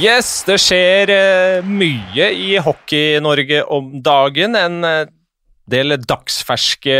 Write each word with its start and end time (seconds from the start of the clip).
Yes, 0.00 0.46
det 0.48 0.54
skjer 0.62 1.10
eh, 1.12 1.66
mye 1.66 2.30
i 2.32 2.54
Hockey-Norge 2.62 3.58
om 3.68 3.90
dagen. 4.00 4.54
En 4.56 4.86
eh, 4.86 5.10
del 5.68 5.92
dagsferske 6.00 6.94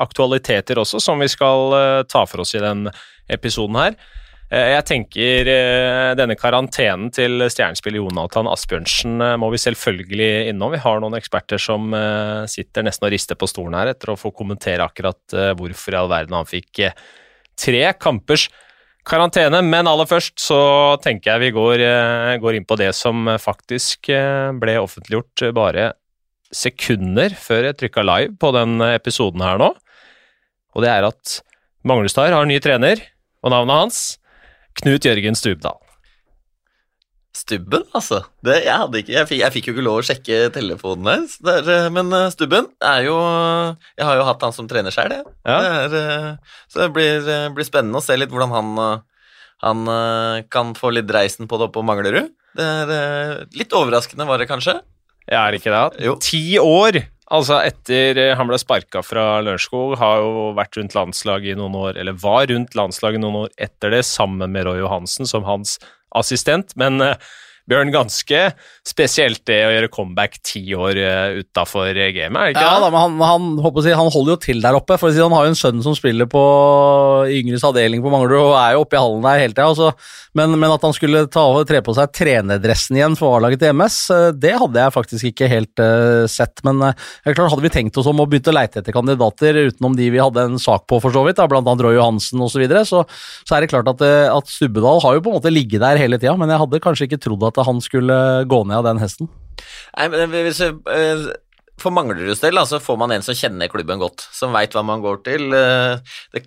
aktualiteter 0.00 0.80
også, 0.80 1.02
som 1.04 1.20
vi 1.20 1.28
skal 1.28 1.76
eh, 1.76 2.00
ta 2.08 2.22
for 2.24 2.46
oss 2.46 2.54
i 2.56 2.62
den 2.64 2.86
episoden 3.28 3.76
her. 3.76 3.98
Jeg 4.46 4.84
tenker 4.86 5.48
denne 6.14 6.36
karantenen 6.38 7.08
til 7.10 7.42
stjernespiller 7.50 7.98
Jonathan 7.98 8.46
Asbjørnsen 8.46 9.18
må 9.42 9.48
vi 9.50 9.58
selvfølgelig 9.58 10.28
innom. 10.52 10.70
Vi 10.70 10.78
har 10.84 11.00
noen 11.02 11.16
eksperter 11.18 11.58
som 11.58 11.90
sitter 12.46 12.86
nesten 12.86 13.08
og 13.08 13.10
rister 13.10 13.34
på 13.34 13.48
stolen 13.50 13.74
her 13.74 13.90
etter 13.90 14.12
å 14.12 14.16
få 14.20 14.30
kommentere 14.30 14.86
akkurat 14.86 15.34
hvorfor 15.58 15.96
i 15.96 15.98
all 15.98 16.12
verden 16.14 16.38
han 16.38 16.46
fikk 16.46 16.84
tre 17.58 17.82
kampers 17.98 18.46
karantene. 19.06 19.62
Men 19.64 19.88
aller 19.90 20.08
først 20.08 20.36
så 20.42 20.60
tenker 21.04 21.34
jeg 21.34 21.46
vi 21.46 21.54
går, 21.56 21.84
eh, 21.86 22.34
går 22.42 22.58
inn 22.58 22.68
på 22.68 22.78
det 22.80 22.92
som 22.98 23.28
faktisk 23.40 24.10
eh, 24.12 24.52
ble 24.58 24.78
offentliggjort 24.82 25.48
bare 25.56 25.92
sekunder 26.54 27.34
før 27.34 27.70
jeg 27.70 27.78
trykka 27.80 28.04
live 28.06 28.36
på 28.38 28.52
den 28.54 28.78
episoden 28.92 29.42
her 29.42 29.58
nå. 29.62 29.72
Og 30.76 30.84
det 30.84 30.92
er 30.92 31.08
at 31.08 31.40
Manglestad 31.86 32.34
har 32.34 32.46
ny 32.48 32.58
trener, 32.58 32.98
og 33.46 33.52
navnet 33.54 33.78
hans 33.78 33.98
Knut 34.80 35.06
Jørgen 35.06 35.38
Stubdal. 35.38 35.78
Stubben, 37.36 37.84
altså. 37.92 38.22
Det, 38.44 38.54
jeg, 38.64 38.88
ikke, 39.02 39.12
jeg, 39.12 39.28
fikk, 39.28 39.40
jeg 39.42 39.54
fikk 39.54 39.66
jo 39.68 39.74
ikke 39.74 39.84
lov 39.84 39.98
å 40.00 40.04
sjekke 40.06 40.38
telefonen 40.54 41.10
hans. 41.10 41.34
Eh, 41.44 41.88
men 41.92 42.08
eh, 42.16 42.30
Stubben 42.32 42.70
er 42.80 43.02
jo 43.04 43.16
Jeg 43.18 44.06
har 44.08 44.16
jo 44.16 44.24
hatt 44.28 44.46
han 44.46 44.54
som 44.56 44.68
trener 44.70 44.94
sjøl, 44.94 45.12
jeg. 45.18 45.26
Ja. 45.44 45.58
Det 45.60 45.74
er, 45.74 45.96
eh, 46.00 46.54
så 46.72 46.84
det 46.84 46.90
blir, 46.96 47.28
blir 47.56 47.68
spennende 47.68 48.00
å 48.00 48.04
se 48.04 48.16
litt 48.16 48.32
hvordan 48.32 48.54
han, 48.54 49.02
han 49.64 49.90
kan 50.52 50.72
få 50.78 50.94
litt 50.96 51.12
reisen 51.12 51.50
på 51.50 51.58
det 51.60 51.68
oppe 51.68 51.80
på 51.80 51.84
Manglerud. 51.86 52.32
Det 52.56 52.70
er 52.70 53.44
litt 53.58 53.74
overraskende, 53.76 54.28
var 54.28 54.40
det 54.40 54.48
kanskje? 54.48 54.78
Jeg 55.26 55.36
er 55.42 55.58
ikke 55.58 55.74
det? 55.74 56.06
Jo. 56.06 56.16
Ti 56.22 56.42
år! 56.62 57.02
Altså 57.36 57.58
etter 57.58 58.20
han 58.38 58.46
ble 58.46 58.58
sparka 58.62 59.02
fra 59.02 59.40
Lørenskog, 59.42 59.96
har 59.98 60.22
jo 60.22 60.50
vært 60.56 60.78
rundt 60.78 60.94
landslaget 60.94 61.56
i 61.56 61.58
noen 61.58 61.74
år, 61.74 61.98
eller 61.98 62.14
var 62.22 62.46
rundt 62.52 62.76
landslaget 62.78 63.20
noen 63.22 63.40
år 63.42 63.54
etter 63.66 63.92
det, 63.96 64.04
sammen 64.06 64.54
med 64.54 64.68
Roy 64.68 64.78
Johansen 64.78 65.26
som 65.28 65.44
hans 65.48 65.74
assistent. 66.18 66.76
Men 66.76 67.00
eh, 67.00 67.16
Bjørn, 67.70 67.92
ganske 67.94 68.42
spesielt 68.86 69.42
det 69.48 69.60
å 69.66 69.72
gjøre 69.74 69.90
comeback 69.92 70.38
ti 70.46 70.62
år 70.76 70.98
uh, 71.00 71.38
utafor 71.40 71.90
gamet, 71.92 72.38
er 72.40 72.50
det 72.50 72.54
ikke 72.54 72.64
Ja, 72.66 72.76
da, 72.82 72.90
men 72.92 73.00
han, 73.22 73.46
han, 73.62 73.80
si, 73.82 73.94
han 73.96 74.12
holder 74.12 74.36
jo 74.36 74.38
til 74.46 74.62
der 74.64 74.78
oppe. 74.78 74.98
For 75.00 75.10
å 75.10 75.14
si, 75.14 75.22
Han 75.22 75.34
har 75.36 75.46
jo 75.46 75.54
en 75.54 75.58
sønn 75.58 75.82
som 75.84 75.96
spiller 75.98 76.28
på 76.30 76.42
yngres 77.32 77.64
avdeling 77.66 78.04
på 78.04 78.12
Manglerud 78.12 78.52
og 78.52 78.58
er 78.60 78.76
jo 78.76 78.84
oppe 78.84 78.98
i 78.98 79.02
hallen 79.02 79.24
der 79.26 79.42
hele 79.44 79.56
tida. 79.56 79.68
Altså. 79.70 79.92
Men, 80.36 80.56
men 80.58 80.74
at 80.74 80.84
han 80.84 80.96
skulle 80.96 81.24
ta 81.32 81.46
over, 81.48 81.66
tre 81.68 81.80
på 81.84 81.94
seg 81.96 82.12
trenerdressen 82.14 82.98
igjen 82.98 83.16
for 83.18 83.38
A-laget 83.38 83.62
til 83.62 83.74
MS, 83.76 83.98
eh, 84.14 84.28
det 84.36 84.54
hadde 84.58 84.82
jeg 84.82 84.94
faktisk 84.94 85.30
ikke 85.30 85.50
helt 85.50 85.82
uh, 85.82 86.26
sett. 86.30 86.60
Men 86.66 86.82
uh, 86.84 87.08
klart, 87.26 87.50
hadde 87.54 87.64
vi 87.64 87.72
tenkt 87.74 87.98
oss 88.00 88.10
om 88.10 88.20
å 88.22 88.28
begynne 88.28 88.52
å 88.52 88.58
leite 88.58 88.82
etter 88.82 88.94
kandidater 88.94 89.62
utenom 89.70 89.96
de 89.98 90.10
vi 90.12 90.22
hadde 90.22 90.46
en 90.50 90.60
sak 90.62 90.86
på, 90.90 91.00
for 91.02 91.14
så 91.14 91.24
vidt, 91.26 91.38
da, 91.40 91.48
blant 91.50 91.66
annet 91.66 91.86
Roy 91.86 91.98
Johansen 91.98 92.42
osv., 92.42 92.56
så, 92.56 92.62
videre, 92.62 92.86
så 92.88 93.02
så 93.46 93.56
er 93.56 93.64
det 93.64 93.70
klart 93.70 93.88
at, 93.90 94.02
eh, 94.04 94.26
at 94.32 94.50
Stubbedal 94.50 95.00
har 95.04 95.16
jo 95.16 95.22
på 95.24 95.32
en 95.32 95.38
måte 95.38 95.52
ligget 95.52 95.82
der 95.82 96.00
hele 96.00 96.18
tida, 96.20 96.34
men 96.38 96.50
jeg 96.50 96.60
hadde 96.62 96.82
kanskje 96.82 97.08
ikke 97.08 97.20
trodd 97.22 97.44
at 97.48 97.55
han 97.64 97.80
skulle 97.80 98.44
gå 98.44 98.60
ned 98.66 98.76
av 98.76 98.84
den 98.84 98.98
hesten. 99.00 99.28
Nei, 99.96 100.08
men 100.12 100.30
hvis, 100.30 100.58
jeg, 100.60 100.76
For 101.80 101.90
Mangleruds 101.92 102.40
del 102.40 102.56
så 102.68 102.78
får 102.80 102.98
man 103.00 103.12
en 103.12 103.22
som 103.24 103.34
kjenner 103.36 103.68
klubben 103.72 103.98
godt, 104.00 104.26
som 104.32 104.52
veit 104.52 104.72
hva 104.76 104.82
man 104.84 105.00
går 105.04 105.22
til. 105.24 105.48
eh, 105.54 105.96
Det 106.32 106.44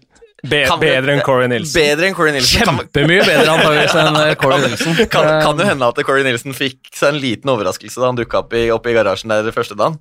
Be 0.49 0.61
kan- 0.65 0.79
bedre 0.79 1.11
enn 1.17 1.21
Corey 1.25 1.49
Nilsen. 1.51 1.81
Bedre 1.81 2.07
enn 2.07 2.13
Corey 2.15 2.31
Nilsen. 2.31 2.61
Kjempemye 2.63 3.25
bedre 3.27 3.49
antakeligvis 3.51 3.95
enn 3.99 4.15
eh, 4.21 4.35
Corey 4.39 4.61
Nilsen. 4.63 4.95
Kan, 5.11 5.27
kan 5.43 5.57
jo 5.59 5.65
hende 5.67 5.89
at 5.89 5.99
Corey 6.07 6.23
Nilsen 6.23 6.53
fikk 6.55 6.93
seg 6.95 7.09
en 7.13 7.19
liten 7.19 7.51
overraskelse 7.51 7.99
da 7.99 8.05
han 8.07 8.15
dukka 8.21 8.39
opp, 8.45 8.53
i- 8.55 8.69
opp 8.71 8.87
i 8.87 8.93
garasjen 8.95 9.29
der 9.33 9.51
første 9.51 9.75
dagen. 9.75 9.97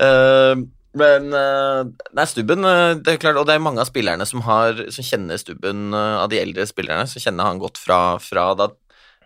Uh, 0.00 0.54
men 0.96 1.28
uh, 1.32 1.84
Nei, 2.12 2.24
Stubben 2.28 2.64
eh, 2.68 2.94
det 3.00 3.14
er 3.14 3.20
klart, 3.20 3.38
Og 3.40 3.46
det 3.48 3.54
er 3.54 3.62
mange 3.64 3.80
av 3.80 3.88
spillerne 3.88 4.26
som, 4.28 4.42
har, 4.44 4.76
som 4.92 5.04
kjenner 5.04 5.38
Stubben, 5.40 5.86
uh, 5.96 6.18
av 6.24 6.28
de 6.32 6.40
eldre 6.40 6.66
spillerne, 6.68 7.06
så 7.08 7.20
kjenner 7.22 7.44
han 7.48 7.60
godt 7.62 7.76
fra, 7.80 8.00
fra 8.20 8.50
da, 8.56 8.66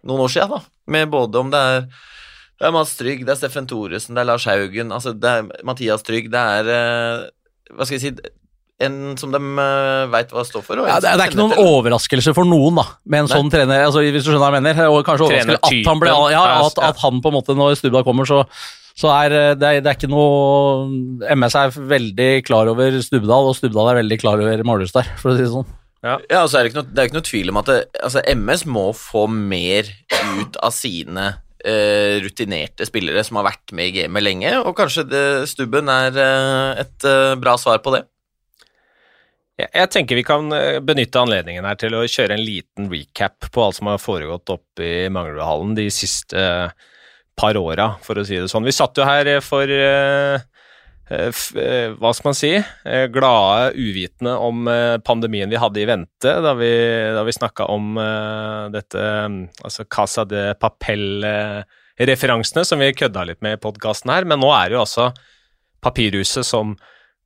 noen 0.07 0.25
år 0.27 0.33
siden, 0.33 0.55
da. 0.57 0.63
Med 0.97 1.11
både 1.13 1.43
om 1.43 1.51
det 1.53 1.61
er 1.73 1.89
det 2.57 2.65
er 2.65 2.73
Mads 2.73 2.95
Trygg, 2.97 3.27
det 3.29 3.35
er 3.35 3.37
Steffen 3.37 3.67
Thoresen, 3.69 4.15
det 4.17 4.23
er 4.23 4.29
Lars 4.31 4.47
Haugen, 4.49 4.89
altså 4.97 5.13
det 5.13 5.29
er 5.29 5.49
Mathias 5.69 6.01
Trygg, 6.07 6.31
det 6.33 6.41
er 6.41 6.71
eh, 6.73 7.27
Hva 7.77 7.85
skal 7.85 7.99
jeg 7.99 8.05
si 8.07 8.31
En 8.81 8.97
som 9.21 9.33
de 9.33 9.41
uh, 9.41 10.07
veit 10.13 10.33
hva 10.33 10.43
står 10.45 10.65
for. 10.65 10.81
og 10.83 10.89
Ja, 10.89 10.97
det, 11.01 11.09
er- 11.09 11.17
det 11.17 11.25
er 11.27 11.31
ikke 11.31 11.39
noen 11.41 11.53
til 11.55 11.69
overraskelse 11.69 12.35
for 12.37 12.45
noen, 12.49 12.77
da, 12.77 12.85
med 13.09 13.23
en 13.23 13.29
Nei. 13.31 13.37
sånn 13.39 13.53
trener. 13.53 13.85
Altså, 13.87 14.03
hvis 14.05 14.25
du 14.25 14.29
skjønner 14.29 14.43
hva 14.43 14.51
jeg 14.53 14.65
mener. 14.67 14.81
Og 14.93 14.99
kanskje 15.07 15.29
overraskelse 15.31 15.81
at 15.81 15.89
han 15.89 16.03
ble 16.03 16.11
ja, 16.35 16.43
at, 16.67 16.81
at 16.85 17.01
han 17.01 17.23
på 17.25 17.33
en 17.33 17.37
måte, 17.39 17.57
når 17.57 17.79
Stubba 17.81 18.03
kommer, 18.05 18.29
så, 18.29 18.43
så 18.93 19.09
er 19.15 19.33
eh, 19.33 19.55
det, 19.57 19.71
er 19.79 19.81
det 19.81 19.93
er 19.95 19.97
ikke 19.97 20.13
noe 20.13 21.33
MS 21.37 21.57
er 21.57 21.73
veldig 21.95 22.29
klar 22.45 22.69
over 22.73 23.01
Stubdal, 23.05 23.49
og 23.49 23.57
Stubdal 23.57 23.95
er 23.95 24.01
veldig 24.03 24.21
klar 24.21 24.45
over 24.45 24.65
Malustad, 24.69 25.09
for 25.23 25.33
å 25.33 25.39
si 25.39 25.47
det 25.47 25.53
sånn. 25.57 25.65
Ja, 26.05 26.19
ja, 26.31 26.43
så 26.45 26.59
er 26.59 26.67
det, 26.67 26.71
ikke 26.71 26.83
noe, 26.83 26.93
det 26.93 27.03
er 27.03 27.09
ikke 27.09 27.19
noe 27.19 27.27
tvil 27.27 27.51
om 27.53 27.59
at 27.63 27.71
det, 27.71 27.79
altså, 28.05 28.23
MS 28.37 28.67
må 28.69 28.87
få 28.97 29.25
mer 29.33 29.89
ut 30.13 30.59
av 30.63 30.75
sine 30.77 31.25
eh, 31.65 32.19
rutinerte 32.25 32.87
spillere 32.89 33.25
som 33.27 33.41
har 33.41 33.49
vært 33.49 33.73
med 33.77 33.91
i 33.91 33.95
gamet 34.03 34.25
lenge, 34.27 34.53
og 34.61 34.77
kanskje 34.79 35.07
det, 35.09 35.25
Stubben 35.51 35.91
er 35.93 36.21
eh, 36.21 36.85
et 36.85 37.09
eh, 37.09 37.33
bra 37.41 37.57
svar 37.61 37.81
på 37.85 37.95
det. 37.97 38.05
Jeg, 39.57 39.71
jeg 39.73 39.93
tenker 39.95 40.21
vi 40.21 40.27
kan 40.27 40.53
eh, 40.53 40.83
benytte 40.85 41.23
anledningen 41.23 41.67
her 41.67 41.79
til 41.81 41.97
å 41.97 42.05
kjøre 42.05 42.37
en 42.37 42.45
liten 42.45 42.91
recap 42.93 43.49
på 43.53 43.65
alt 43.65 43.79
som 43.81 43.89
har 43.91 44.03
foregått 44.03 44.53
oppe 44.53 44.85
i 44.85 45.09
Manglerudhallen 45.13 45.75
de 45.79 45.89
siste 45.95 46.37
eh, 46.37 46.93
par 47.37 47.57
åra, 47.61 47.95
for 48.05 48.21
å 48.21 48.25
si 48.25 48.39
det 48.39 48.51
sånn. 48.53 48.69
Vi 48.69 48.77
satt 48.77 48.97
jo 48.97 49.09
her 49.09 49.29
eh, 49.37 49.43
for 49.45 49.73
hva 51.07 52.11
skal 52.15 52.27
man 52.27 52.35
si, 52.35 52.51
eh, 52.59 53.07
glade 53.15 53.79
uvitende 53.79 54.33
om 54.43 54.67
eh, 54.67 54.99
pandemien 55.07 55.51
vi 55.51 55.57
hadde 55.63 55.79
i 55.79 55.87
vente, 55.87 56.33
da 56.43 56.51
vi, 56.59 56.67
da 57.15 57.23
vi 57.23 57.35
snakka 57.37 57.69
om 57.71 57.95
eh, 58.03 58.67
dette 58.75 58.99
mm, 58.99 59.63
altså 59.63 59.87
Casa 59.87 60.27
de 60.27 60.59
Papel-referansene 60.59 62.67
som 62.67 62.83
vi 62.83 62.91
kødda 62.99 63.23
litt 63.29 63.39
med 63.47 63.55
i 63.55 63.63
podkasten 63.63 64.11
her, 64.11 64.27
men 64.27 64.43
nå 64.43 64.51
er 64.51 64.67
det 64.67 64.75
jo 64.79 64.83
altså 64.83 65.13
papirhuset 65.87 66.43
som 66.47 66.75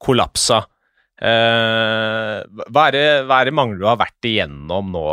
kollapsa. 0.00 0.60
Eh, 1.16 2.36
hva 2.44 2.84
er 2.88 2.96
det, 2.96 3.06
hva 3.28 3.40
er 3.40 3.48
det 3.48 3.56
Manglerud 3.56 3.94
har 3.94 4.02
vært 4.02 4.28
igjennom 4.28 4.92
nå, 4.92 5.06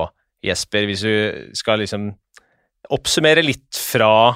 Jesper, 0.43 0.89
hvis 0.89 1.05
du 1.07 1.15
skal 1.55 1.79
liksom 1.81 2.11
oppsummere 2.93 3.43
litt 3.43 3.79
fra 3.79 4.35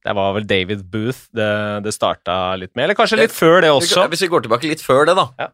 Det 0.00 0.14
var 0.16 0.32
vel 0.36 0.46
David 0.48 0.84
Booth 0.88 1.26
det, 1.36 1.50
det 1.84 1.92
starta 1.92 2.56
litt 2.60 2.72
med, 2.74 2.86
eller 2.86 2.96
kanskje 2.98 3.20
litt 3.20 3.34
før 3.36 3.60
det 3.64 3.72
også? 3.74 4.06
Hvis 4.12 4.24
vi 4.24 4.30
går 4.32 4.46
tilbake 4.46 4.70
litt 4.70 4.84
før 4.84 5.04
det, 5.10 5.16
da. 5.18 5.26
Ja. 5.40 5.50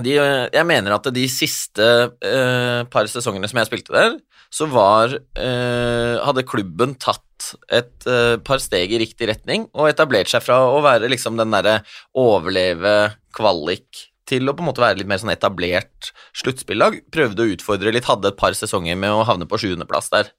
De, 0.00 0.12
eh, 0.16 0.44
jeg 0.52 0.68
mener 0.68 0.96
at 0.96 1.08
de 1.12 1.24
siste 1.28 1.88
eh, 2.24 2.84
par 2.92 3.08
sesongene 3.12 3.48
som 3.48 3.60
jeg 3.60 3.70
spilte 3.70 3.96
der, 3.96 4.14
så 4.52 4.68
var 4.68 5.14
eh, 5.16 6.20
Hadde 6.20 6.44
klubben 6.48 6.94
tatt 7.00 7.52
et 7.72 8.06
eh, 8.08 8.36
par 8.44 8.60
steg 8.62 8.92
i 8.92 9.00
riktig 9.00 9.28
retning 9.30 9.66
og 9.72 9.88
etablert 9.88 10.30
seg 10.30 10.44
fra 10.44 10.60
å 10.68 10.80
være 10.84 11.08
liksom 11.10 11.40
den 11.40 11.52
derre 11.54 11.80
overleve 12.18 13.14
kvalik 13.34 14.06
til 14.28 14.48
å 14.48 14.54
på 14.54 14.62
en 14.62 14.68
måte 14.70 14.82
være 14.84 15.00
litt 15.00 15.10
mer 15.10 15.20
sånn 15.20 15.32
etablert 15.32 16.12
sluttspillag. 16.38 17.00
Prøvde 17.12 17.44
å 17.44 17.54
utfordre 17.56 17.92
litt, 17.94 18.06
hadde 18.08 18.30
et 18.30 18.38
par 18.38 18.54
sesonger 18.56 18.98
med 18.98 19.12
å 19.12 19.24
havne 19.28 19.48
på 19.50 19.58
sjuendeplass 19.60 20.12
der. 20.12 20.30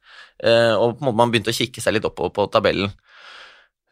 Eh, 0.42 0.74
og 0.74 0.98
på 0.98 1.04
en 1.04 1.10
måte 1.10 1.20
man 1.20 1.34
begynte 1.34 1.54
å 1.54 1.58
kikke 1.58 1.84
seg 1.84 1.98
litt 1.98 2.08
oppover 2.08 2.34
på 2.38 2.48
tabellen. 2.54 2.94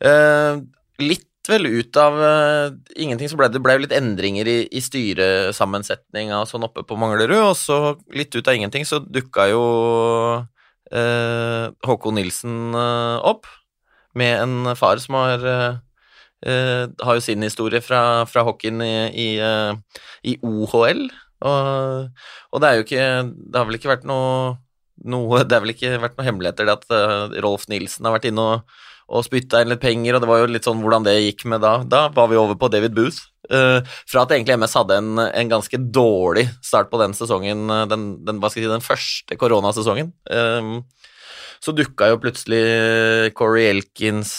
Eh, 0.01 0.62
litt 1.01 1.27
vel 1.50 1.65
ut 1.65 1.98
av 1.98 2.15
uh, 2.21 2.74
ingenting, 3.01 3.30
så 3.30 3.38
ble 3.38 3.48
det 3.50 3.62
ble 3.63 3.74
litt 3.81 3.94
endringer 3.95 4.48
i, 4.50 4.57
i 4.69 4.81
styresammensetninga 4.83 6.44
sånn 6.50 6.68
oppe 6.68 6.83
på 6.86 6.98
Manglerud, 7.01 7.33
og 7.50 7.56
så 7.57 7.95
litt 8.13 8.36
ut 8.38 8.45
av 8.45 8.57
ingenting 8.57 8.86
så 8.86 9.00
dukka 9.01 9.48
jo 9.50 9.63
uh, 10.94 11.65
Håkon 11.88 12.18
Nilsen 12.19 12.77
opp, 12.77 13.50
med 14.13 14.38
en 14.44 14.75
far 14.77 15.01
som 15.01 15.18
har 15.21 15.48
har 16.42 17.18
jo 17.18 17.21
sin 17.21 17.44
historie 17.45 17.83
fra, 17.86 18.25
fra 18.25 18.42
hockeyen 18.42 18.81
i, 18.81 18.95
i, 19.13 19.27
i 20.25 20.31
OHL, 20.42 21.03
og, 21.45 22.24
og 22.50 22.63
det 22.63 22.69
er 22.69 22.80
jo 22.80 22.86
ikke 22.86 23.06
Det 23.30 23.59
har 23.59 23.68
vel 23.69 23.77
ikke 23.77 23.92
vært 23.92 24.07
noe, 24.09 24.56
noe 25.06 25.44
Det 25.45 25.56
har 25.56 25.63
vel 25.63 25.74
ikke 25.75 26.01
vært 26.01 26.18
noe 26.18 26.25
hemmeligheter 26.25 26.69
det 26.69 26.75
at 26.80 27.38
Rolf 27.45 27.68
Nilsen 27.69 28.09
har 28.09 28.18
vært 28.18 28.25
inne 28.30 28.48
og 28.56 28.74
og 29.12 29.25
spytta 29.28 29.62
inn 29.62 29.72
litt 29.74 29.84
penger, 29.84 30.16
og 30.16 30.24
det 30.24 30.30
var 30.30 30.42
jo 30.42 30.50
litt 30.52 30.68
sånn 30.68 30.81
hvordan 30.84 31.06
det 31.08 31.18
gikk 31.19 31.46
med 31.52 31.63
da. 31.63 31.81
Da 31.84 32.06
var 32.16 32.31
vi 32.31 32.40
over 32.40 32.58
på 32.60 32.72
David 32.72 32.96
Booth. 32.96 33.28
Uh, 33.52 33.84
fra 34.08 34.24
at 34.24 34.31
egentlig 34.31 34.56
MS 34.56 34.78
hadde 34.80 34.98
en, 35.02 35.19
en 35.25 35.52
ganske 35.52 35.75
dårlig 35.92 36.46
start 36.63 36.92
på 36.92 37.00
den 37.02 37.16
sesongen, 37.18 37.66
eh, 37.74 37.86
den, 37.92 38.06
den, 38.24 38.40
si, 38.54 38.63
den 38.63 38.86
første 38.86 39.36
koronasesongen. 39.36 40.13
Eh, 40.31 40.69
så 41.62 41.74
dukka 41.78 42.08
jo 42.10 42.22
plutselig 42.22 42.62
Corey 43.38 43.68
Elkins, 43.69 44.31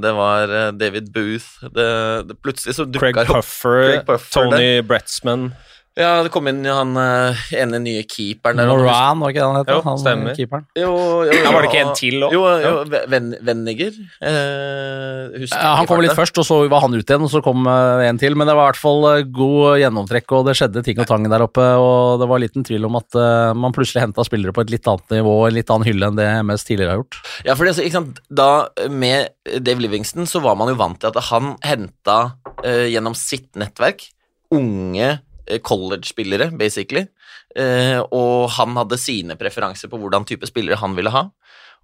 det 0.00 0.12
var 0.16 0.52
David 0.78 1.10
Booth 1.12 1.66
det, 1.76 1.88
det, 2.30 2.38
Plutselig 2.40 2.78
så 2.78 2.86
dukka 2.88 3.10
Craig 3.10 3.18
Craig 3.28 4.06
Puffer 4.08 4.30
Tony 4.32 4.80
Bretzman 4.80 5.50
Ja, 5.94 6.24
det 6.26 6.30
kom 6.34 6.48
inn 6.50 6.64
han 6.66 6.96
eh, 6.98 7.42
ene 7.54 7.78
nye 7.78 8.00
keeperen 8.02 8.58
der. 8.58 8.66
Moran, 8.66 9.20
var 9.22 9.30
ikke 9.30 9.38
det 9.38 9.46
han 9.46 9.58
het? 9.60 9.68
Jo, 9.70 9.82
han, 9.84 9.98
stemmer. 10.02 10.32
keeperen. 10.34 10.64
Jo, 10.74 10.90
jo, 11.28 11.36
Ja, 11.38 11.52
var 11.54 11.62
det 11.62 11.68
ikke 11.70 11.82
en 11.84 11.92
til 11.94 12.24
òg? 12.26 12.32
Jo, 12.34 12.40
jo 12.64 12.72
Ven, 13.12 13.28
Venniger. 13.46 13.92
Eh, 14.18 15.36
husker 15.38 15.60
Ja, 15.60 15.76
han 15.78 15.86
kom 15.86 16.02
litt 16.02 16.16
først, 16.18 16.40
og 16.42 16.48
så 16.48 16.58
var 16.72 16.82
han 16.82 16.96
ut 16.96 17.04
igjen, 17.06 17.22
og 17.22 17.30
så 17.30 17.38
kom 17.46 17.62
eh, 17.70 18.02
en 18.08 18.18
til. 18.18 18.34
Men 18.34 18.50
det 18.50 18.56
var 18.58 18.66
i 18.66 18.72
hvert 18.72 18.82
fall 18.82 19.06
eh, 19.12 19.26
god 19.38 19.78
gjennomtrekk, 19.84 20.34
og 20.34 20.48
det 20.48 20.56
skjedde 20.58 20.82
ting 20.86 20.98
og 20.98 21.06
tang 21.10 21.28
der 21.30 21.46
oppe. 21.46 21.62
Og 21.78 22.18
det 22.22 22.28
var 22.32 22.42
liten 22.42 22.66
tvil 22.66 22.88
om 22.90 22.98
at 22.98 23.20
eh, 23.20 23.52
man 23.54 23.76
plutselig 23.76 24.02
henta 24.02 24.26
spillere 24.26 24.56
på 24.56 24.64
et 24.66 24.74
litt 24.74 24.90
annet 24.90 25.14
nivå, 25.20 25.36
en 25.46 25.58
litt 25.60 25.70
annen 25.70 25.86
hylle 25.86 26.10
enn 26.10 26.18
det 26.18 26.26
MS 26.42 26.66
tidligere 26.66 26.96
har 26.96 27.04
gjort. 27.04 27.20
Ja, 27.46 27.54
for 27.54 27.70
det, 27.70 27.76
ikke 27.78 28.00
sant, 28.00 28.18
da 28.26 28.66
Med 28.90 29.30
Dave 29.62 29.82
Livingston 29.84 30.26
så 30.26 30.42
var 30.42 30.58
man 30.58 30.72
jo 30.72 30.78
vant 30.80 30.98
til 30.98 31.14
at 31.14 31.22
han 31.30 31.54
henta 31.62 32.18
eh, 32.66 32.90
gjennom 32.90 33.14
sitt 33.18 33.52
nettverk 33.60 34.08
unge 34.54 35.06
eh, 35.06 35.22
college-spillere, 35.62 36.50
basically. 36.58 37.06
Eh, 37.54 38.00
og 38.14 38.50
han 38.56 38.74
hadde 38.78 38.98
sine 39.00 39.36
preferanser 39.38 39.90
på 39.92 40.00
hvordan 40.00 40.26
type 40.28 40.48
spillere 40.48 40.80
han 40.80 40.96
ville 40.96 41.12
ha. 41.14 41.28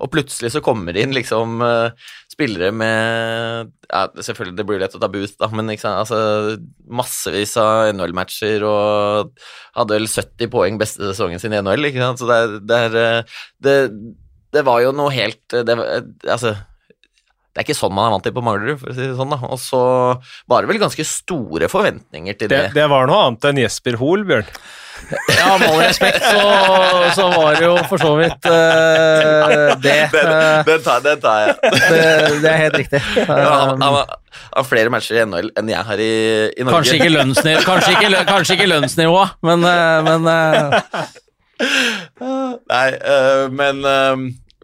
Og 0.01 0.09
plutselig 0.13 0.53
så 0.55 0.63
kommer 0.65 0.97
det 0.97 1.05
inn 1.05 1.13
liksom 1.15 1.61
eh, 1.65 2.09
spillere 2.33 2.71
med 2.73 3.71
ja, 3.91 4.07
Selvfølgelig, 4.17 4.57
det 4.57 4.67
blir 4.69 4.81
lett 4.81 4.97
å 4.97 5.03
ta 5.03 5.11
boost, 5.13 5.37
da, 5.43 5.51
men 5.53 5.69
sant, 5.75 6.07
altså, 6.07 6.57
massevis 6.89 7.53
av 7.61 7.91
NHL-matcher 7.93 8.65
og 8.65 9.45
hadde 9.77 9.99
vel 9.99 10.09
70 10.09 10.53
poeng 10.53 10.81
beste 10.81 11.05
sesongen 11.05 11.43
sin 11.43 11.55
i 11.57 11.61
NHL, 11.61 11.91
ikke 11.91 12.05
sant. 12.05 12.23
Så 12.23 12.31
det 12.31 12.65
det 12.71 12.81
eh, 13.03 13.39
det, 13.61 13.77
det 14.55 14.65
var 14.67 14.81
jo 14.83 14.95
noe 14.97 15.13
helt 15.15 15.43
det, 15.53 15.77
Altså, 16.27 16.57
det 17.51 17.59
er 17.59 17.67
ikke 17.67 17.75
sånn 17.81 17.95
man 17.97 18.07
er 18.07 18.13
vant 18.15 18.23
til 18.29 18.35
på 18.37 18.43
Manglerud, 18.47 18.79
for 18.79 18.93
å 18.93 18.95
si 18.95 19.03
det 19.09 19.17
sånn, 19.19 19.33
da. 19.35 19.39
Og 19.51 19.59
så 19.59 19.81
var 20.51 20.63
det 20.63 20.71
vel 20.71 20.79
ganske 20.83 21.05
store 21.09 21.67
forventninger 21.73 22.37
til 22.39 22.49
det. 22.53 22.61
Det, 22.71 22.77
det 22.79 22.85
var 22.93 23.09
noe 23.11 23.25
annet 23.27 23.49
enn 23.51 23.59
Jesper 23.65 23.99
Hoel, 23.99 24.23
Bjørn. 24.29 24.47
Ja, 25.33 25.55
med 25.57 25.65
all 25.71 25.81
respekt 25.81 26.21
så, 26.21 26.41
så 27.17 27.27
var 27.33 27.55
det 27.57 27.65
jo 27.65 27.73
for 27.89 28.03
så 28.03 28.11
vidt 28.19 28.45
uh, 28.53 29.71
det. 29.81 29.95
Den, 30.13 30.29
eh, 30.29 30.59
den, 30.69 30.83
tar, 30.85 31.01
den 31.07 31.23
tar 31.23 31.39
jeg. 31.47 31.55
det. 31.65 32.41
Det 32.45 32.51
er 32.51 32.59
helt 32.67 32.77
riktig. 32.83 33.01
Ja, 33.17 33.25
han, 33.33 33.73
Um, 33.75 33.81
han, 33.81 33.97
har- 33.97 34.13
han 34.51 34.61
har 34.61 34.67
flere 34.69 34.93
matcher 34.93 35.17
i 35.19 35.25
NHL 35.27 35.49
enn 35.59 35.71
jeg 35.73 35.87
har 35.89 36.03
i, 36.05 36.11
i 36.53 36.67
Norge. 36.67 36.77
Kanskje 36.77 36.99
ikke 37.01 37.11
lønnsnivå, 37.17 37.63
kanskje 37.67 37.95
ikke, 37.97 38.11
lø- 38.13 38.23
kanskje 38.29 38.57
ikke 38.59 38.69
lønnsnivået, 38.71 39.35
men, 39.49 39.65
uh, 39.67 39.99
men 40.07 40.31
uh. 40.31 41.03
Nei, 42.71 42.87
men 43.57 43.83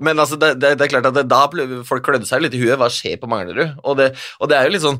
men 0.01 0.19
altså, 0.21 0.37
det, 0.41 0.55
det, 0.61 0.75
det 0.77 0.87
er 0.87 0.91
klart 0.93 1.07
at 1.09 1.17
det, 1.17 1.27
da 1.31 1.45
ble- 1.53 1.83
folk 1.89 2.05
klødde 2.05 2.29
seg 2.29 2.43
litt 2.45 2.57
i 2.57 2.61
huet. 2.61 2.77
Hva 2.81 2.91
skjer 2.93 3.17
på 3.23 3.29
Manglerud? 3.31 3.79
Og 3.85 3.97
det, 4.01 4.11
og 4.41 4.51
det 4.51 4.59
er 4.59 4.69
jo 4.69 4.75
litt 4.75 4.85
sånn 4.85 4.99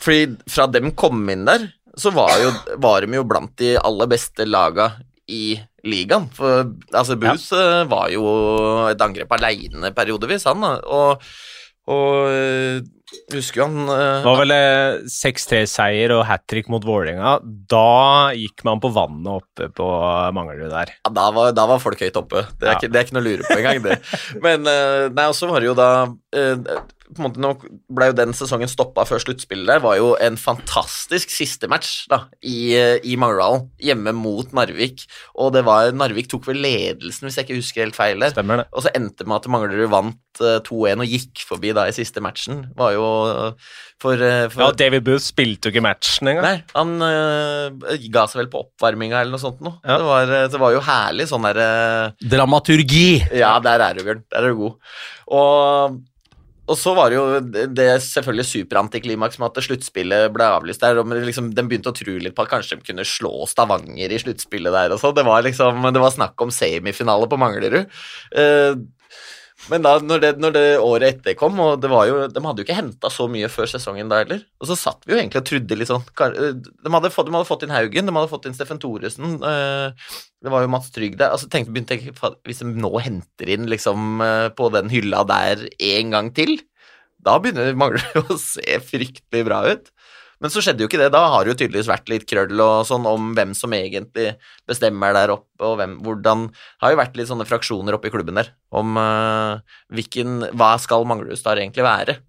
Fordi 0.00 0.38
fra 0.48 0.68
dem 0.70 0.92
kom 0.96 1.20
inn 1.32 1.44
der, 1.48 1.66
så 1.98 2.12
var, 2.14 2.36
jo, 2.38 2.52
var 2.78 3.02
de 3.02 3.18
jo 3.18 3.24
blant 3.26 3.56
de 3.58 3.72
aller 3.80 4.06
beste 4.10 4.46
laga 4.46 4.92
i 5.28 5.58
ligaen. 5.84 6.28
For 6.34 6.68
altså, 6.94 7.16
Booth 7.18 7.50
ja. 7.50 7.82
var 7.90 8.06
jo 8.14 8.22
et 8.88 9.02
angrep 9.02 9.34
aleine 9.34 9.90
periodevis, 9.96 10.46
han. 10.48 10.62
da. 10.62 10.76
Og, 10.86 11.26
og 11.90 12.30
øh, 12.30 12.78
husker 13.32 13.62
jo 13.62 13.66
han 13.68 13.88
uh, 13.88 14.20
Det 14.20 14.26
var 14.28 14.40
vel 14.42 14.54
eh, 14.56 14.98
6-3-seier 15.12 16.14
og 16.16 16.24
hat 16.28 16.44
trick 16.50 16.68
mot 16.72 16.84
Vålerenga. 16.84 17.38
Da 17.70 18.32
gikk 18.36 18.64
man 18.68 18.82
på 18.82 18.90
vannet 18.94 19.30
oppe 19.40 19.70
på 19.74 19.88
Manglerud 20.36 20.70
der. 20.74 20.92
Ja, 21.06 21.14
da 21.20 21.30
var, 21.34 21.54
da 21.56 21.68
var 21.70 21.82
folk 21.82 22.00
høyt 22.04 22.20
oppe. 22.20 22.44
Det 22.58 22.68
er, 22.68 22.74
Ja. 22.74 22.76
ikke, 22.78 22.92
det 22.92 23.00
er 23.00 23.08
ikke 23.08 23.18
noe 23.18 23.24
å 23.24 23.28
lure 23.30 23.48
på 23.48 23.58
engang, 23.58 23.82
det. 23.88 23.98
Men 24.44 24.68
uh, 24.68 25.08
nei, 25.12 25.28
også 25.32 25.50
var 25.50 25.64
det 25.64 25.70
jo 25.72 25.76
da 25.78 25.90
uh, 26.08 26.86
på 27.08 27.22
en 27.22 27.24
måte 27.24 27.40
Nå 27.40 27.50
ble 27.96 28.10
jo 28.10 28.16
den 28.18 28.34
sesongen 28.36 28.68
stoppa 28.70 29.04
før 29.08 29.22
sluttspillet 29.22 29.68
der. 29.70 29.82
Var 29.84 29.98
jo 30.00 30.10
en 30.22 30.36
fantastisk 30.40 31.32
siste 31.32 31.68
match 31.70 32.02
da, 32.10 32.24
i, 32.44 32.74
eh, 32.76 32.98
i 33.06 33.16
Mangerdalen, 33.20 33.68
hjemme 33.80 34.12
mot 34.16 34.52
Narvik. 34.56 35.06
Og 35.40 35.54
det 35.56 35.64
var 35.68 35.92
Narvik 35.96 36.28
tok 36.30 36.48
vel 36.50 36.60
ledelsen, 36.64 37.28
hvis 37.28 37.38
jeg 37.40 37.48
ikke 37.48 37.60
husker 37.60 37.86
helt 37.86 37.98
feil 37.98 38.20
der. 38.24 38.36
Og 38.68 38.84
så 38.84 38.92
endte 38.92 39.22
det 39.22 39.30
med 39.30 39.38
at 39.40 39.48
Manglerud 39.52 39.92
vant 39.92 40.42
eh, 40.44 40.58
2-1 40.68 41.04
og 41.04 41.14
gikk 41.16 41.44
forbi 41.48 41.72
da 41.76 41.86
i 41.88 41.96
siste 41.96 42.22
matchen. 42.24 42.66
Var 42.78 42.96
jo 42.97 42.97
eh, 43.04 43.70
for, 44.02 44.20
eh, 44.22 44.46
for 44.52 44.62
Ja, 44.62 44.74
David 44.78 45.06
Booth 45.06 45.24
spilte 45.26 45.68
jo 45.68 45.74
ikke 45.74 45.84
matchen 45.84 46.30
engang. 46.30 46.44
Nei, 46.46 46.58
han 46.74 46.92
uh, 47.02 47.96
ga 48.12 48.26
seg 48.30 48.44
vel 48.44 48.50
på 48.52 48.62
oppvarminga 48.66 49.20
eller 49.20 49.34
noe 49.34 49.42
sånt 49.42 49.62
noe. 49.64 49.80
Ja. 49.82 49.96
Det, 49.98 50.06
var, 50.06 50.34
det 50.54 50.60
var 50.62 50.74
jo 50.76 50.84
herlig 50.86 51.26
sånn 51.30 51.48
derre 51.48 51.70
dramaturgi. 52.22 53.08
Ja, 53.40 53.56
der 53.64 53.82
er 53.88 53.98
du, 53.98 54.04
Bjørn. 54.06 54.22
Der 54.30 54.46
er 54.46 54.54
du 54.54 54.60
god. 54.60 54.94
Og, 55.38 55.98
og 56.68 56.78
så 56.78 56.92
var 56.96 57.10
det 57.10 57.18
jo 57.18 57.24
det, 57.74 57.88
selvfølgelig 58.04 58.46
superantiklimaks 58.52 59.40
med 59.40 59.50
at 59.50 59.66
sluttspillet 59.66 60.28
ble 60.34 60.50
avlyst 60.58 60.84
der. 60.84 61.00
Og 61.02 61.16
liksom, 61.26 61.50
den 61.56 61.70
begynte 61.70 61.90
å 61.90 61.96
tro 61.96 62.18
litt 62.22 62.36
på 62.36 62.44
at 62.46 62.52
kanskje 62.52 62.78
de 62.78 62.90
kunne 62.90 63.08
slå 63.08 63.32
Stavanger 63.50 64.14
i 64.14 64.20
sluttspillet 64.22 64.78
der 64.78 64.94
og 64.94 65.02
så. 65.02 65.10
Det 65.16 65.26
var 65.26 65.42
liksom, 65.46 65.90
det 65.90 66.04
var 66.04 66.14
snakk 66.14 66.38
om 66.44 66.54
semifinale 66.54 67.30
på 67.30 67.40
Manglerud. 67.40 67.98
Men 69.68 69.84
da, 69.84 69.94
når 70.00 70.22
det, 70.22 70.30
når 70.40 70.54
det 70.54 70.64
året 70.80 71.18
etter 71.18 71.36
kom, 71.38 71.58
og 71.60 71.82
det 71.82 71.90
var 71.92 72.06
jo, 72.08 72.20
de 72.32 72.42
hadde 72.44 72.62
jo 72.62 72.66
ikke 72.66 72.78
henta 72.78 73.10
så 73.12 73.26
mye 73.30 73.50
før 73.52 73.68
sesongen 73.70 74.08
da 74.10 74.22
heller, 74.22 74.40
og 74.60 74.70
så 74.70 74.76
satt 74.78 75.04
vi 75.04 75.14
jo 75.14 75.18
egentlig 75.20 75.42
og 75.42 75.48
trodde 75.50 75.78
litt 75.78 75.90
sånn 75.90 76.06
eh, 76.28 76.54
De 76.56 76.94
hadde 76.94 77.12
fått, 77.12 77.28
de 77.28 77.36
hadde 77.36 77.48
fått 77.48 77.66
inn 77.66 77.74
Haugen, 77.74 78.08
de 78.08 78.16
hadde 78.16 78.30
fått 78.32 78.48
inn 78.48 78.56
Steffen 78.56 78.80
Thoresen, 78.82 79.36
eh, 79.44 80.14
det 80.44 80.54
var 80.54 80.64
jo 80.64 80.72
Mats 80.72 80.88
Trygg 80.94 81.18
der. 81.20 81.34
altså 81.34 81.50
tenkte, 81.52 81.74
begynte 81.74 81.98
Hvis 82.48 82.62
de 82.62 82.72
nå 82.72 82.92
henter 83.04 83.52
inn 83.52 83.68
liksom 83.70 84.24
eh, 84.24 84.48
på 84.56 84.70
den 84.74 84.88
hylla 84.92 85.24
der 85.28 85.68
en 85.68 86.16
gang 86.16 86.32
til, 86.36 86.56
da 87.18 87.36
begynner 87.42 87.72
det 87.72 88.22
å 88.22 88.38
se 88.40 88.80
fryktelig 88.88 89.44
bra 89.48 89.62
ut. 89.68 89.90
Men 90.38 90.52
så 90.54 90.62
skjedde 90.62 90.84
jo 90.84 90.88
ikke 90.90 91.00
det. 91.00 91.10
Da 91.14 91.24
har 91.32 91.44
det 91.44 91.52
jo 91.52 91.58
tydeligvis 91.58 91.90
vært 91.90 92.10
litt 92.12 92.26
krøll 92.30 92.62
og 92.62 92.86
sånn 92.86 93.06
om 93.10 93.32
hvem 93.34 93.54
som 93.58 93.74
egentlig 93.74 94.36
bestemmer 94.68 95.16
der 95.16 95.32
oppe, 95.34 95.58
og 95.66 95.78
hvem, 95.80 95.96
hvordan 96.04 96.46
Det 96.52 96.84
har 96.84 96.94
jo 96.94 97.00
vært 97.00 97.18
litt 97.18 97.30
sånne 97.30 97.48
fraksjoner 97.48 97.96
oppe 97.96 98.10
i 98.10 98.14
klubben 98.14 98.38
der 98.38 98.52
om 98.70 98.94
uh, 99.00 99.58
hvilken 99.90 100.52
Hva 100.54 100.76
skal 100.78 101.06
Manglerud 101.08 101.40
Star 101.40 101.58
egentlig 101.58 101.86
være? 101.86 102.20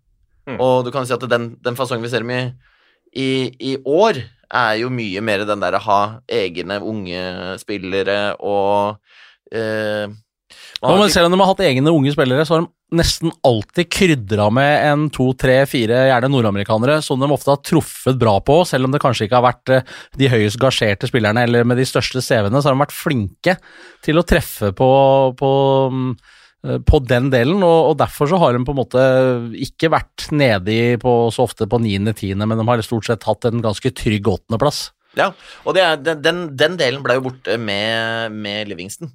Mm. 0.49 0.57
Og 0.57 0.87
du 0.87 0.91
kan 0.95 1.05
si 1.05 1.13
at 1.13 1.25
den, 1.29 1.51
den 1.61 1.77
fasongen 1.77 2.05
vi 2.05 2.09
ser 2.09 2.25
dem 2.25 2.33
i, 2.33 2.41
i, 3.13 3.29
i 3.73 3.75
år, 3.85 4.23
er 4.49 4.79
jo 4.81 4.89
mye 4.89 5.21
mer 5.21 5.45
den 5.45 5.61
der 5.61 5.77
å 5.77 5.83
ha 5.85 6.01
egne 6.25 6.79
unge 6.81 7.21
spillere 7.61 8.33
og 8.41 8.97
eh, 9.53 10.09
har 10.81 10.99
men 10.99 11.11
selv 11.11 11.27
om 11.27 11.33
de 11.33 11.39
har 11.41 11.49
hatt 11.51 11.63
egne 11.65 11.91
unge 11.91 12.13
spillere, 12.13 12.45
så 12.47 12.55
har 12.55 12.63
de 12.63 12.97
nesten 12.99 13.33
alltid 13.45 13.89
krydra 13.91 14.47
med 14.53 14.85
en 14.87 15.05
to, 15.13 15.29
tre, 15.37 15.59
fire, 15.69 16.05
gjerne 16.09 16.31
nordamerikanere, 16.31 16.99
som 17.05 17.21
de 17.21 17.29
ofte 17.33 17.51
har 17.51 17.61
truffet 17.65 18.17
bra 18.19 18.37
på, 18.45 18.61
selv 18.67 18.87
om 18.87 18.95
det 18.95 19.01
kanskje 19.03 19.27
ikke 19.27 19.37
har 19.37 19.45
vært 19.45 19.73
eh, 19.75 19.93
de 20.17 20.31
høyest 20.31 20.59
gasjerte 20.61 21.09
spillerne 21.09 21.43
eller 21.45 21.67
med 21.67 21.79
de 21.79 21.87
største 21.87 22.23
CV-ene, 22.23 22.61
så 22.61 22.71
har 22.71 22.77
de 22.77 22.83
vært 22.85 22.95
flinke 22.95 23.57
til 24.05 24.21
å 24.21 24.25
treffe 24.27 24.71
på, 24.77 24.89
på, 25.39 25.51
mm, 25.93 26.09
eh, 26.65 26.79
på 26.87 27.01
den 27.11 27.29
delen, 27.33 27.59
og, 27.59 27.91
og 27.91 27.99
derfor 28.01 28.31
så 28.31 28.41
har 28.41 28.55
de 28.55 28.63
på 28.65 28.75
en 28.75 28.81
måte 28.81 29.05
ikke 29.67 29.91
vært 29.93 30.29
nedi 30.31 30.81
på, 31.01 31.17
så 31.35 31.45
ofte 31.45 31.69
på 31.69 31.81
niende, 31.83 32.15
tiende, 32.17 32.49
men 32.49 32.61
de 32.61 32.69
har 32.71 32.87
stort 32.87 33.11
sett 33.11 33.27
hatt 33.29 33.51
en 33.51 33.61
ganske 33.65 33.93
trygg 34.01 34.31
åttendeplass. 34.31 34.87
Ja, 35.17 35.31
og 35.67 35.77
er, 35.77 35.97
den, 35.99 36.47
den 36.57 36.77
delen 36.79 37.03
ble 37.03 37.17
jo 37.17 37.29
borte 37.29 37.57
med, 37.61 38.33
med 38.33 38.69
Livingston. 38.69 39.11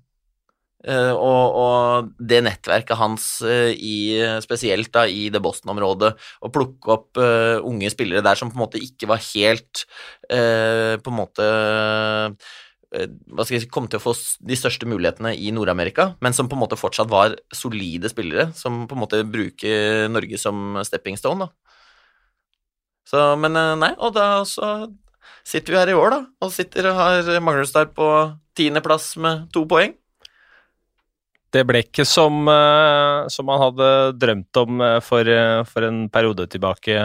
Eh, 0.85 1.13
og, 1.17 1.55
og 1.57 2.11
det 2.21 2.43
nettverket 2.45 2.99
hans 3.01 3.27
eh, 3.49 3.73
i, 3.73 4.21
spesielt 4.45 4.91
da 4.93 5.07
i 5.09 5.31
det 5.33 5.41
Boston-området, 5.45 6.11
å 6.45 6.51
plukke 6.53 6.93
opp 6.93 7.21
uh, 7.21 7.57
unge 7.65 7.89
spillere 7.93 8.21
der 8.25 8.37
som 8.37 8.51
på 8.53 8.59
en 8.59 8.65
måte 8.67 8.83
ikke 8.83 9.09
var 9.09 9.23
helt 9.31 9.87
uh, 10.29 11.01
På 11.01 11.13
en 11.13 11.19
måte 11.23 11.47
hva 12.95 13.43
skal 13.43 13.57
jeg 13.57 13.65
si, 13.65 13.69
kom 13.75 13.89
til 13.91 13.99
å 13.99 14.05
få 14.05 14.13
de 14.47 14.55
største 14.55 14.87
mulighetene 14.87 15.33
i 15.35 15.49
Nord-Amerika, 15.51 16.13
men 16.23 16.37
som 16.37 16.47
på 16.47 16.55
en 16.55 16.61
måte 16.61 16.77
fortsatt 16.79 17.09
var 17.11 17.33
solide 17.51 18.07
spillere, 18.13 18.53
som 18.55 18.85
på 18.87 18.95
en 18.95 19.01
måte 19.03 19.19
bruker 19.27 20.07
Norge 20.15 20.39
som 20.39 20.79
stepping 20.87 21.19
stone. 21.19 21.49
da. 21.49 21.75
Så, 23.11 23.25
men 23.43 23.59
nei, 23.81 23.91
og 23.99 24.15
da 24.15 24.29
så 24.47 24.71
sitter 25.43 25.75
vi 25.75 25.81
her 25.81 25.91
i 25.91 25.99
år, 25.99 26.15
da, 26.15 26.21
og 26.47 26.55
sitter 26.55 26.93
og 26.93 27.01
har 27.01 27.33
Manglerstad 27.43 27.91
på 27.99 28.09
tiendeplass 28.55 29.17
med 29.19 29.49
to 29.51 29.67
poeng. 29.67 29.99
Det 31.55 31.63
ble 31.69 31.85
ikke 31.85 32.07
som, 32.09 32.43
eh, 32.51 33.29
som 33.31 33.47
man 33.47 33.63
hadde 33.63 33.89
drømt 34.19 34.59
om 34.65 34.83
eh, 34.83 34.99
for, 35.05 35.29
eh, 35.31 35.63
for 35.69 35.87
en 35.87 36.09
periode 36.11 36.49
tilbake. 36.51 36.99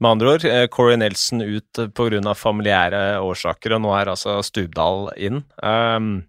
Med 0.00 0.14
andre 0.14 0.32
ord, 0.32 0.44
Corey 0.72 0.96
Nelson 0.96 1.42
ut 1.44 1.80
pga. 1.92 2.32
familiære 2.32 3.20
årsaker, 3.20 3.74
og 3.76 3.82
nå 3.84 3.90
er 3.98 4.08
altså 4.08 4.38
Stubdal 4.40 5.10
inn. 5.20 5.42
Um, 5.60 6.24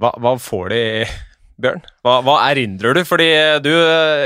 hva, 0.00 0.14
hva 0.16 0.32
får 0.40 0.70
de, 0.72 0.80
Bjørn? 1.60 1.82
Hva, 2.00 2.22
hva 2.24 2.38
erindrer 2.46 2.96
du? 2.96 3.02
Fordi 3.04 3.28
du, 3.60 3.68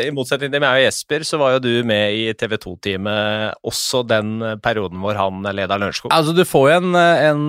i 0.07 0.15
motsetning 0.15 0.55
til 0.55 0.63
meg 0.63 0.71
og 0.71 0.85
Jesper, 0.85 1.27
så 1.27 1.41
var 1.43 1.57
jo 1.57 1.65
du 1.65 1.73
med 1.83 2.15
i 2.15 2.31
TV 2.39 2.55
2-teamet 2.63 3.59
også 3.67 4.05
den 4.07 4.39
perioden 4.63 5.03
hvor 5.03 5.19
han 5.19 5.43
leda 5.43 5.81
Lørenskog. 5.81 6.15
Altså, 6.15 6.37
du 6.37 6.45
får 6.47 6.69
jo 6.71 6.79
en, 6.79 6.95
en 6.95 7.45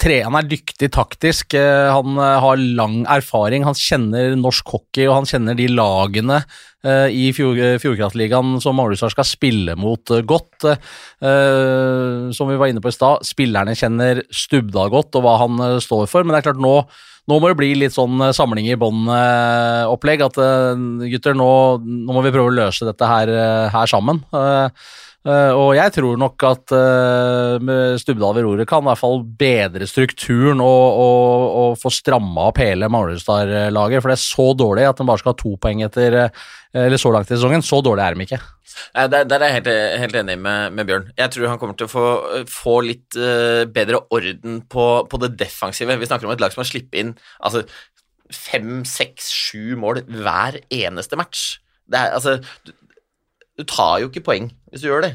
tre, 0.00 0.20
Han 0.26 0.36
er 0.38 0.48
dyktig 0.48 0.90
taktisk, 0.94 1.56
eh, 1.56 1.88
han 1.92 2.18
eh, 2.20 2.36
har 2.42 2.60
lang 2.78 3.02
erfaring, 3.10 3.64
han 3.66 3.76
kjenner 3.76 4.36
norsk 4.38 4.68
hockey 4.74 5.06
og 5.08 5.20
han 5.20 5.28
kjenner 5.28 5.56
de 5.58 5.68
lagene 5.72 6.42
eh, 6.84 7.08
i 7.10 7.30
Fjord, 7.36 7.60
Fjordkraftligaen 7.82 8.56
som 8.62 8.76
Manglerudstad 8.76 9.14
skal 9.14 9.28
spille 9.28 9.76
mot 9.80 10.12
godt. 10.28 10.68
Som 12.36 12.50
vi 12.50 12.58
var 12.60 12.70
inne 12.70 12.82
på 12.84 12.92
i 12.92 12.94
stad, 12.94 13.24
spillerne 13.26 13.74
kjenner 13.78 14.22
Stubdal 14.30 14.92
godt 14.92 15.16
og 15.18 15.26
hva 15.26 15.36
han 15.42 15.60
står 15.82 16.06
for, 16.10 16.24
men 16.24 16.34
det 16.34 16.42
er 16.42 16.50
klart 16.50 16.62
nå 16.62 16.78
nå 17.26 17.40
må 17.42 17.48
det 17.50 17.56
bli 17.58 17.72
litt 17.74 17.90
sånn 17.90 18.20
samling 18.30 18.68
i 18.70 18.76
bånd-opplegg. 18.78 20.20
At 20.22 20.36
gutter, 21.10 21.34
nå, 21.34 21.48
nå, 21.82 22.14
må 22.14 22.22
vi 22.22 22.30
prøve 22.30 22.52
å 22.52 22.54
løse 22.54 22.86
dette 22.86 23.08
her, 23.10 23.32
her 23.74 23.90
sammen. 23.90 24.20
Og 25.26 25.72
jeg 25.74 25.90
tror 25.96 26.18
nok 26.20 26.44
at 26.46 26.72
med 27.66 27.96
Stubdal 27.98 28.36
ved 28.36 28.44
roret 28.46 28.68
kan 28.70 28.84
i 28.84 28.86
hvert 28.86 29.00
fall 29.00 29.24
bedre 29.40 29.88
strukturen 29.90 30.62
og, 30.62 31.00
og, 31.02 31.46
og 31.62 31.80
få 31.82 31.90
stramma 31.90 32.44
opp 32.52 32.60
hele 32.62 32.86
Manglerudstad-laget. 32.92 34.04
For 34.04 34.12
det 34.12 34.18
er 34.20 34.22
så 34.22 34.46
dårlig 34.54 34.86
at 34.86 35.00
de 35.00 35.08
bare 35.08 35.22
skal 35.22 35.34
ha 35.34 35.40
to 35.40 35.56
poeng 35.58 35.82
etter 35.82 36.18
eller 36.76 37.00
så 37.00 37.10
langt 37.10 37.32
i 37.32 37.34
sesongen. 37.34 37.64
Så 37.64 37.80
dårlig 37.82 38.04
er 38.04 38.14
de 38.14 38.26
ikke. 38.26 38.40
Der, 38.94 39.24
der 39.24 39.40
er 39.40 39.50
jeg 39.50 39.56
helt, 39.56 39.68
helt 40.02 40.16
enig 40.20 40.38
med, 40.38 40.70
med, 40.76 40.86
Bjørn. 40.88 41.10
Jeg 41.16 41.32
tror 41.32 41.50
han 41.50 41.60
kommer 41.60 41.76
til 41.78 41.88
å 41.88 41.92
få, 41.92 42.06
få 42.50 42.78
litt 42.84 43.16
uh, 43.18 43.64
bedre 43.72 44.02
orden 44.12 44.60
på, 44.68 44.86
på, 45.10 45.20
det 45.22 45.34
defensive. 45.40 45.96
Vi 46.00 46.08
snakker 46.08 46.28
om 46.28 46.34
et 46.34 46.42
lag 46.42 46.54
som 46.54 46.62
har 46.62 46.70
sluppet 46.70 47.00
inn 47.00 47.14
altså, 47.40 47.64
fem, 48.32 48.82
seks, 48.88 49.30
sju 49.32 49.76
mål 49.80 50.02
hver 50.10 50.60
eneste 50.74 51.18
match. 51.18 51.46
Det 51.86 52.00
er, 52.00 52.16
altså, 52.18 52.38
du, 53.56 53.64
tar 53.64 54.00
jo 54.02 54.10
ikke 54.10 54.24
poeng 54.26 54.50
hvis 54.70 54.84
du 54.84 54.90
gjør 54.90 55.06
det. 55.06 55.12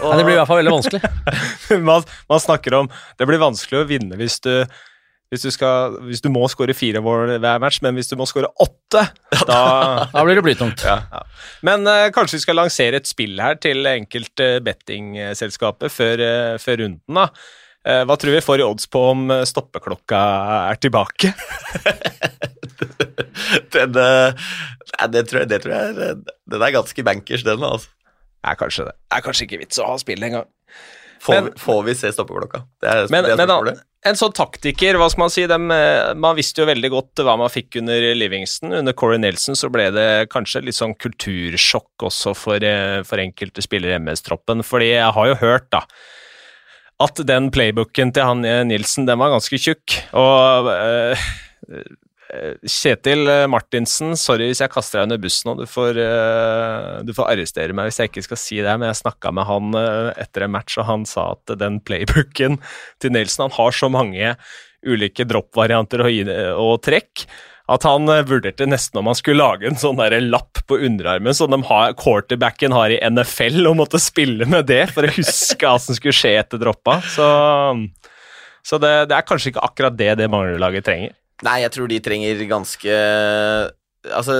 Og, 0.00 0.08
Nei, 0.08 0.22
det 0.22 0.24
blir 0.24 0.36
i 0.36 0.40
hvert 0.40 0.48
fall 0.48 0.62
veldig 0.62 0.72
vanskelig. 0.72 1.02
man, 1.90 2.06
man 2.32 2.40
snakker 2.40 2.78
om 2.78 2.86
Det 3.20 3.26
blir 3.28 3.42
vanskelig 3.42 3.82
å 3.82 3.88
vinne 3.90 4.16
hvis 4.20 4.38
du 4.44 4.54
hvis 5.32 5.46
du, 5.46 5.48
skal, 5.48 5.94
hvis 6.04 6.20
du 6.20 6.28
må 6.28 6.44
skåre 6.52 6.74
fire 6.76 7.00
mål 7.00 7.38
hver 7.40 7.60
match, 7.62 7.78
men 7.80 7.96
hvis 7.96 8.10
du 8.10 8.18
må 8.20 8.26
skåre 8.28 8.50
åtte, 8.60 9.06
da 9.48 9.60
Da 10.12 10.24
blir 10.26 10.36
det 10.36 10.44
blytungt. 10.44 10.84
Ja, 10.84 10.98
ja. 11.08 11.22
Men 11.64 11.88
uh, 11.88 12.10
kanskje 12.12 12.36
vi 12.36 12.42
skal 12.44 12.58
lansere 12.60 13.00
et 13.00 13.08
spill 13.08 13.40
her 13.40 13.56
til 13.56 13.88
enkelte 13.88 14.58
bettingselskaper 14.66 15.88
før, 15.88 16.20
uh, 16.20 16.58
før 16.60 16.82
runden, 16.82 17.16
da. 17.16 17.30
Uh, 17.82 18.02
hva 18.06 18.14
tror 18.20 18.36
vi 18.36 18.44
får 18.44 18.62
i 18.62 18.66
odds 18.66 18.86
på 18.90 19.00
om 19.10 19.32
stoppeklokka 19.48 20.20
er 20.70 20.82
tilbake? 20.82 21.32
den, 23.74 23.96
det, 23.96 25.24
tror 25.28 25.42
jeg, 25.42 25.50
det 25.50 25.60
tror 25.64 25.74
jeg 25.74 26.16
Den 26.22 26.62
er 26.62 26.76
ganske 26.78 27.06
bankers, 27.06 27.46
den, 27.46 27.66
altså. 27.66 27.90
Er 28.42 28.58
kanskje 28.58 28.88
det. 28.88 28.96
Er 29.14 29.22
kanskje 29.22 29.46
ikke 29.46 29.62
vits 29.62 29.78
å 29.78 29.92
ha 29.92 29.98
spill 30.02 30.24
engang. 30.26 30.48
Får, 31.22 31.36
men, 31.36 31.52
får, 31.58 31.82
vi 31.86 31.94
se 31.94 32.10
stoppeklokka? 32.10 32.64
Det 32.82 32.88
er, 32.90 33.04
men, 33.12 33.22
det 33.22 33.36
er 33.38 33.46
men, 33.46 33.76
en 34.10 34.16
sånn 34.18 34.32
taktiker, 34.34 34.98
hva 34.98 35.06
skal 35.12 35.22
man 35.22 35.30
si 35.30 35.44
dem, 35.46 35.68
eh, 35.70 36.10
Man 36.18 36.34
visste 36.34 36.64
jo 36.64 36.66
veldig 36.66 36.90
godt 36.90 37.22
hva 37.22 37.36
man 37.38 37.52
fikk 37.52 37.78
under 37.78 38.08
Livingston. 38.18 38.74
Under 38.80 38.96
Corey 38.98 39.22
Nelson 39.22 39.58
så 39.58 39.70
ble 39.70 39.86
det 39.94 40.08
kanskje 40.34 40.64
litt 40.66 40.78
sånn 40.78 40.96
kultursjokk 40.98 42.08
også 42.08 42.34
for, 42.34 42.66
eh, 42.66 43.04
for 43.06 43.22
enkelte 43.22 43.62
spillere 43.62 43.94
i 43.94 44.02
MS-troppen. 44.02 44.66
Fordi 44.66 44.90
jeg 44.90 45.14
har 45.14 45.30
jo 45.30 45.38
hørt, 45.44 45.70
da, 45.70 45.84
at 47.02 47.24
den 47.28 47.50
playbooken 47.54 48.12
til 48.14 48.28
han 48.28 48.46
eh, 48.48 48.62
Nilsen, 48.68 49.08
den 49.08 49.20
var 49.20 49.34
ganske 49.34 49.58
tjukk. 49.60 49.98
Og 50.18 50.70
uh, 50.70 51.28
Kjetil 52.64 53.28
Martinsen, 53.52 54.14
sorry 54.16 54.46
hvis 54.48 54.62
jeg 54.64 54.72
kaster 54.72 55.02
deg 55.02 55.10
under 55.10 55.20
bussen 55.20 55.50
nå, 55.50 55.56
du 55.60 55.66
får, 55.68 56.00
uh, 56.00 57.02
du 57.04 57.12
får 57.16 57.28
arrestere 57.34 57.76
meg 57.76 57.90
hvis 57.90 58.00
jeg 58.00 58.12
ikke 58.12 58.24
skal 58.24 58.40
si 58.40 58.60
det, 58.64 58.76
men 58.78 58.88
jeg 58.88 59.02
snakka 59.02 59.34
med 59.36 59.48
han 59.50 59.76
uh, 59.76 60.10
etter 60.16 60.46
en 60.46 60.54
match, 60.54 60.78
og 60.80 60.88
han 60.88 61.04
sa 61.08 61.32
at 61.36 61.54
den 61.60 61.80
playbooken 61.84 62.56
til 63.02 63.14
Nelson 63.14 63.50
Han 63.50 63.56
har 63.58 63.76
så 63.76 63.92
mange 63.92 64.34
ulike 64.82 65.26
droppvarianter 65.28 66.02
og, 66.06 66.30
og, 66.58 66.76
trekk 66.82 67.26
at 67.72 67.86
han 67.88 68.08
uh, 68.10 68.20
vurderte 68.28 68.66
nesten 68.68 69.00
om 69.00 69.08
han 69.10 69.18
skulle 69.18 69.42
lage 69.42 69.68
en 69.68 69.78
sånn 69.80 69.98
der 70.00 70.18
lapp 70.24 70.62
på 70.68 70.78
underarmen 70.86 71.36
som 71.36 71.54
har, 71.68 71.96
quarterbacken 71.98 72.74
har 72.76 72.92
i 72.92 73.00
NFL, 73.02 73.64
og 73.70 73.78
måtte 73.80 74.00
spille 74.02 74.48
med 74.48 74.68
det 74.70 74.84
for 74.92 75.08
å 75.08 75.14
huske 75.16 75.66
hva 75.66 75.78
som 75.82 75.96
skulle 75.98 76.16
skje 76.16 76.36
etter 76.42 76.60
droppa. 76.62 77.00
Så, 77.14 77.26
så 78.66 78.80
det, 78.82 78.92
det, 79.10 79.18
er 79.18 79.26
kanskje 79.28 79.52
ikke 79.52 79.66
akkurat 79.66 79.98
det 79.98 80.14
det 80.20 80.30
Manglerud-laget 80.32 80.88
trenger. 80.88 81.16
Nei, 81.42 81.58
jeg 81.64 81.74
tror 81.74 81.90
de 81.90 81.98
trenger 81.98 82.44
ganske 82.46 82.96
Altså, 84.14 84.34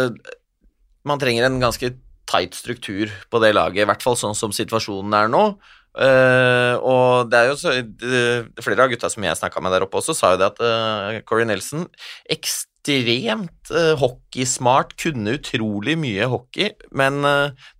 man 1.07 1.21
trenger 1.23 1.47
en 1.47 1.61
ganske 1.63 1.93
tight 2.31 2.55
struktur 2.55 3.11
på 3.31 3.41
det 3.43 3.53
laget, 3.55 3.85
i 3.85 3.89
hvert 3.89 4.03
fall 4.03 4.17
sånn 4.19 4.35
som 4.39 4.55
situasjonen 4.55 5.15
er 5.15 5.31
nå. 5.31 5.45
Uh, 5.93 6.81
og 6.81 7.29
det 7.29 7.37
er 7.37 7.51
jo 7.51 7.57
så 7.61 7.75
uh, 7.77 8.47
Flere 8.65 8.87
av 8.87 8.93
gutta 8.95 9.11
som 9.13 9.27
jeg 9.27 9.37
snakka 9.37 9.61
med 9.61 9.75
der 9.75 9.85
oppe 9.85 9.99
også, 10.01 10.15
sa 10.17 10.31
jo 10.33 10.39
det 10.41 10.49
at 10.55 10.63
uh, 10.65 11.19
Corey 11.29 11.45
Nelson 11.45 11.85
ekstremt 12.33 13.73
uh, 13.75 13.93
hockeysmart, 14.01 14.97
kunne 14.97 15.37
utrolig 15.37 15.99
mye 16.01 16.31
hockey, 16.33 16.73
men 16.97 17.21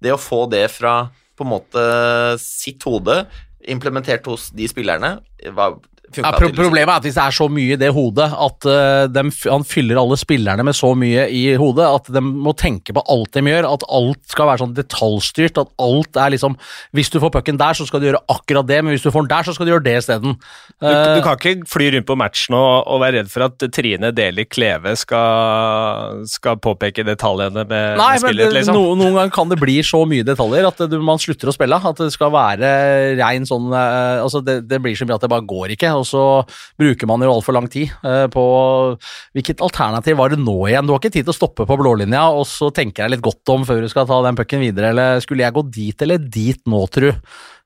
det 0.05 0.13
å 0.15 0.21
få 0.21 0.45
det 0.53 0.67
fra 0.71 1.09
på 1.39 1.47
en 1.47 1.51
måte 1.55 1.87
sitt 2.39 2.85
hode 2.87 3.25
implementert 3.73 4.29
hos 4.29 4.51
de 4.55 4.69
spillerne, 4.71 5.17
var 5.57 5.81
ja, 6.21 6.33
pro 6.37 6.49
problemet 6.53 6.91
er 6.91 6.99
at 7.01 7.07
hvis 7.07 7.17
det 7.17 7.25
er 7.25 7.35
så 7.37 7.47
mye 7.53 7.77
i 7.77 7.79
det 7.81 7.91
hodet 7.95 8.29
at 8.31 8.69
uh, 8.69 9.05
de, 9.11 9.25
han 9.49 9.65
fyller 9.67 10.01
alle 10.01 10.19
spillerne 10.21 10.67
med 10.67 10.77
så 10.77 10.93
mye 10.99 11.27
i 11.33 11.43
hodet 11.61 11.87
at 11.87 12.11
de 12.13 12.23
må 12.23 12.55
tenke 12.59 12.95
på 12.95 13.05
alt 13.13 13.33
de 13.37 13.43
gjør, 13.49 13.69
at 13.71 13.87
alt 13.89 14.21
skal 14.31 14.51
være 14.51 14.63
sånn 14.65 14.75
detaljstyrt. 14.77 15.61
At 15.63 15.73
alt 15.83 16.19
er 16.21 16.35
liksom 16.35 16.57
Hvis 16.97 17.11
du 17.13 17.19
får 17.23 17.33
pucken 17.35 17.59
der, 17.61 17.77
så 17.77 17.87
skal 17.89 18.03
du 18.03 18.09
gjøre 18.09 18.23
akkurat 18.33 18.69
det, 18.69 18.81
men 18.85 18.95
hvis 18.95 19.05
du 19.05 19.11
får 19.13 19.27
den 19.27 19.33
der, 19.33 19.47
så 19.47 19.55
skal 19.57 19.69
du 19.69 19.73
gjøre 19.73 19.87
det 19.87 19.97
isteden. 20.03 20.37
Uh, 20.83 20.89
du, 20.89 20.93
du, 21.19 21.23
kan 21.25 21.39
ikke 21.39 21.69
fly 21.71 21.89
rundt 21.97 22.09
på 22.09 22.19
matchen 22.19 22.57
og, 22.59 22.73
og 22.91 23.03
være 23.05 23.21
redd 23.21 23.33
for 23.33 23.47
at 23.47 23.67
Trine 23.73 24.13
Deli 24.15 24.47
Kleve 24.49 24.95
skal, 24.99 26.23
skal 26.31 26.61
påpeke 26.63 27.07
detaljene 27.07 27.65
med, 27.65 27.99
nei, 28.01 28.11
med 28.17 28.25
spillet, 28.27 28.57
liksom. 28.59 28.77
No, 28.77 28.97
noen 28.99 29.19
ganger 29.19 29.35
kan 29.35 29.53
det 29.53 29.61
bli 29.63 29.79
så 29.87 30.03
mye 30.09 30.27
detaljer 30.27 30.69
at 30.69 30.85
du, 30.91 30.99
man 31.03 31.21
slutter 31.23 31.51
å 31.51 31.57
spille. 31.57 31.81
At 31.93 31.99
det 31.99 32.13
skal 32.15 32.33
være 32.35 32.69
rein 33.19 33.49
sånn 33.49 33.73
uh, 33.73 34.23
Altså, 34.23 34.43
det, 34.45 34.63
det 34.69 34.79
blir 34.83 34.97
så 34.99 35.07
mye 35.09 35.17
at 35.17 35.25
det 35.25 35.31
bare 35.33 35.47
går 35.49 35.75
ikke 35.75 35.93
og 35.97 36.02
så 36.09 36.25
bruker 36.81 37.09
man 37.11 37.25
jo 37.25 37.33
altfor 37.33 37.57
lang 37.57 37.69
tid 37.73 37.93
eh, 38.07 38.27
på 38.33 38.45
Hvilket 39.37 39.63
alternativ 39.65 40.19
var 40.19 40.33
det 40.33 40.41
nå 40.43 40.57
igjen? 40.69 40.87
Du 40.87 40.93
har 40.95 41.01
ikke 41.01 41.13
tid 41.15 41.27
til 41.27 41.33
å 41.33 41.37
stoppe 41.37 41.67
på 41.69 41.79
blålinja, 41.79 42.27
og 42.35 42.45
så 42.49 42.71
tenker 42.75 43.05
jeg 43.05 43.15
litt 43.15 43.25
godt 43.25 43.53
om 43.55 43.67
før 43.69 43.83
du 43.83 43.89
skal 43.91 44.09
ta 44.09 44.21
den 44.27 44.39
pucken 44.39 44.63
videre, 44.63 44.93
eller 44.93 45.23
skulle 45.25 45.45
jeg 45.45 45.57
gå 45.57 45.65
dit 45.73 46.05
eller 46.05 46.23
dit 46.23 46.61
nå, 46.69 46.85
tru? 46.93 47.11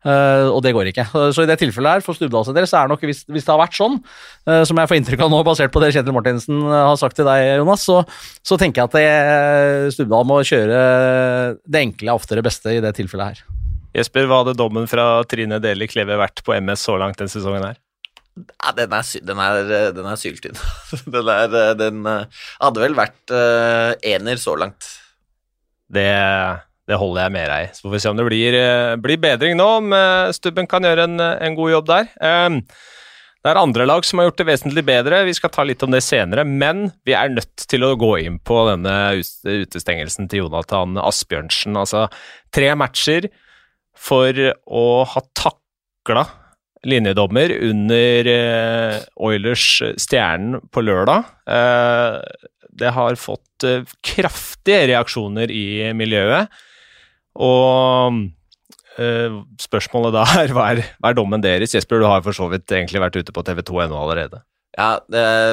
Uh, 0.06 0.52
og 0.52 0.60
det 0.62 0.70
går 0.76 0.92
ikke. 0.92 1.06
Så 1.34 1.42
i 1.42 1.48
det 1.50 1.56
tilfellet 1.58 1.96
her, 1.96 2.04
for 2.04 2.14
Stubdals 2.14 2.52
del, 2.54 2.68
så 2.68 2.78
er 2.78 2.86
det 2.86 2.94
nok, 2.94 3.02
hvis, 3.08 3.24
hvis, 3.26 3.46
det 3.46 3.50
har 3.50 3.58
vært 3.58 3.74
sånn, 3.74 3.98
uh, 4.46 4.62
som 4.68 4.78
jeg 4.78 4.90
får 4.90 5.00
inntrykk 5.00 5.24
av 5.26 5.32
nå, 5.32 5.40
basert 5.46 5.74
på 5.74 5.82
det 5.82 5.90
Kjetil 5.96 6.14
Martinsen 6.14 6.62
har 6.70 6.94
sagt 7.00 7.18
til 7.18 7.26
deg, 7.26 7.56
Jonas, 7.58 7.86
så, 7.88 8.02
så 8.46 8.58
tenker 8.60 8.84
jeg 8.84 8.92
at 8.92 8.98
det, 9.00 9.94
Stubdal 9.96 10.28
må 10.28 10.38
kjøre 10.46 10.78
det 11.66 11.82
enkle 11.88 12.14
oftere 12.14 12.44
beste 12.46 12.76
i 12.76 12.82
det 12.84 12.94
tilfellet 13.00 13.34
her. 13.34 13.56
Jesper, 13.96 14.28
hva 14.28 14.42
hadde 14.42 14.58
dommen 14.58 14.86
fra 14.90 15.24
Trine 15.28 15.58
Deli 15.62 15.88
Kleve 15.88 16.18
vært 16.20 16.44
på 16.44 16.54
MS 16.58 16.86
så 16.86 16.98
langt 17.00 17.18
denne 17.18 17.32
sesongen 17.32 17.64
her? 17.64 17.80
Ja, 18.36 18.72
den 18.76 18.92
er, 18.92 19.10
den 19.24 19.40
er, 19.40 19.72
den 19.96 20.08
er 20.10 20.20
syltynn. 20.20 20.58
den, 21.14 21.30
er, 21.32 21.74
den 21.78 22.02
eh, 22.10 22.42
hadde 22.60 22.82
vel 22.84 22.96
vært 22.98 23.32
ener 23.34 24.40
så 24.40 24.56
langt. 24.60 24.88
Det, 25.86 26.10
det, 26.88 26.98
holder 26.98 27.26
jeg 27.26 27.34
med 27.36 27.48
deg 27.52 27.68
i. 27.68 27.70
Så 27.76 27.86
får 27.86 27.94
vi 27.94 28.02
se 28.02 28.12
om 28.12 28.18
det 28.18 28.26
blir, 28.28 28.58
eh, 28.58 28.96
blir 29.00 29.22
bedring 29.22 29.56
nå, 29.58 29.70
om 29.80 29.96
Stubben 30.36 30.68
kan 30.68 30.84
gjøre 30.84 31.08
en, 31.08 31.16
en 31.22 31.56
god 31.58 31.74
jobb 31.78 31.88
der. 31.94 32.12
Um, 32.20 32.60
det 33.46 33.52
er 33.52 33.60
andre 33.60 33.84
lag 33.86 34.02
som 34.02 34.18
har 34.18 34.26
gjort 34.26 34.40
det 34.40 34.48
vesentlig 34.48 34.82
bedre, 34.82 35.20
vi 35.22 35.32
skal 35.36 35.52
ta 35.54 35.62
litt 35.62 35.82
om 35.86 35.92
det 35.94 36.00
senere. 36.02 36.42
Men 36.42 36.88
vi 37.06 37.14
er 37.14 37.30
nødt 37.30 37.62
til 37.70 37.84
å 37.86 37.92
gå 37.94 38.16
inn 38.24 38.40
på 38.42 38.56
denne 38.66 38.94
utestengelsen 39.22 40.26
til 40.26 40.42
Jonathan 40.42 40.98
Asbjørnsen. 40.98 41.78
Altså 41.78 42.08
tre 42.50 42.72
matcher 42.74 43.28
for 43.94 44.34
å 44.66 44.82
ha 45.06 45.22
takla 45.38 46.26
linjedommer 46.86 47.52
under 47.68 48.30
eh, 48.30 48.96
Oilers 49.16 49.66
Stjernen 50.00 50.62
på 50.72 50.84
lørdag. 50.84 51.28
Eh, 51.50 52.18
det 52.76 52.92
har 52.96 53.18
fått 53.20 53.66
eh, 53.66 53.84
kraftige 54.04 54.86
reaksjoner 54.92 55.52
i 55.52 55.92
miljøet. 55.96 56.52
Og 57.36 58.24
spørsmålet 59.60 60.14
da 60.14 60.22
er 60.40 60.52
hva, 60.56 60.70
er 60.72 60.78
hva 60.96 61.10
er 61.10 61.16
dommen 61.18 61.42
deres? 61.44 61.74
Jesper, 61.76 62.00
du 62.00 62.06
har 62.08 62.22
for 62.24 62.36
så 62.36 62.46
vidt 62.48 62.72
egentlig 62.72 63.02
vært 63.02 63.18
ute 63.20 63.34
på 63.34 63.42
TV2.no 63.44 63.98
allerede. 63.98 64.40
Ja, 64.76 64.94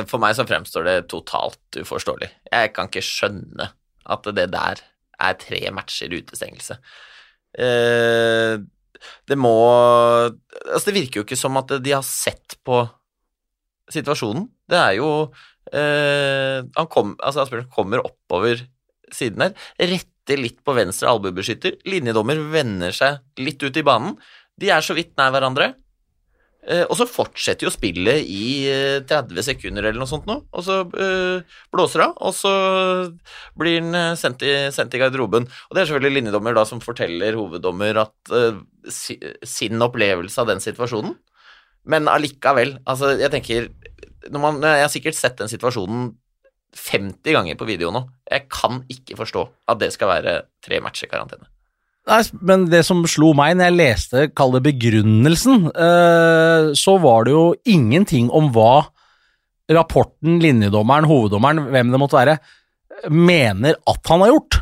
for 0.07 0.19
meg 0.23 0.37
så 0.37 0.45
fremstår 0.47 0.87
det 0.87 0.93
totalt 1.11 1.79
uforståelig. 1.79 2.29
Jeg 2.51 2.71
kan 2.75 2.87
ikke 2.87 3.03
skjønne 3.03 3.67
at 4.15 4.29
det 4.35 4.47
der 4.55 4.79
er 5.19 5.35
tre 5.39 5.59
matcher 5.75 6.15
utestengelse. 6.15 6.79
Eh, 7.53 8.57
det 9.29 9.38
må 9.39 9.53
Altså, 10.63 10.89
det 10.89 10.97
virker 10.97 11.21
jo 11.21 11.25
ikke 11.27 11.39
som 11.39 11.57
at 11.59 11.75
de 11.83 11.93
har 11.95 12.05
sett 12.07 12.57
på 12.65 12.83
situasjonen. 13.91 14.45
Det 14.69 14.79
er 14.79 14.93
jo 15.00 15.09
eh, 15.73 16.63
Han 16.77 16.89
kom, 16.91 17.15
altså 17.19 17.43
Asbjørn 17.43 17.69
kommer 17.73 18.03
oppover 18.05 18.63
siden 19.13 19.43
her, 19.45 19.57
retter 19.77 20.39
litt 20.39 20.62
på 20.65 20.73
venstre 20.77 21.12
albuebeskytter. 21.12 21.77
Linjedommer 21.89 22.39
vender 22.53 22.95
seg 22.95 23.19
litt 23.43 23.62
ut 23.62 23.77
i 23.77 23.85
banen. 23.85 24.15
De 24.57 24.71
er 24.73 24.85
så 24.85 24.95
vidt 24.97 25.13
nær 25.19 25.33
hverandre. 25.35 25.73
Eh, 26.63 26.86
og 26.88 26.96
så 26.96 27.08
fortsetter 27.10 27.67
jo 27.67 27.74
spillet 27.74 28.24
i 28.24 28.43
eh, 28.72 29.01
30 29.03 29.43
sekunder 29.43 29.84
eller 29.84 30.00
noe 30.00 30.08
sånt 30.08 30.29
nå, 30.29 30.38
og 30.48 30.63
så 30.63 30.79
eh, 30.96 31.58
blåser 31.74 32.00
det 32.00 32.08
av, 32.08 32.13
og 32.24 32.36
så 32.38 32.53
blir 33.60 33.82
han 33.82 33.98
eh, 34.00 34.13
sendt, 34.20 34.46
i, 34.48 34.53
sendt 34.72 34.96
i 34.96 35.01
garderoben. 35.01 35.50
Og 35.67 35.75
det 35.75 35.84
er 35.84 35.89
selvfølgelig 35.89 36.22
linjedommer 36.22 36.55
da 36.55 36.63
som 36.70 36.79
forteller 36.84 37.36
hoveddommer 37.39 38.00
at 38.05 38.34
eh, 38.39 38.63
sin 38.89 39.84
opplevelse 39.84 40.39
av 40.39 40.53
den 40.53 40.63
situasjonen. 40.63 41.17
Men 41.91 42.08
allikevel, 42.08 42.77
altså 42.88 43.12
jeg 43.20 43.32
tenker 43.34 43.67
man, 44.32 44.62
Jeg 44.63 44.86
har 44.86 44.91
sikkert 44.91 45.17
sett 45.20 45.36
den 45.41 45.51
situasjonen 45.51 46.13
50 46.79 47.36
ganger 47.36 47.60
på 47.60 47.67
video 47.67 47.91
nå. 47.91 48.05
Jeg 48.32 48.48
kan 48.48 48.86
ikke 48.91 49.20
forstå 49.20 49.43
at 49.67 49.84
det 49.84 49.91
skal 49.93 50.15
være 50.15 50.38
tre 50.63 50.79
matcher 50.79 51.12
karantene. 51.12 51.52
Nei, 52.03 52.19
men 52.43 52.65
det 52.67 52.81
som 52.83 53.05
slo 53.07 53.31
meg 53.38 53.55
når 53.55 53.69
jeg 53.69 53.77
leste, 53.77 54.25
kall 54.36 54.51
det 54.57 54.65
begrunnelsen, 54.65 55.69
eh, 55.72 56.74
så 56.75 56.98
var 57.00 57.24
det 57.24 57.31
jo 57.36 57.45
ingenting 57.63 58.27
om 58.36 58.50
hva 58.55 58.89
rapporten, 59.72 60.41
linjedommeren, 60.43 61.07
hoveddommeren, 61.07 61.69
hvem 61.72 61.93
det 61.93 62.01
måtte 62.01 62.19
være, 62.19 62.36
mener 63.07 63.79
at 63.88 64.12
han 64.12 64.25
har 64.25 64.33
gjort. 64.33 64.60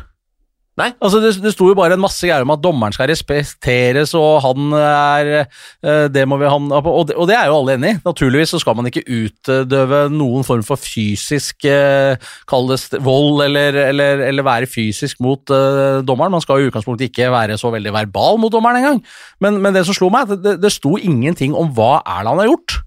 Nei. 0.80 0.86
Altså 1.04 1.18
det, 1.20 1.34
det 1.44 1.50
sto 1.52 1.66
jo 1.68 1.76
bare 1.76 1.98
en 1.98 2.00
masse 2.00 2.24
greier 2.24 2.46
om 2.46 2.52
at 2.54 2.60
dommeren 2.64 2.94
skal 2.96 3.10
respekteres, 3.10 4.14
og 4.16 4.38
han 4.40 4.72
er 4.78 5.30
eh, 5.42 6.06
Det 6.08 6.22
må 6.24 6.38
vi 6.40 6.48
han 6.48 6.70
og 6.72 7.02
det, 7.10 7.16
og 7.20 7.28
det 7.28 7.36
er 7.36 7.50
jo 7.50 7.58
alle 7.58 7.74
enig 7.76 7.90
i. 7.90 7.98
Naturligvis 8.06 8.54
så 8.54 8.60
skal 8.62 8.78
man 8.78 8.88
ikke 8.88 9.04
utdøve 9.04 10.06
noen 10.14 10.46
form 10.48 10.64
for 10.64 10.80
fysisk 10.80 11.66
eh, 11.68 12.16
Kall 12.48 12.70
det 12.70 13.02
vold, 13.04 13.42
eller, 13.44 13.76
eller, 13.90 14.24
eller 14.30 14.46
være 14.46 14.70
fysisk 14.70 15.20
mot 15.24 15.52
uh, 15.52 16.00
dommeren. 16.06 16.32
Man 16.32 16.44
skal 16.44 16.62
jo 16.62 16.66
i 16.66 16.72
utgangspunktet 16.72 17.10
ikke 17.10 17.28
være 17.34 17.58
så 17.60 17.68
veldig 17.74 17.92
verbal 17.92 18.40
mot 18.40 18.52
dommeren 18.52 18.80
engang. 18.80 19.02
Men, 19.44 19.60
men 19.60 19.76
det 19.76 19.84
som 19.88 19.96
slo 19.96 20.08
meg, 20.12 20.32
er 20.32 20.40
det, 20.40 20.56
det 20.62 20.72
sto 20.72 20.94
ingenting 20.96 21.56
om 21.58 21.68
hva 21.76 21.98
er 22.00 22.24
det 22.24 22.32
han 22.32 22.42
har 22.44 22.48
gjort. 22.48 22.78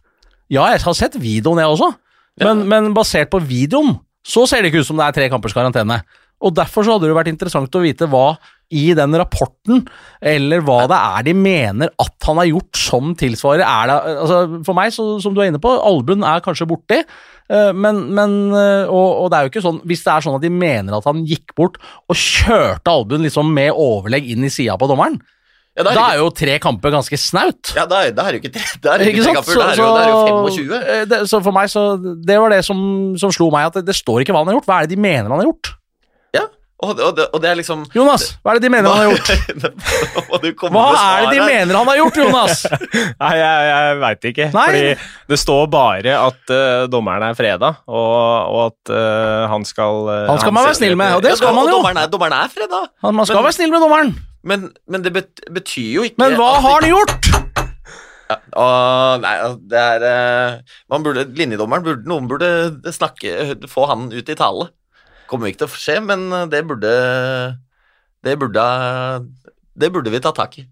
Ja, 0.49 0.65
jeg 0.73 0.81
har 0.85 0.97
sett 0.97 1.19
videoen, 1.21 1.61
jeg 1.61 1.69
også, 1.69 1.93
men, 2.41 2.65
men 2.69 2.93
basert 2.97 3.29
på 3.33 3.41
videoen 3.45 3.95
så 4.25 4.47
ser 4.49 4.63
det 4.63 4.71
ikke 4.71 4.81
ut 4.81 4.87
som 4.87 4.97
det 4.97 5.05
er 5.05 5.15
tre 5.15 5.27
kampers 5.29 5.53
karantene. 5.53 5.99
Og 6.45 6.53
Derfor 6.55 6.85
så 6.85 6.95
hadde 6.95 7.09
det 7.09 7.15
vært 7.17 7.31
interessant 7.33 7.73
å 7.75 7.81
vite 7.83 8.07
hva 8.11 8.35
i 8.73 8.87
den 8.97 9.13
rapporten, 9.13 9.83
eller 10.25 10.63
hva 10.65 10.79
det 10.89 10.97
er 10.97 11.25
de 11.27 11.33
mener 11.37 11.91
at 12.01 12.25
han 12.25 12.39
har 12.41 12.47
gjort 12.49 12.79
som 12.81 13.11
tilsvarer. 13.17 13.61
Er 13.61 13.91
det, 13.91 13.97
altså 14.23 14.39
for 14.65 14.73
meg, 14.77 14.89
så, 14.95 15.05
som 15.21 15.35
du 15.35 15.41
er 15.43 15.51
inne 15.51 15.61
på, 15.61 15.69
albuen 15.85 16.25
er 16.25 16.41
kanskje 16.45 16.65
borti, 16.71 16.97
eh, 17.05 17.69
men, 17.77 17.99
men 18.17 18.33
eh, 18.57 18.89
og, 18.89 19.21
og 19.21 19.29
det 19.29 19.37
er 19.37 19.45
jo 19.45 19.51
ikke 19.53 19.63
sånn, 19.67 19.77
Hvis 19.85 20.01
det 20.07 20.15
er 20.15 20.25
sånn 20.25 20.37
at 20.39 20.45
de 20.47 20.49
mener 20.53 20.97
at 20.97 21.05
han 21.05 21.21
gikk 21.29 21.53
bort 21.57 21.77
og 22.09 22.17
kjørte 22.17 22.89
albuen 22.89 23.21
liksom 23.27 23.53
med 23.53 23.69
overlegg 23.77 24.31
inn 24.33 24.49
i 24.49 24.53
sida 24.53 24.77
på 24.81 24.89
dommeren, 24.89 25.21
Ja, 25.77 25.83
da 25.85 25.93
er 26.15 26.21
jo 26.23 26.29
tre 26.33 26.57
kamper 26.63 26.89
ganske 26.97 27.17
snaut. 27.21 27.73
ja, 27.77 27.85
da, 27.85 28.01
er- 28.07 28.13
da 28.17 28.25
er 28.31 28.37
jo 28.39 28.43
ikke 28.47 28.53
tre, 28.57 28.65
er 28.95 29.05
Ikke 29.05 29.13
ikke 29.19 29.25
tre 29.29 29.37
kamper, 29.37 29.61
da 29.61 29.69
er 29.69 29.77
jo, 29.77 29.87
da 29.93 30.03
er 30.03 30.09
jo 30.09 30.19
25. 30.49 30.75
eh, 30.81 31.05
det, 31.13 31.21
så 31.29 31.43
for 31.45 31.53
meg, 31.53 31.69
så 31.69 31.85
det 32.01 32.37
var 32.41 32.49
det 32.57 32.63
som, 32.65 32.79
som 33.19 33.29
slo 33.35 33.51
meg, 33.53 33.69
at 33.69 33.77
det, 33.81 33.85
det 33.93 33.95
står 34.01 34.23
ikke 34.25 34.33
hva 34.33 34.41
han 34.41 34.49
har 34.55 34.57
gjort. 34.61 34.69
Hva 34.73 34.81
er 34.81 34.87
det 34.89 34.95
de 34.97 35.03
mener 35.05 35.29
han 35.29 35.37
har 35.43 35.51
gjort? 35.53 35.75
Og, 36.83 36.89
og, 36.99 37.11
det, 37.15 37.25
og 37.31 37.39
det 37.39 37.47
er 37.47 37.55
liksom 37.55 37.85
Jonas, 37.95 38.25
hva 38.43 38.51
er 38.51 38.57
det 38.59 38.65
de 38.65 38.69
mener 38.73 38.91
han 38.91 38.97
har 38.99 39.13
gjort? 39.13 39.29
Hva 40.73 40.81
er 40.91 41.29
det 41.29 41.29
de 41.37 41.45
mener 41.45 41.77
han 41.79 41.87
har 41.87 41.99
gjort, 42.01 42.17
Jonas? 42.19 42.65
Nei, 43.23 43.31
jeg, 43.39 43.69
jeg 43.69 43.95
veit 44.01 44.27
ikke. 44.31 44.47
Nei. 44.51 44.65
Fordi 44.67 45.31
det 45.31 45.39
står 45.39 45.63
bare 45.71 46.17
at 46.19 46.51
uh, 46.51 46.83
dommeren 46.91 47.23
er 47.29 47.37
freda, 47.39 47.71
og, 47.87 48.11
og 48.51 48.59
at 48.65 48.91
uh, 48.91 49.45
han 49.53 49.63
skal 49.67 50.03
uh, 50.09 50.19
Han 50.33 50.43
skal 50.43 50.55
man 50.59 50.67
være 50.67 50.77
snill 50.81 50.99
med, 50.99 51.15
og 51.15 51.23
det 51.23 51.37
skal 51.39 51.53
Ja, 51.53 51.55
man 51.61 51.71
jo. 51.71 51.77
Dommeren 51.79 52.01
er, 52.03 52.11
dommeren 52.11 52.37
er 52.41 52.51
freda, 52.51 52.83
Han- 53.07 53.15
Man 53.21 53.29
skal 53.31 53.39
Men- 53.39 53.47
være 53.47 53.57
snill 53.61 53.71
med 53.77 53.85
dommeren. 53.87 54.13
men, 54.43 54.69
men 54.91 55.07
det 55.07 55.15
betyr 55.15 55.89
jo 55.95 56.03
ikke 56.09 56.19
Men 56.21 56.35
hva 56.37 56.51
har 56.59 56.75
han 56.81 56.91
gjort? 56.91 57.31
Ja, 58.25 58.35
og, 58.57 59.21
nei, 59.23 59.35
det 59.71 59.79
er 59.79 60.03
uh, 60.11 60.77
man 60.91 61.03
burde, 61.05 61.23
Linjedommeren 61.37 61.83
burde 61.85 62.09
Noen 62.09 62.27
burde 62.29 62.49
snakke 62.93 63.53
Få 63.69 63.85
han 63.91 64.07
ut 64.11 64.31
i 64.33 64.35
tale. 64.37 64.71
Kommer 65.29 65.49
ikke 65.49 65.63
til 65.63 65.69
å 65.69 65.81
skje, 65.81 65.97
men 66.05 66.27
det 66.51 66.61
burde 66.67 66.91
Det 68.25 68.35
burde 68.39 68.65
Det 69.75 69.91
burde 69.91 70.13
vi 70.13 70.21
ta 70.23 70.31
tak 70.35 70.59
i. 70.61 70.67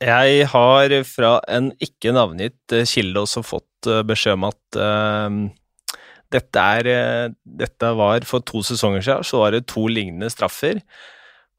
Jeg 0.00 0.46
har 0.48 0.92
fra 1.04 1.34
en 1.52 1.74
ikke 1.76 2.14
navngitt 2.16 2.72
eh, 2.72 2.86
kilde 2.88 3.20
også 3.20 3.42
fått 3.44 3.88
eh, 3.90 4.00
beskjed 4.08 4.38
om 4.38 4.46
at 4.48 4.78
uh, 4.80 5.34
dette, 6.30 6.62
er, 6.62 6.86
eh, 6.86 7.32
dette 7.44 7.92
var 7.98 8.24
for 8.28 8.44
to 8.46 8.62
sesonger 8.66 9.02
siden, 9.02 9.26
så 9.26 9.42
var 9.42 9.54
det 9.54 9.66
to 9.70 9.86
lignende 9.90 10.30
straffer, 10.30 10.80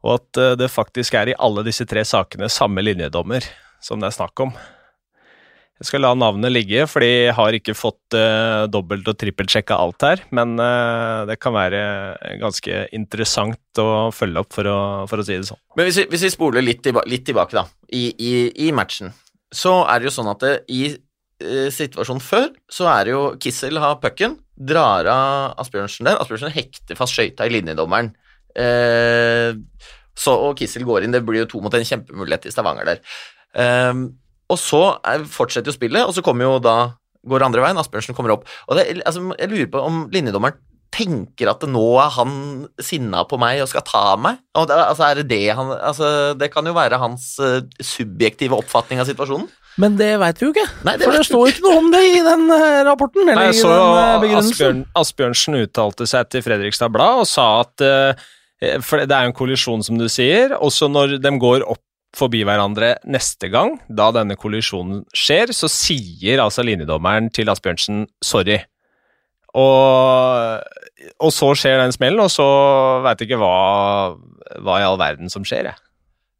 og 0.02 0.16
at 0.16 0.40
eh, 0.40 0.54
det 0.60 0.72
faktisk 0.72 1.18
er 1.20 1.32
i 1.32 1.38
alle 1.38 1.66
disse 1.68 1.86
tre 1.90 2.06
sakene 2.08 2.50
samme 2.52 2.84
linjedommer 2.84 3.46
som 3.84 4.00
det 4.02 4.12
er 4.12 4.16
snakk 4.16 4.46
om. 4.48 4.56
Jeg 5.82 5.88
skal 5.90 6.04
la 6.06 6.12
navnet 6.14 6.54
ligge, 6.54 6.84
fordi 6.86 7.08
jeg 7.10 7.34
har 7.34 7.56
ikke 7.58 7.74
fått 7.74 8.14
uh, 8.14 8.68
dobbelt- 8.70 9.08
og 9.10 9.16
trippelsjekka 9.18 9.80
alt 9.82 10.06
her, 10.06 10.20
men 10.30 10.54
uh, 10.62 11.26
det 11.26 11.40
kan 11.42 11.56
være 11.56 11.80
ganske 12.38 12.84
interessant 12.94 13.82
å 13.82 14.12
følge 14.14 14.44
opp, 14.44 14.52
for 14.54 14.70
å, 14.70 14.78
for 15.10 15.24
å 15.24 15.26
si 15.26 15.40
det 15.40 15.48
sånn. 15.50 15.58
Men 15.80 15.90
hvis 15.90 16.04
vi, 16.04 16.06
hvis 16.14 16.28
vi 16.28 16.32
spoler 16.36 16.62
litt, 16.62 16.84
tilba 16.86 17.02
litt 17.10 17.26
tilbake, 17.26 17.58
da, 17.58 17.66
i, 17.90 18.12
i, 18.14 18.34
i 18.68 18.70
matchen, 18.78 19.10
så 19.50 19.80
er 19.90 20.00
det 20.00 20.12
jo 20.12 20.16
sånn 20.20 20.30
at 20.36 20.46
det, 20.46 20.54
i 20.70 20.84
eh, 20.92 21.74
situasjonen 21.74 22.22
før, 22.24 22.48
så 22.70 22.86
er 22.94 23.10
det 23.10 23.16
jo 23.16 23.26
Kissel 23.42 23.82
har 23.82 23.98
pucken, 24.06 24.38
drar 24.54 25.10
av 25.10 25.60
Asbjørnsen 25.66 26.06
der. 26.06 26.22
Asbjørnsen 26.22 26.54
hekter 26.54 27.00
fast 27.00 27.18
skøyta 27.18 27.50
i 27.50 27.56
linjedommeren. 27.58 28.14
Uh, 28.54 29.58
så, 30.14 30.36
og 30.36 30.60
Kissel 30.60 30.86
går 30.86 31.08
inn. 31.08 31.16
Det 31.16 31.26
blir 31.26 31.42
jo 31.42 31.50
to 31.56 31.62
mot 31.66 31.74
en 31.74 31.88
kjempemulighet 31.88 32.46
i 32.46 32.54
Stavanger 32.54 32.94
der. 32.94 33.02
Eh, 33.58 33.94
og 34.52 34.60
så 34.60 34.84
er, 35.08 35.24
fortsetter 35.30 35.72
jo 35.72 35.78
spillet, 35.78 36.04
og 36.04 36.16
så 36.16 36.24
kommer 36.26 36.48
jo 36.48 36.58
da 36.64 36.76
går 37.28 37.46
andre 37.46 37.64
veien. 37.64 37.78
Asbjørnsen 37.78 38.18
kommer 38.18 38.36
opp. 38.36 38.50
Og 38.68 38.78
det, 38.78 38.88
altså, 39.06 39.24
jeg 39.38 39.52
lurer 39.52 39.72
på 39.72 39.86
om 39.86 40.04
linjedommeren 40.14 40.60
tenker 40.92 41.48
at 41.48 41.64
nå 41.72 41.86
er 42.04 42.12
han 42.18 42.32
sinna 42.84 43.24
på 43.28 43.38
meg 43.40 43.62
og 43.64 43.70
skal 43.72 43.86
ta 43.88 44.04
meg. 44.20 44.42
Og 44.60 44.68
det, 44.68 44.76
altså, 44.76 45.08
er 45.08 45.22
det, 45.22 45.28
det, 45.30 45.46
han, 45.56 45.72
altså, 45.78 46.10
det 46.36 46.52
kan 46.52 46.68
jo 46.68 46.76
være 46.76 47.00
hans 47.00 47.34
uh, 47.40 47.62
subjektive 47.80 48.58
oppfatning 48.60 49.00
av 49.00 49.08
situasjonen. 49.08 49.48
Men 49.80 49.96
det 49.96 50.10
veit 50.20 50.42
vi 50.42 50.50
jo 50.50 50.52
ikke. 50.52 50.68
Nei, 50.84 50.98
det 51.00 51.08
For 51.08 51.16
det 51.16 51.24
står 51.30 51.54
ikke 51.54 51.64
noe 51.64 51.78
om 51.80 51.88
det 51.94 52.02
i 52.10 52.20
den 52.26 52.42
eh, 52.52 52.82
rapporten. 52.84 53.24
Eller 53.24 53.40
Nei, 53.40 53.46
jeg 53.54 53.62
så 53.62 53.70
den 53.72 54.28
eh, 54.28 54.36
Asbjørn. 54.42 54.82
Asbjørnsen 55.00 55.60
uttalte 55.62 56.08
seg 56.12 56.28
til 56.34 56.44
Fredrikstad 56.44 56.92
Blad 56.92 57.22
og 57.24 57.30
sa 57.30 57.46
at 57.62 57.86
uh, 57.88 58.26
For 58.84 59.06
det 59.08 59.16
er 59.16 59.30
jo 59.30 59.32
en 59.32 59.38
kollisjon, 59.38 59.86
som 59.88 59.96
du 60.02 60.10
sier. 60.12 60.58
Også 60.60 60.92
når 60.92 61.16
de 61.24 61.34
går 61.40 61.64
opp 61.64 61.86
forbi 62.18 62.42
hverandre 62.48 62.96
neste 63.08 63.48
gang, 63.52 63.78
da 63.88 64.10
denne 64.16 64.36
kollisjonen 64.40 65.06
skjer, 65.16 65.54
så 65.56 65.70
sier 65.72 66.44
altså 66.44 66.66
linjedommeren 66.68 67.30
til 67.34 67.52
Asbjørnsen 67.52 68.06
'sorry'. 68.24 68.66
Og, 69.52 70.64
og 71.20 71.32
så 71.36 71.50
skjer 71.60 71.82
den 71.82 71.96
smellen, 71.96 72.24
og 72.24 72.32
så 72.32 72.48
veit 73.04 73.24
ikke 73.26 73.40
hva, 73.40 73.56
hva 74.64 74.78
i 74.80 74.86
all 74.88 75.00
verden 75.00 75.32
som 75.32 75.44
skjer, 75.48 75.72
jeg. 75.72 75.88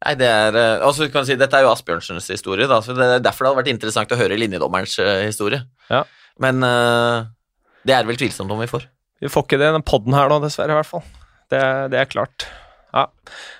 Nei, 0.02 0.14
det 0.18 0.26
er, 0.28 0.56
eh, 0.58 0.84
altså, 0.84 1.06
kan 1.12 1.26
si, 1.28 1.36
Dette 1.38 1.58
er 1.58 1.66
jo 1.66 1.70
Asbjørnsens 1.72 2.26
historie, 2.32 2.66
da, 2.70 2.80
så 2.82 2.96
det 2.96 3.04
er 3.06 3.22
derfor 3.22 3.44
det 3.44 3.52
hadde 3.52 3.60
vært 3.60 3.74
interessant 3.74 4.14
å 4.14 4.18
høre 4.18 4.38
linjedommerens 4.40 4.96
eh, 5.02 5.26
historie. 5.28 5.62
Ja. 5.92 6.02
Men 6.42 6.64
uh, 6.64 7.28
det 7.86 7.94
er 7.94 8.08
vel 8.08 8.18
tvilsomt 8.18 8.50
om 8.50 8.62
vi 8.62 8.70
får. 8.70 8.88
Vi 9.22 9.30
får 9.30 9.44
ikke 9.46 9.60
det 9.60 9.68
i 9.68 9.76
den 9.76 9.84
poden 9.86 10.16
her 10.16 10.32
nå, 10.32 10.40
dessverre, 10.42 10.74
i 10.74 10.80
hvert 10.80 10.88
fall. 10.88 11.04
Det, 11.52 11.60
det 11.92 12.00
er 12.00 12.10
klart. 12.10 12.48
Ja. 12.92 13.06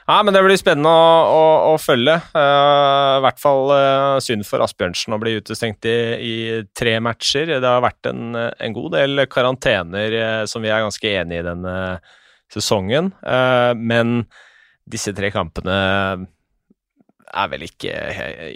ja, 0.07 0.19
men 0.23 0.35
det 0.35 0.43
blir 0.45 0.59
spennende 0.61 0.91
å, 0.93 1.05
å, 1.33 1.45
å 1.73 1.77
følge. 1.81 2.19
Uh, 2.35 3.17
I 3.17 3.23
hvert 3.25 3.41
fall 3.41 3.71
uh, 3.73 4.17
synd 4.21 4.45
for 4.45 4.61
Asbjørnsen 4.65 5.17
å 5.17 5.21
bli 5.23 5.39
utestengt 5.41 5.89
i, 5.89 5.97
i 6.21 6.35
tre 6.77 6.99
matcher. 7.01 7.55
Det 7.55 7.65
har 7.65 7.81
vært 7.85 8.11
en, 8.11 8.37
en 8.37 8.77
god 8.77 8.93
del 8.99 9.25
karantener 9.33 10.19
uh, 10.19 10.43
som 10.51 10.65
vi 10.65 10.69
er 10.69 10.85
ganske 10.85 11.15
enig 11.23 11.41
i 11.41 11.47
denne 11.49 11.77
sesongen. 12.53 13.07
Men 13.81 14.27
disse 14.93 15.15
tre 15.17 15.31
kampene 15.33 15.77
er 17.33 17.49
vel 17.49 17.65
ikke 17.65 17.95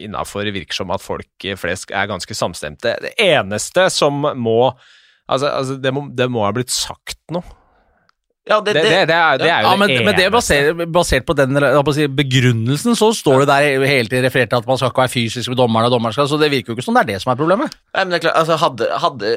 innafor. 0.05 0.51
Virker 0.53 0.77
som 0.77 0.93
at 0.93 1.01
folk 1.01 1.47
flest 1.57 1.95
er 1.97 2.11
ganske 2.11 2.37
samstemte. 2.37 2.93
Det 3.01 3.15
eneste 3.25 3.89
som 3.95 4.21
må 4.37 4.61
Altså, 5.27 5.49
altså 5.51 5.75
det, 5.83 5.91
må, 5.91 6.05
det 6.15 6.29
må 6.31 6.45
ha 6.45 6.53
blitt 6.55 6.71
sagt 6.71 7.19
noe. 7.35 7.43
Ja, 8.47 8.61
det, 8.63 8.77
Det, 8.77 8.83
det, 8.85 8.91
det, 9.11 9.15
er, 9.15 9.39
det 9.41 9.49
er 9.51 9.65
jo 9.65 9.71
Ja, 9.73 9.75
men, 9.75 9.91
det 9.91 10.03
men 10.07 10.15
det 10.15 10.25
er 10.29 10.31
basert, 10.31 10.83
basert 10.95 11.25
på 11.27 11.35
den 11.35 11.59
si, 11.97 12.05
begrunnelsen, 12.07 12.95
så 12.95 13.09
står 13.19 13.43
det 13.43 13.47
der 13.51 13.87
hele 13.91 14.07
tiden 14.07 14.23
referert 14.29 14.53
til 14.53 14.61
at 14.61 14.69
man 14.69 14.79
skal 14.79 14.93
ikke 14.93 15.03
være 15.03 15.13
fysisk 15.17 15.51
med 15.51 15.59
dommeren, 15.59 15.89
og 15.89 15.95
dommeren 15.97 16.15
skal, 16.15 16.29
så 16.31 16.39
det 16.39 16.53
virker 16.53 16.71
jo 16.71 16.77
ikke 16.77 16.85
som 16.87 16.95
det 16.95 17.03
er 17.03 17.11
det 17.11 17.25
som 17.25 17.33
er 17.35 17.41
problemet. 17.41 17.75
Nei, 17.91 18.05
men 18.05 18.15
det 18.15 18.21
er 18.21 18.25
klart, 18.29 18.39
altså, 18.45 18.59
hadde, 18.63 18.89
hadde, 19.03 19.33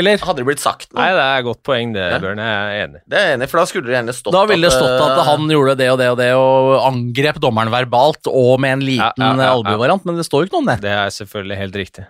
Eller? 0.00 0.24
hadde 0.24 0.40
det 0.40 0.48
blitt 0.48 0.64
sagt 0.64 0.88
noe 0.88 1.02
Nei, 1.02 1.10
det 1.18 1.26
er 1.26 1.42
et 1.42 1.48
godt 1.50 1.62
poeng, 1.68 1.92
det, 1.98 2.08
Ja. 2.14 2.22
Bjørn. 2.24 2.40
Jeg 2.40 2.56
er 2.56 2.86
enig. 2.86 3.04
Det 3.04 3.20
er 3.20 3.28
jeg 3.28 3.36
enig, 3.36 3.50
for 3.52 3.60
da 3.60 3.66
skulle 3.68 3.90
det 3.90 3.96
gjerne 3.98 4.16
stått 4.16 4.38
Da 4.38 4.46
ville 4.48 4.70
det 4.70 4.72
stått 4.78 5.04
at 5.04 5.20
eh, 5.20 5.22
han 5.28 5.52
gjorde 5.52 5.76
det 5.82 5.90
og 5.92 6.00
det 6.00 6.08
og 6.14 6.18
det, 6.22 6.30
og 6.40 6.72
angrep 6.88 7.42
dommeren 7.44 7.74
verbalt, 7.76 8.32
og 8.32 8.54
med 8.64 8.78
en 8.78 8.86
liten 8.88 9.04
Ja, 9.04 9.12
ja, 9.20 9.34
ja, 9.36 9.50
ja. 9.50 9.52
albuevariant, 9.60 10.08
men 10.08 10.16
det 10.16 10.24
står 10.30 10.46
jo 10.46 10.48
ikke 10.48 10.56
noe 10.56 10.64
om 10.64 10.72
det. 10.72 10.80
Det 10.88 10.96
er 10.96 11.12
selvfølgelig 11.20 11.60
helt 11.60 11.80
riktig. 11.84 12.08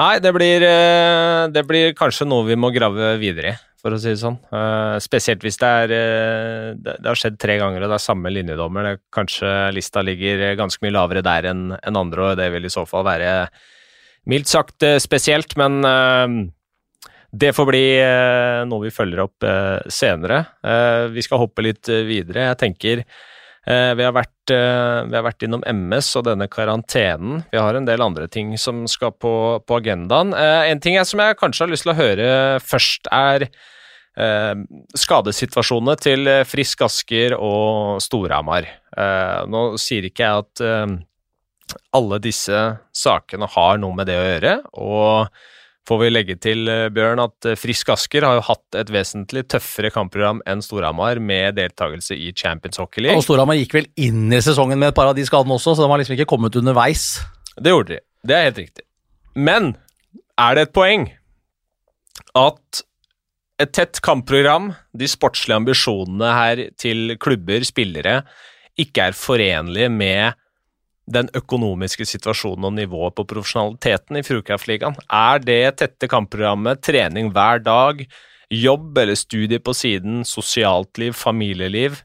Nei, 0.00 0.16
det 0.18 0.32
blir, 0.34 0.64
eh, 0.66 1.44
det 1.54 1.62
blir 1.68 1.92
kanskje 1.94 2.26
noe 2.26 2.48
vi 2.48 2.56
må 2.58 2.72
grave 2.74 3.12
videre 3.20 3.52
i, 3.52 3.60
for 3.84 3.92
å 3.92 4.00
si 4.00 4.14
det 4.14 4.22
sånn. 4.22 4.40
Uh, 4.48 4.96
Spesielt 5.04 5.44
hvis 5.44 5.60
det 5.60 5.68
er 5.68 5.92
uh, 5.92 6.72
Det 6.80 6.96
det 7.04 7.10
har 7.10 7.20
skjedd 7.20 7.36
tre 7.40 7.58
ganger, 7.60 7.84
og 7.84 7.92
det 7.92 7.98
er 8.00 8.06
samme 8.06 8.32
linjedommer. 8.32 8.88
Det, 8.88 9.04
kanskje 9.12 9.52
lista 9.76 10.02
ligger 10.02 10.56
ganske 10.56 10.80
mye 10.84 10.96
lavere 10.96 11.24
der 11.24 11.52
enn 11.52 11.64
en 11.76 12.00
andre, 12.00 12.32
og 12.32 12.40
det 12.40 12.48
vil 12.56 12.64
i 12.64 12.72
så 12.72 12.86
fall 12.88 13.04
være 13.06 13.34
mildt 14.30 14.48
sagt 14.48 14.84
eh, 14.86 14.98
spesielt, 15.02 15.56
men 15.60 15.84
eh, 15.84 16.36
det 17.34 17.52
får 17.56 17.68
bli 17.68 17.84
eh, 17.98 18.62
noe 18.68 18.86
vi 18.86 18.94
følger 18.94 19.24
opp 19.26 19.46
eh, 19.46 19.78
senere. 19.92 20.44
Eh, 20.64 21.06
vi 21.14 21.24
skal 21.24 21.42
hoppe 21.42 21.64
litt 21.66 21.90
eh, 21.90 22.04
videre. 22.06 22.48
Jeg 22.52 22.60
tenker 22.62 23.02
eh, 23.02 23.90
vi, 23.98 24.06
har 24.06 24.14
vært, 24.14 24.54
eh, 24.54 25.00
vi 25.10 25.18
har 25.18 25.26
vært 25.26 25.46
innom 25.46 25.64
MS 25.66 26.12
og 26.20 26.28
denne 26.28 26.48
karantenen. 26.52 27.42
Vi 27.52 27.60
har 27.60 27.76
en 27.76 27.88
del 27.88 28.04
andre 28.04 28.28
ting 28.30 28.54
som 28.60 28.84
skal 28.90 29.16
på, 29.18 29.34
på 29.66 29.80
agendaen. 29.80 30.34
Eh, 30.38 30.70
en 30.70 30.82
ting 30.84 30.98
jeg, 31.00 31.10
som 31.10 31.22
jeg 31.24 31.40
kanskje 31.40 31.66
har 31.66 31.74
lyst 31.74 31.88
til 31.88 31.94
å 31.94 32.00
høre 32.00 32.28
først, 32.64 33.10
er 33.10 33.48
eh, 34.18 34.54
skadesituasjonene 34.98 35.96
til 36.00 36.30
eh, 36.30 36.44
Frisk 36.48 36.84
Asker 36.86 37.36
og 37.38 38.02
Storhamar. 38.04 38.68
Eh, 38.94 39.40
nå 39.50 39.64
sier 39.80 40.06
ikke 40.08 40.26
jeg 40.26 40.44
at 40.44 40.64
eh, 40.64 40.94
alle 41.96 42.20
disse 42.22 42.60
sakene 42.94 43.48
har 43.50 43.82
noe 43.82 43.96
med 43.96 44.10
det 44.10 44.16
å 44.20 44.24
gjøre, 44.28 44.54
og 44.78 45.34
får 45.88 46.00
vi 46.00 46.10
legge 46.12 46.36
til, 46.40 46.64
eh, 46.70 46.88
Bjørn, 46.94 47.20
at 47.24 47.50
Frisk 47.60 47.90
Asker 47.92 48.24
har 48.24 48.38
jo 48.38 48.46
hatt 48.46 48.78
et 48.80 48.92
vesentlig 48.94 49.44
tøffere 49.52 49.92
kampprogram 49.92 50.40
enn 50.48 50.62
Storhamar 50.64 51.20
med 51.20 51.58
deltakelse 51.58 52.16
i 52.16 52.32
Champions 52.32 52.80
Hockey 52.80 53.04
League. 53.04 53.18
Og 53.20 53.26
Storhamar 53.26 53.58
gikk 53.60 53.76
vel 53.76 53.90
inn 54.00 54.26
i 54.32 54.42
sesongen 54.44 54.80
med 54.80 54.92
et 54.92 54.98
par 54.98 55.10
av 55.10 55.18
de 55.18 55.26
skadene 55.26 55.58
også, 55.58 55.76
så 55.76 55.84
de 55.84 55.92
har 55.92 56.00
liksom 56.00 56.16
ikke 56.16 56.30
kommet 56.30 56.56
underveis. 56.60 57.20
Det 57.58 57.74
gjorde 57.74 57.96
de. 57.96 58.00
Det 58.24 58.36
er 58.36 58.48
helt 58.48 58.62
riktig. 58.62 58.86
Men 59.34 59.74
er 60.40 60.56
det 60.56 60.68
et 60.68 60.74
poeng 60.74 61.08
at 62.38 62.84
et 63.60 63.70
tett 63.74 64.00
kampprogram, 64.02 64.72
de 64.96 65.08
sportslige 65.10 65.60
ambisjonene 65.62 66.30
her 66.34 66.62
til 66.80 67.14
klubber, 67.22 67.64
spillere, 67.66 68.22
ikke 68.80 69.10
er 69.10 69.18
forenlige 69.18 69.90
med 69.92 70.40
den 71.06 71.28
økonomiske 71.36 72.06
situasjonen 72.08 72.66
og 72.70 72.76
nivået 72.78 73.14
på 73.14 73.26
profesjonaliteten 73.28 74.18
i 74.18 74.24
Fjordkraftligaen? 74.26 74.96
Er 75.12 75.42
det 75.44 75.76
tette 75.78 76.08
kampprogrammet, 76.10 76.82
trening 76.82 77.30
hver 77.34 77.62
dag, 77.62 78.02
jobb 78.50 78.98
eller 78.98 79.18
studie 79.18 79.60
på 79.62 79.74
siden, 79.76 80.22
sosialt 80.26 80.98
liv, 80.98 81.14
familieliv, 81.14 82.00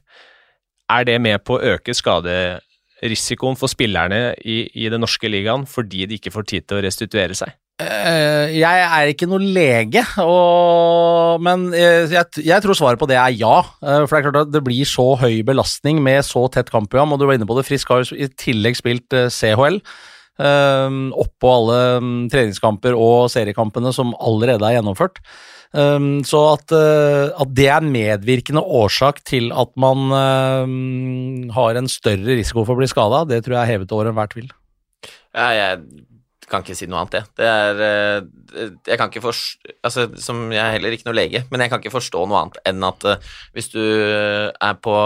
er 0.90 1.06
det 1.06 1.20
med 1.22 1.42
på 1.46 1.56
å 1.56 1.74
øke 1.76 1.94
skaderisikoen 1.94 3.58
for 3.58 3.70
spillerne 3.70 4.34
i, 4.42 4.64
i 4.74 4.90
den 4.90 5.02
norske 5.02 5.30
ligaen 5.30 5.66
fordi 5.70 6.06
de 6.06 6.18
ikke 6.18 6.34
får 6.34 6.48
tid 6.50 6.66
til 6.66 6.80
å 6.80 6.86
restituere 6.86 7.36
seg? 7.38 7.54
Eh, 7.80 8.58
jeg 8.58 8.84
er 8.84 9.10
ikke 9.10 9.28
noe 9.30 9.40
lege, 9.40 10.02
og, 10.20 11.40
men 11.44 11.70
eh, 11.76 12.10
jeg, 12.12 12.42
jeg 12.44 12.64
tror 12.64 12.76
svaret 12.76 13.00
på 13.00 13.08
det 13.08 13.16
er 13.16 13.32
ja. 13.38 13.60
Eh, 13.80 14.04
For 14.04 14.12
det 14.12 14.20
er 14.20 14.26
klart 14.26 14.40
at 14.42 14.52
det 14.52 14.64
blir 14.66 14.88
så 14.88 15.14
høy 15.20 15.40
belastning 15.46 16.02
med 16.04 16.26
så 16.26 16.44
tett 16.52 16.72
kampprogram, 16.72 17.14
og 17.14 17.20
du 17.20 17.26
var 17.28 17.38
inne 17.38 17.48
på 17.48 17.56
det, 17.56 17.66
Frisk 17.68 17.92
har 17.94 18.04
i 18.12 18.28
tillegg 18.40 18.78
spilt 18.78 19.16
CHL. 19.32 19.80
Oppå 20.40 21.48
alle 21.52 21.78
mm, 22.00 22.20
treningskamper 22.32 22.94
og 22.96 23.28
seriekampene 23.32 23.92
som 23.92 24.14
allerede 24.16 24.64
er 24.64 24.78
gjennomført. 24.78 25.20
Så 25.70 26.38
at, 26.50 26.72
at 26.72 27.50
det 27.54 27.66
er 27.68 27.84
en 27.84 27.92
medvirkende 27.92 28.62
årsak 28.64 29.20
til 29.28 29.52
at 29.52 29.70
man 29.78 30.08
har 31.54 31.78
en 31.78 31.90
større 31.92 32.38
risiko 32.40 32.64
for 32.64 32.72
å 32.72 32.80
bli 32.80 32.88
skada, 32.90 33.20
det 33.28 33.42
tror 33.44 33.58
jeg 33.58 33.60
er 33.60 33.72
hevet 33.74 33.92
over 33.94 34.10
enhver 34.10 34.32
tvil. 34.32 34.48
Jeg 35.36 35.76
kan 36.50 36.64
ikke 36.64 36.76
si 36.78 36.88
noe 36.90 37.00
annet, 37.02 37.18
jeg. 37.20 37.30
Det 37.38 37.48
er 37.48 37.82
eh, 37.86 38.70
Jeg 38.90 38.98
kan 38.98 39.10
ikke 39.10 39.22
forstå 39.24 39.74
Altså, 39.86 40.06
som 40.20 40.42
jeg 40.52 40.60
er 40.60 40.74
heller 40.76 40.94
ikke 40.94 41.08
noe 41.08 41.16
lege, 41.16 41.44
men 41.50 41.62
jeg 41.62 41.72
kan 41.72 41.82
ikke 41.82 41.94
forstå 41.94 42.24
noe 42.28 42.44
annet 42.44 42.58
enn 42.68 42.86
at 42.86 43.06
eh, 43.08 43.28
hvis 43.56 43.70
du 43.72 43.80
er 43.80 44.80
på, 44.84 44.96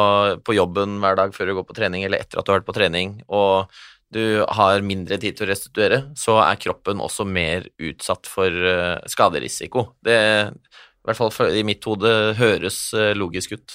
på 0.44 0.56
jobben 0.56 0.98
hver 1.02 1.18
dag 1.20 1.34
før 1.36 1.50
du 1.50 1.58
går 1.60 1.68
på 1.68 1.76
trening, 1.76 2.06
eller 2.06 2.24
etter 2.24 2.40
at 2.40 2.46
du 2.46 2.52
har 2.52 2.62
vært 2.62 2.70
på 2.70 2.76
trening, 2.76 3.18
og 3.28 3.70
du 4.14 4.44
har 4.46 4.84
mindre 4.86 5.18
tid 5.18 5.36
til 5.36 5.46
å 5.46 5.50
restituere, 5.50 6.00
så 6.18 6.38
er 6.44 6.60
kroppen 6.62 7.02
også 7.02 7.26
mer 7.26 7.66
utsatt 7.82 8.28
for 8.30 8.50
eh, 8.50 8.98
skaderisiko. 9.10 9.88
Det, 10.04 10.18
i 10.50 11.08
hvert 11.08 11.18
fall 11.18 11.56
i 11.58 11.64
mitt 11.66 11.84
hode, 11.88 12.12
høres 12.38 12.78
eh, 12.96 13.12
logisk 13.18 13.56
ut. 13.58 13.74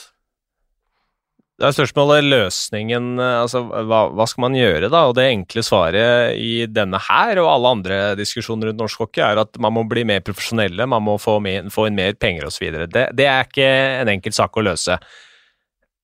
Det 1.60 1.68
er 1.68 1.76
spørsmålet 1.76 2.24
løsningen, 2.24 3.08
eh, 3.20 3.38
altså 3.42 3.66
hva, 3.68 4.06
hva 4.16 4.28
skal 4.32 4.46
man 4.46 4.56
gjøre 4.56 4.88
da? 4.88 5.02
Og 5.10 5.18
det 5.18 5.26
enkle 5.28 5.64
svaret 5.66 6.38
i 6.40 6.64
denne 6.72 7.02
her 7.04 7.42
og 7.42 7.50
alle 7.52 7.74
andre 7.76 7.98
diskusjoner 8.16 8.70
rundt 8.70 8.80
norsk 8.80 9.04
hockey 9.04 9.26
er 9.26 9.42
at 9.44 9.60
man 9.60 9.76
må 9.76 9.84
bli 9.92 10.06
mer 10.08 10.24
profesjonelle, 10.24 10.88
man 10.88 11.04
må 11.04 11.18
få, 11.20 11.36
mer, 11.44 11.68
få 11.74 11.90
inn 11.90 12.00
mer 12.00 12.16
penger 12.16 12.48
osv. 12.48 12.64
Det, 12.88 13.10
det 13.12 13.28
er 13.28 13.50
ikke 13.50 13.68
en 14.00 14.14
enkel 14.16 14.36
sak 14.36 14.56
å 14.56 14.64
løse. 14.70 14.96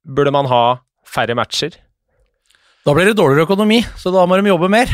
Burde 0.03 0.35
man 0.35 0.51
ha 0.51 0.63
færre 1.07 1.39
matcher? 1.39 1.79
Da 2.85 2.93
blir 2.93 3.07
det 3.07 3.15
dårligere 3.17 3.47
økonomi, 3.47 3.79
så 3.95 4.11
da 4.11 4.27
må 4.27 4.35
de 4.35 4.51
jobbe 4.51 4.67
mer. 4.75 4.91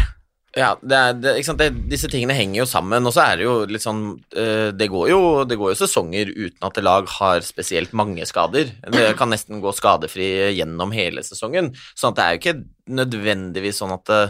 Ja, 0.57 0.73
det 0.83 0.97
er, 0.97 1.13
det, 1.15 1.33
ikke 1.39 1.47
sant? 1.47 1.61
Det, 1.61 1.85
disse 1.91 2.09
tingene 2.11 2.35
henger 2.35 2.61
jo 2.61 2.67
sammen, 2.67 3.05
og 3.07 3.13
så 3.15 3.23
er 3.23 3.39
det 3.39 3.45
jo 3.45 3.53
litt 3.71 3.83
sånn 3.85 4.01
eh, 4.35 4.73
det, 4.75 4.89
går 4.91 5.05
jo, 5.07 5.19
det 5.47 5.55
går 5.59 5.71
jo 5.71 5.79
sesonger 5.79 6.33
uten 6.33 6.67
at 6.67 6.79
lag 6.83 7.07
har 7.19 7.45
spesielt 7.47 7.93
mange 7.95 8.27
skader. 8.27 8.73
Det 8.91 9.05
kan 9.19 9.31
nesten 9.31 9.63
gå 9.63 9.71
skadefri 9.75 10.27
gjennom 10.57 10.91
hele 10.95 11.23
sesongen. 11.23 11.71
Sånn 11.95 12.11
at 12.11 12.19
det 12.19 12.25
er 12.25 12.33
jo 12.35 12.41
ikke 12.41 12.95
nødvendigvis 12.99 13.79
sånn 13.79 13.95
at 13.95 14.03
det, 14.11 14.23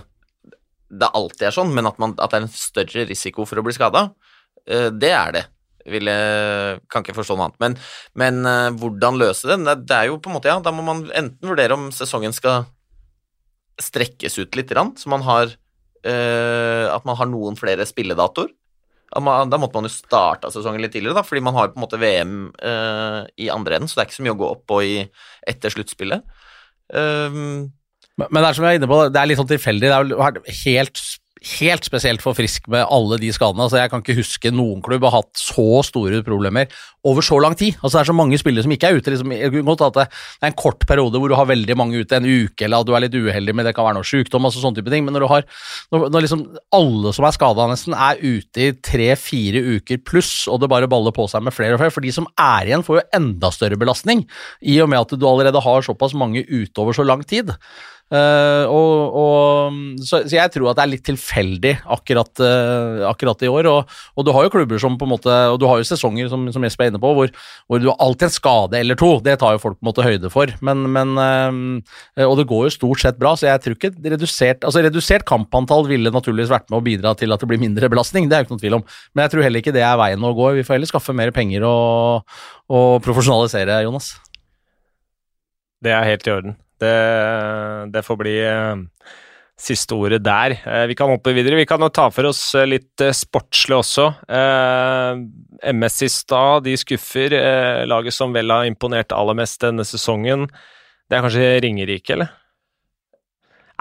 det 1.02 1.10
alltid 1.10 1.48
er 1.50 1.58
sånn, 1.58 1.74
men 1.74 1.90
at, 1.90 1.98
man, 2.04 2.14
at 2.22 2.36
det 2.36 2.42
er 2.42 2.46
en 2.46 2.54
større 2.54 3.08
risiko 3.10 3.48
for 3.50 3.58
å 3.58 3.66
bli 3.66 3.74
skada, 3.74 4.12
det 4.62 5.10
er 5.10 5.34
det. 5.34 5.48
Jeg, 5.86 6.82
kan 6.92 7.02
ikke 7.02 7.16
forstå 7.18 7.38
noe 7.38 7.50
annet. 7.50 7.60
Men, 7.62 7.78
men 8.14 8.46
eh, 8.46 8.70
hvordan 8.78 9.18
løse 9.20 9.50
det? 9.50 9.58
det? 9.88 9.96
Er 9.96 10.12
jo 10.12 10.20
på 10.22 10.30
en 10.30 10.38
måte, 10.38 10.52
ja, 10.52 10.60
da 10.62 10.74
må 10.76 10.86
man 10.86 11.08
enten 11.10 11.50
vurdere 11.50 11.78
om 11.78 11.90
sesongen 11.96 12.36
skal 12.36 12.68
strekkes 13.82 14.38
ut 14.38 14.56
litt, 14.58 14.72
så 14.72 15.10
man 15.10 15.26
har 15.26 15.50
eh, 15.50 15.58
at 16.10 17.06
man 17.06 17.18
har 17.20 17.30
noen 17.30 17.60
flere 17.60 17.86
spilledatoer. 17.86 18.50
Da 19.12 19.20
måtte 19.20 19.76
man 19.76 19.86
jo 19.86 19.92
starta 19.92 20.48
sesongen 20.54 20.80
litt 20.82 20.94
tidligere, 20.96 21.18
da, 21.20 21.26
fordi 21.28 21.42
man 21.44 21.58
har 21.58 21.74
på 21.74 21.78
en 21.78 21.84
måte 21.84 22.00
VM 22.00 22.36
uh, 22.64 23.28
i 23.36 23.50
andre 23.52 23.76
enden, 23.76 23.92
så 23.92 24.00
det 24.00 24.06
er 24.06 24.08
ikke 24.08 24.18
så 24.22 24.24
mye 24.24 24.36
å 24.38 24.40
gå 24.40 24.50
opp 24.54 24.62
på 24.72 24.78
i, 24.88 24.94
etter 25.52 25.74
sluttspillet. 25.74 26.24
Um, 26.96 27.74
Men 28.20 28.28
men 28.30 28.44
det 28.44 28.48
er 28.50 28.56
som 28.56 28.66
jeg 28.68 28.76
er 28.76 28.80
inne 28.80 28.90
på, 28.92 29.00
det 29.12 29.20
er 29.20 29.28
litt 29.28 29.40
sånn 29.40 29.50
tilfeldig. 29.50 29.88
Det 29.88 29.98
er 29.98 30.10
jo 30.12 30.56
helt, 30.62 31.04
helt 31.42 31.86
spesielt 31.88 32.22
for 32.22 32.38
Frisk 32.38 32.68
med 32.70 32.86
alle 32.86 33.18
de 33.22 33.32
skadene. 33.34 33.66
Altså, 33.66 33.80
jeg 33.82 33.90
kan 33.90 34.04
ikke 34.04 34.18
huske 34.20 34.52
noen 34.54 34.82
klubb 34.86 35.08
har 35.08 35.16
hatt 35.16 35.40
så 35.42 35.82
store 35.88 36.20
problemer 36.26 36.70
over 37.08 37.26
så 37.26 37.40
lang 37.42 37.56
tid. 37.58 37.80
Altså, 37.80 37.96
det 37.96 38.02
er 38.04 38.10
så 38.12 38.16
mange 38.18 38.38
spillere 38.38 38.66
som 38.66 38.74
ikke 38.76 38.92
er 38.92 39.00
ute. 39.00 39.14
Liksom, 39.16 39.32
det 39.34 40.04
er 40.06 40.50
en 40.52 40.58
kort 40.58 40.86
periode 40.86 41.18
hvor 41.18 41.32
du 41.32 41.36
har 41.38 41.50
veldig 41.50 41.78
mange 41.80 41.98
ute, 41.98 42.20
en 42.20 42.28
uke, 42.30 42.68
eller 42.68 42.84
at 42.84 42.90
du 42.90 42.94
er 42.94 43.06
litt 43.08 43.18
uheldig 43.18 43.56
med 43.58 43.66
det 43.66 43.74
kan 43.78 43.88
være 43.88 43.98
noe 43.98 44.08
sykdom, 44.08 44.46
altså 44.46 44.62
sånne 44.62 44.78
type 44.78 44.94
ting. 44.94 45.08
Men 45.08 45.18
når 45.18 45.26
har 45.32 45.48
når, 45.96 46.06
når 46.14 46.26
liksom 46.28 46.44
alle 46.78 47.14
som 47.18 47.26
er 47.26 47.38
skada 47.38 47.66
nesten, 47.72 47.98
er 47.98 48.22
ute 48.22 48.68
i 48.68 48.76
tre-fire 48.78 49.64
uker 49.80 50.04
pluss, 50.06 50.46
og 50.46 50.62
det 50.62 50.70
bare 50.70 50.90
baller 50.92 51.16
på 51.16 51.26
seg 51.32 51.42
med 51.48 51.56
flere 51.58 51.74
og 51.74 51.82
flere, 51.82 51.96
for 51.96 52.06
de 52.06 52.14
som 52.14 52.30
er 52.38 52.70
igjen, 52.70 52.86
får 52.86 53.00
jo 53.00 53.08
enda 53.18 53.50
større 53.56 53.82
belastning, 53.82 54.28
i 54.62 54.78
og 54.84 54.94
med 54.94 55.02
at 55.02 55.18
du 55.18 55.26
allerede 55.26 55.66
har 55.66 55.90
såpass 55.90 56.14
mange 56.14 56.46
ute 56.46 56.86
over 56.86 56.94
så 56.94 57.08
lang 57.08 57.26
tid. 57.26 57.50
Eh, 58.12 58.66
og, 58.68 59.14
og, 59.16 59.76
så, 60.04 60.20
så 60.26 60.36
jeg 60.36 60.52
tror 60.52 60.72
at 60.72 60.80
det 60.80 60.84
er 60.84 60.92
litt 60.92 61.06
tilfeldig 61.08 61.72
akkurat, 61.96 62.42
uh, 62.44 63.06
akkurat 63.08 63.46
i 63.46 63.52
år. 63.52 63.70
Og, 63.72 63.94
og 64.20 64.26
du 64.28 64.32
har 64.36 64.46
jo 64.46 64.52
klubber 64.52 64.82
som 64.84 64.98
på 65.00 65.08
en 65.08 65.14
måte 65.14 65.36
Og 65.54 65.56
du 65.62 65.66
har 65.70 65.80
jo 65.80 65.88
sesonger, 65.88 66.28
som, 66.32 66.44
som 66.52 66.66
Jesper 66.66 66.90
er 66.90 66.92
inne 66.92 67.00
på, 67.02 67.14
hvor, 67.16 67.32
hvor 67.72 67.80
du 67.80 67.88
har 67.88 68.00
alltid 68.04 68.28
en 68.28 68.34
skade 68.36 68.80
eller 68.82 69.00
to. 69.00 69.14
Det 69.24 69.38
tar 69.40 69.56
jo 69.56 69.62
folk 69.64 69.80
på 69.80 69.86
en 69.86 69.92
måte 69.92 70.06
høyde 70.06 70.32
for. 70.34 70.52
Men, 70.60 70.84
men 70.92 71.14
uh, 71.16 72.26
Og 72.28 72.36
det 72.42 72.48
går 72.50 72.68
jo 72.68 72.74
stort 72.76 73.04
sett 73.04 73.22
bra, 73.22 73.34
så 73.40 73.48
jeg 73.48 73.64
tror 73.64 73.78
ikke 73.78 73.94
redusert 74.12 74.68
Altså 74.68 74.84
redusert 74.84 75.26
kampantall 75.28 75.88
ville 75.88 76.12
naturligvis 76.12 76.52
vært 76.52 76.68
med 76.72 76.82
å 76.82 76.86
bidra 76.86 77.14
til 77.18 77.32
at 77.32 77.42
det 77.42 77.48
blir 77.48 77.62
mindre 77.62 77.88
belastning, 77.92 78.28
det 78.28 78.36
er 78.36 78.44
jo 78.44 78.50
ikke 78.50 78.56
noen 78.58 78.66
tvil 78.66 78.80
om. 78.82 78.84
Men 79.16 79.26
jeg 79.26 79.34
tror 79.36 79.46
heller 79.46 79.64
ikke 79.64 79.76
det 79.76 79.86
er 79.88 80.00
veien 80.00 80.28
å 80.28 80.34
gå. 80.36 80.52
Vi 80.58 80.66
får 80.68 80.78
heller 80.78 80.92
skaffe 80.92 81.16
mer 81.16 81.32
penger 81.36 81.64
og, 81.68 82.36
og 82.72 83.00
profesjonalisere, 83.06 83.80
Jonas. 83.86 84.12
Det 85.82 85.96
er 85.96 86.06
helt 86.12 86.28
i 86.28 86.36
orden. 86.36 86.60
Det, 86.82 86.96
det 87.94 88.02
får 88.06 88.18
bli 88.20 88.36
eh, 88.42 88.82
siste 89.62 89.98
ordet 89.98 90.22
der. 90.26 90.58
Eh, 90.66 90.86
vi 90.90 90.98
kan 90.98 91.12
hoppe 91.12 91.36
videre. 91.38 91.60
Vi 91.60 91.68
kan 91.70 91.86
ta 91.94 92.10
for 92.14 92.32
oss 92.32 92.44
eh, 92.58 92.68
litt 92.70 93.06
sportslig 93.16 93.78
også. 93.78 94.10
MS 95.72 96.02
i 96.08 96.12
stad, 96.12 96.66
de 96.66 96.76
skuffer. 96.80 97.38
Laget 97.90 98.18
som 98.18 98.34
vel 98.34 98.54
har 98.54 98.70
imponert 98.70 99.14
aller 99.14 99.38
mest 99.38 99.62
denne 99.62 99.86
sesongen. 99.88 100.50
Det 101.06 101.18
er 101.18 101.26
kanskje 101.28 101.50
Ringerike, 101.66 102.16
eller? 102.16 102.38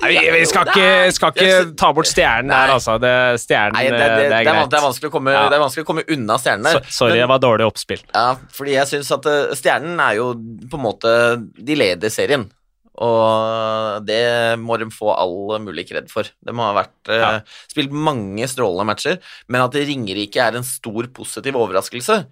Nei, 0.00 0.14
vi, 0.32 0.44
skal 0.48 0.68
ikke, 0.70 0.84
skal 1.12 1.34
ikke 1.34 1.56
ta 1.78 1.90
bort 1.92 2.08
stjernen 2.08 2.48
der, 2.52 2.72
altså. 2.72 2.94
Det, 3.02 3.10
stjernen, 3.42 3.76
nei, 3.76 3.82
det, 3.90 3.98
det, 3.98 4.06
det, 4.30 4.38
er 4.38 4.46
greit. 4.46 4.70
det, 4.72 4.78
er 4.78 4.84
vanskelig 4.86 5.10
å 5.10 5.12
komme, 5.12 5.34
Ja. 5.34 5.42
det 5.52 5.58
er 5.58 5.62
vanskelig 5.62 5.84
å 5.84 5.88
komme 5.90 6.04
unna 6.14 6.38
stjernen 6.40 6.78
Så, 6.78 6.80
sorry, 7.02 7.18
det 7.20 7.26
var 7.28 7.42
dårlig 7.42 7.66
oppspill. 7.68 8.00
Ja, 8.14 8.30
fordi 8.56 8.78
jeg 8.78 8.88
syns 8.88 9.12
at 9.16 9.28
Stjernen 9.60 10.00
er 10.00 10.16
jo 10.16 10.30
på 10.70 10.80
en 10.80 10.84
måte 10.84 11.12
De 11.38 11.76
leder 11.76 12.12
serien. 12.12 12.48
Og 13.00 14.04
det 14.04 14.58
må 14.60 14.76
de 14.80 14.90
få 14.92 15.14
all 15.14 15.56
mulig 15.64 15.86
kred 15.88 16.10
for. 16.12 16.28
De 16.44 16.54
har 16.56 16.76
vært, 16.76 16.96
ja. 17.08 17.30
uh, 17.40 17.60
spilt 17.72 17.94
mange 17.94 18.48
strålende 18.50 18.88
matcher, 18.90 19.20
men 19.48 19.64
at 19.64 19.78
Ringerike 19.78 20.42
er 20.44 20.58
en 20.58 20.66
stor 20.66 21.08
positiv 21.16 21.56
overraskelse, 21.60 22.22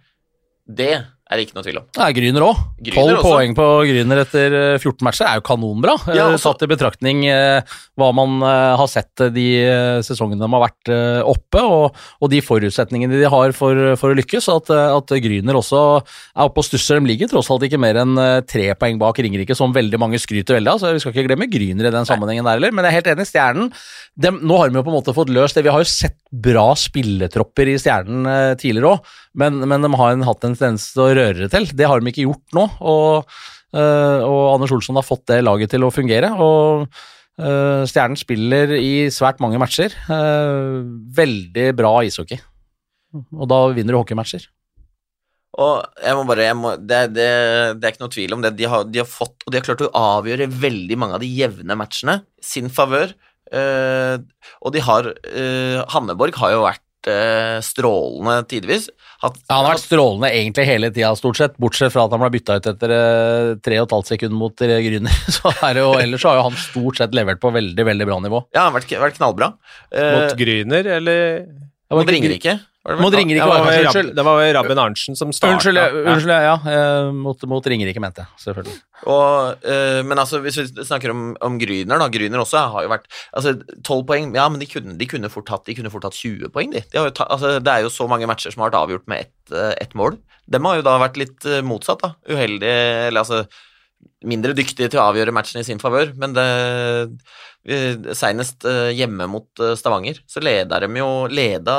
det 0.69 0.93
er 1.29 1.37
det 1.37 1.45
ikke 1.47 1.57
noe 1.59 1.64
tvil 1.67 1.79
om. 1.83 1.87
Det 1.93 2.03
er 2.07 2.14
Gryner 2.17 2.45
òg. 2.47 2.61
Tolv 2.95 3.19
poeng 3.21 3.55
på 3.59 3.64
Gryner 3.85 4.21
etter 4.23 4.55
eh, 4.57 4.79
14 4.81 5.05
matcher 5.05 5.27
er 5.29 5.41
jo 5.41 5.45
kanonbra. 5.49 5.95
Ja, 6.09 6.29
Eh, 6.29 6.35
også- 6.38 6.49
Satt 6.49 6.62
i 6.64 6.69
betraktning 6.71 7.25
eh, 7.29 7.61
hva 8.01 8.09
man 8.17 8.38
eh, 8.43 8.77
har 8.81 8.88
sett 8.88 9.21
eh, 9.21 9.29
de 9.35 9.45
eh, 9.61 9.99
sesongene 10.07 10.41
de 10.41 10.49
har 10.49 10.62
vært 10.64 10.88
eh, 10.95 11.21
oppe, 11.29 11.61
og, 11.61 11.95
og 12.23 12.31
de 12.33 12.41
forutsetningene 12.41 13.19
de 13.21 13.29
har 13.29 13.53
for, 13.53 13.77
for 14.01 14.14
å 14.14 14.17
lykkes. 14.17 14.49
At, 14.55 14.71
eh, 14.73 14.97
at 14.97 15.12
Gryner 15.25 15.59
også 15.61 15.83
er 16.01 16.47
oppe 16.49 16.62
og 16.62 16.69
stusser. 16.71 16.99
De 17.03 17.11
ligger 17.12 17.29
tross 17.29 17.51
alt 17.53 17.67
ikke 17.69 17.81
mer 17.83 18.01
enn 18.01 18.17
eh, 18.19 18.41
tre 18.49 18.71
poeng 18.81 18.97
bak 19.03 19.21
Ringerike, 19.21 19.55
som 19.59 19.75
veldig 19.77 20.01
mange 20.01 20.17
skryter 20.23 20.57
veldig 20.57 20.73
av. 20.73 20.81
så 20.81 20.95
Vi 20.97 21.03
skal 21.05 21.12
ikke 21.12 21.27
glemme 21.29 21.51
Gryner 21.53 21.91
i 21.91 21.95
den 21.99 22.09
sammenhengen 22.09 22.49
der 22.49 22.57
heller. 22.57 22.73
Men 22.73 22.88
jeg 22.88 22.95
er 22.95 22.99
helt 23.03 23.12
enig, 23.17 23.29
Stjernen 23.29 23.69
de, 24.19 24.33
Nå 24.41 24.57
har 24.62 24.71
de 24.73 24.81
jo 24.81 24.87
på 24.87 24.93
en 24.95 24.99
måte 25.03 25.14
fått 25.17 25.29
løst 25.35 25.55
det. 25.61 25.67
Vi 25.69 25.75
har 25.77 25.85
jo 25.85 25.91
sett 25.93 26.17
bra 26.33 26.71
spilletropper 26.79 27.69
i 27.73 27.77
Stjernen 27.81 28.27
eh, 28.29 28.55
tidligere 28.61 28.95
òg, 28.97 29.12
men, 29.38 29.61
men 29.71 29.85
de 29.85 29.91
har 29.97 30.17
en, 30.17 30.25
hatt 30.27 30.43
en 30.49 30.57
tendens 30.57 30.88
til 30.95 31.05
å 31.05 31.09
røre 31.19 31.45
det 31.45 31.53
til. 31.55 31.69
Det 31.77 31.89
har 31.91 32.01
de 32.01 32.13
ikke 32.13 32.29
gjort 32.29 32.59
nå. 32.59 32.69
og 32.81 33.39
Uh, 33.69 34.25
og 34.25 34.55
Anders 34.55 34.73
Olsson 34.73 34.97
har 34.97 35.05
fått 35.05 35.27
det 35.29 35.43
laget 35.45 35.69
til 35.75 35.85
å 35.85 35.93
fungere. 35.93 36.31
og 36.41 36.87
uh, 36.89 37.85
Stjernen 37.85 38.17
spiller 38.17 38.73
i 38.79 39.11
svært 39.13 39.43
mange 39.45 39.61
matcher. 39.61 39.93
Uh, 40.09 40.81
veldig 41.19 41.67
bra 41.77 41.99
ishockey. 42.09 42.41
Og 43.13 43.45
da 43.51 43.61
vinner 43.77 43.93
du 43.93 44.01
hockeymatcher. 44.01 44.49
Og 45.59 46.03
jeg 46.05 46.15
må 46.15 46.25
bare, 46.29 46.45
jeg 46.47 46.57
må, 46.59 46.75
det, 46.79 47.01
det, 47.17 47.29
det 47.81 47.87
er 47.87 47.95
ikke 47.95 48.05
noe 48.05 48.15
tvil 48.15 48.37
om 48.37 48.45
det. 48.45 48.53
De 48.59 48.69
har, 48.71 48.85
de 48.87 49.01
har 49.03 49.09
fått, 49.09 49.43
og 49.43 49.51
de 49.51 49.59
har 49.59 49.67
klart 49.67 49.87
å 49.87 49.95
avgjøre 50.01 50.51
veldig 50.53 50.99
mange 51.01 51.17
av 51.19 51.25
de 51.25 51.31
jevne 51.33 51.79
matchene 51.79 52.21
sin 52.45 52.69
favør. 52.73 53.15
Eh, 53.49 54.17
og 54.61 54.75
de 54.75 54.83
har 54.85 55.09
eh, 55.09 55.81
Hanneborg 55.95 56.37
har 56.39 56.53
jo 56.53 56.65
vært 56.67 57.11
eh, 57.11 57.59
strålende 57.65 58.43
tidvis. 58.51 58.91
Hatt, 59.19 59.39
Ja, 59.49 59.57
han 59.57 59.67
har 59.67 59.73
vært 59.75 59.83
strålende 59.83 60.29
egentlig 60.31 60.65
hele 60.69 60.91
tida, 60.95 61.11
stort 61.19 61.39
sett, 61.41 61.57
bortsett 61.59 61.91
fra 61.91 62.05
at 62.07 62.13
han 62.15 62.23
ble 62.23 62.31
bytta 62.37 62.59
ut 62.61 62.69
etter 62.71 62.93
uh, 62.95 63.53
tre 63.65 63.81
og 63.81 63.89
et 63.89 63.95
halvt 63.97 64.13
sekund 64.13 64.37
mot 64.39 64.55
Grüner. 64.55 64.83
Gryner. 64.85 65.17
Så 65.39 65.51
er 65.67 65.81
jo, 65.83 65.89
ellers 65.99 66.23
så 66.23 66.31
har 66.31 66.39
jo 66.39 66.45
han 66.47 66.59
stort 66.63 67.01
sett 67.01 67.17
levert 67.19 67.41
på 67.43 67.51
veldig, 67.55 67.87
veldig 67.91 68.07
bra 68.07 68.19
nivå. 68.23 68.43
ja, 68.55 68.63
han 68.63 68.71
har 68.71 68.79
vært, 68.79 68.95
vært 69.03 69.19
knallbra. 69.19 69.53
Eh, 69.91 70.13
Mot 70.15 70.37
Gryner, 70.39 70.91
eller 70.99 71.47
mot 71.91 72.11
Ringerike. 72.15 72.59
Det? 72.88 73.03
Mot 73.03 73.14
Ringerike, 73.14 73.46
var, 73.46 73.59
det 73.59 73.64
kanskje, 73.64 73.85
unnskyld. 73.85 74.12
det 74.16 74.24
var 74.29 74.42
Rabin 74.57 74.81
Arntzen 74.83 75.18
som 75.18 75.33
starta. 75.37 75.57
Unnskyld, 75.57 75.81
ja, 75.81 75.88
unnskyld, 76.12 76.33
ja, 76.33 76.57
ja 76.72 76.87
mot, 77.14 77.44
mot 77.51 77.68
Ringerike, 77.72 78.03
mente 78.03 78.24
jeg. 78.24 78.40
Selvfølgelig. 78.46 78.77
Og, 79.09 79.66
uh, 79.68 80.01
men 80.09 80.22
altså, 80.22 80.40
hvis 80.44 80.59
vi 80.62 80.87
snakker 80.88 81.12
om, 81.14 81.29
om 81.44 81.59
Gryner, 81.61 82.01
da. 82.01 82.09
Gryner 82.12 82.42
også 82.42 82.64
har 82.74 82.87
jo 82.87 82.92
vært 82.94 83.07
altså, 83.33 83.55
12 83.85 84.07
poeng, 84.09 84.33
ja, 84.37 84.48
men 84.51 84.62
de 84.62 84.70
kunne, 84.70 84.96
de 84.98 85.11
kunne, 85.11 85.33
fort, 85.33 85.53
hatt, 85.53 85.66
de 85.68 85.77
kunne 85.79 85.92
fort 85.92 86.09
hatt 86.09 86.18
20 86.18 86.53
poeng, 86.55 86.72
de. 86.74 86.85
de 86.88 87.01
har 87.01 87.11
jo 87.11 87.16
ta, 87.20 87.29
altså, 87.37 87.57
det 87.62 87.74
er 87.74 87.87
jo 87.87 87.92
så 87.92 88.09
mange 88.11 88.29
matcher 88.31 88.55
som 88.55 88.64
har 88.64 88.72
vært 88.72 88.83
avgjort 88.83 89.09
med 89.11 89.27
ett 89.27 89.55
eh, 89.55 89.74
ett 89.83 89.94
mål. 89.98 90.18
Dem 90.48 90.66
har 90.68 90.79
jo 90.79 90.85
da 90.87 90.98
vært 91.01 91.18
litt 91.20 91.46
eh, 91.48 91.64
motsatt, 91.66 92.05
da. 92.05 92.14
Uheldige, 92.31 93.09
eller 93.09 93.24
altså 93.24 93.44
mindre 94.27 94.55
dyktige 94.57 94.90
til 94.90 95.01
å 95.01 95.09
avgjøre 95.12 95.35
matchen 95.35 95.61
i 95.61 95.66
sin 95.66 95.81
favør, 95.83 96.12
men 96.18 96.35
det 96.37 96.46
eh, 97.68 98.14
Seinest 98.16 98.64
eh, 98.68 98.90
hjemme 98.96 99.29
mot 99.31 99.62
eh, 99.62 99.77
Stavanger, 99.79 100.22
så 100.27 100.42
leda 100.42 100.81
de 100.83 100.90
jo 100.98 101.11
leda 101.31 101.77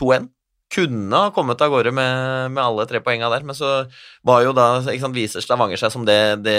2-1. 0.00 0.30
Kunne 0.74 1.20
ha 1.26 1.30
kommet 1.34 1.60
av 1.62 1.70
gårde 1.70 1.92
med, 1.94 2.54
med 2.54 2.62
alle 2.62 2.86
tre 2.90 3.00
poengene 3.04 3.30
der, 3.30 3.44
men 3.46 3.54
så 3.54 3.72
var 4.26 4.42
jo 4.42 4.54
da 4.56 4.68
ikke 4.82 5.04
sant, 5.04 5.16
viser 5.16 5.44
Stavanger 5.44 5.78
seg 5.78 5.92
som 5.94 6.06
det, 6.08 6.18
det 6.42 6.58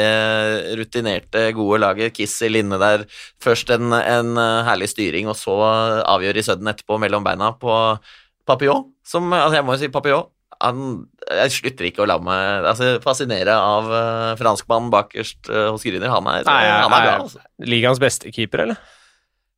rutinerte, 0.79 1.49
gode 1.57 1.81
laget. 1.83 2.15
Kissel 2.15 2.61
inne 2.61 2.79
der. 2.81 3.03
Først 3.43 3.73
en, 3.75 3.91
en 3.97 4.37
eh, 4.39 4.61
herlig 4.69 4.91
styring, 4.93 5.27
og 5.31 5.35
så 5.39 5.57
avgjør 6.05 6.39
i 6.39 6.45
sudden 6.47 6.71
etterpå 6.71 6.99
mellom 7.01 7.25
beina 7.27 7.51
på 7.59 7.75
Papillon. 8.47 8.87
Som, 9.05 9.33
altså 9.35 9.59
jeg 9.59 9.67
må 9.67 9.75
jo 9.75 9.83
si 9.83 9.91
Papillon 9.93 10.31
han, 10.63 10.83
jeg 11.27 11.53
slutter 11.57 11.89
ikke 11.89 12.03
å 12.05 12.09
la 12.09 12.17
meg 12.23 12.67
altså, 12.71 12.95
fascinere 13.03 13.55
av 13.59 13.89
uh, 13.91 14.33
franskmannen 14.39 14.91
bakerst 14.93 15.49
eh, 15.51 15.67
hos 15.73 15.83
Grüner. 15.85 16.11
Han 16.13 16.29
er, 16.31 16.45
Nei, 16.47 16.61
han 16.69 16.93
er 16.93 17.07
bra, 17.07 17.17
altså. 17.25 17.41
Ligaens 17.65 18.01
beste 18.01 18.31
keeper, 18.35 18.65
eller? 18.65 18.79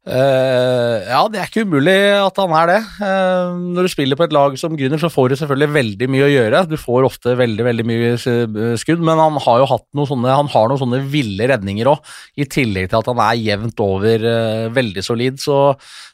Eh, 0.08 1.08
ja, 1.10 1.20
det 1.28 1.40
er 1.42 1.50
ikke 1.50 1.66
umulig 1.68 1.96
at 2.16 2.38
han 2.40 2.54
er 2.56 2.70
det. 2.72 2.78
Uh, 3.02 3.58
når 3.76 3.88
du 3.88 3.92
spiller 3.92 4.20
på 4.20 4.24
et 4.24 4.36
lag 4.36 4.56
som 4.60 4.76
Grüner, 4.80 5.02
så 5.02 5.12
får 5.12 5.34
du 5.34 5.36
selvfølgelig 5.42 5.76
veldig 5.76 6.10
mye 6.14 6.28
å 6.28 6.32
gjøre. 6.32 6.62
Du 6.72 6.78
får 6.80 7.08
ofte 7.10 7.36
veldig 7.40 7.66
veldig 7.68 7.86
mye 7.88 8.14
skudd, 8.20 9.04
men 9.04 9.20
han 9.20 9.40
har 9.44 9.62
jo 9.62 9.68
hatt 9.74 9.86
noen 9.98 10.10
sånne, 10.14 10.38
han 10.40 10.52
har 10.54 10.72
noen 10.72 10.82
sånne 10.84 11.02
ville 11.12 11.50
redninger 11.52 11.92
òg, 11.92 12.16
i 12.40 12.48
tillegg 12.48 12.88
til 12.92 13.02
at 13.02 13.12
han 13.12 13.24
er 13.26 13.44
jevnt 13.44 13.84
over 13.84 14.24
uh, 14.24 14.70
veldig 14.78 15.04
solid. 15.04 15.44
Så, 15.44 15.60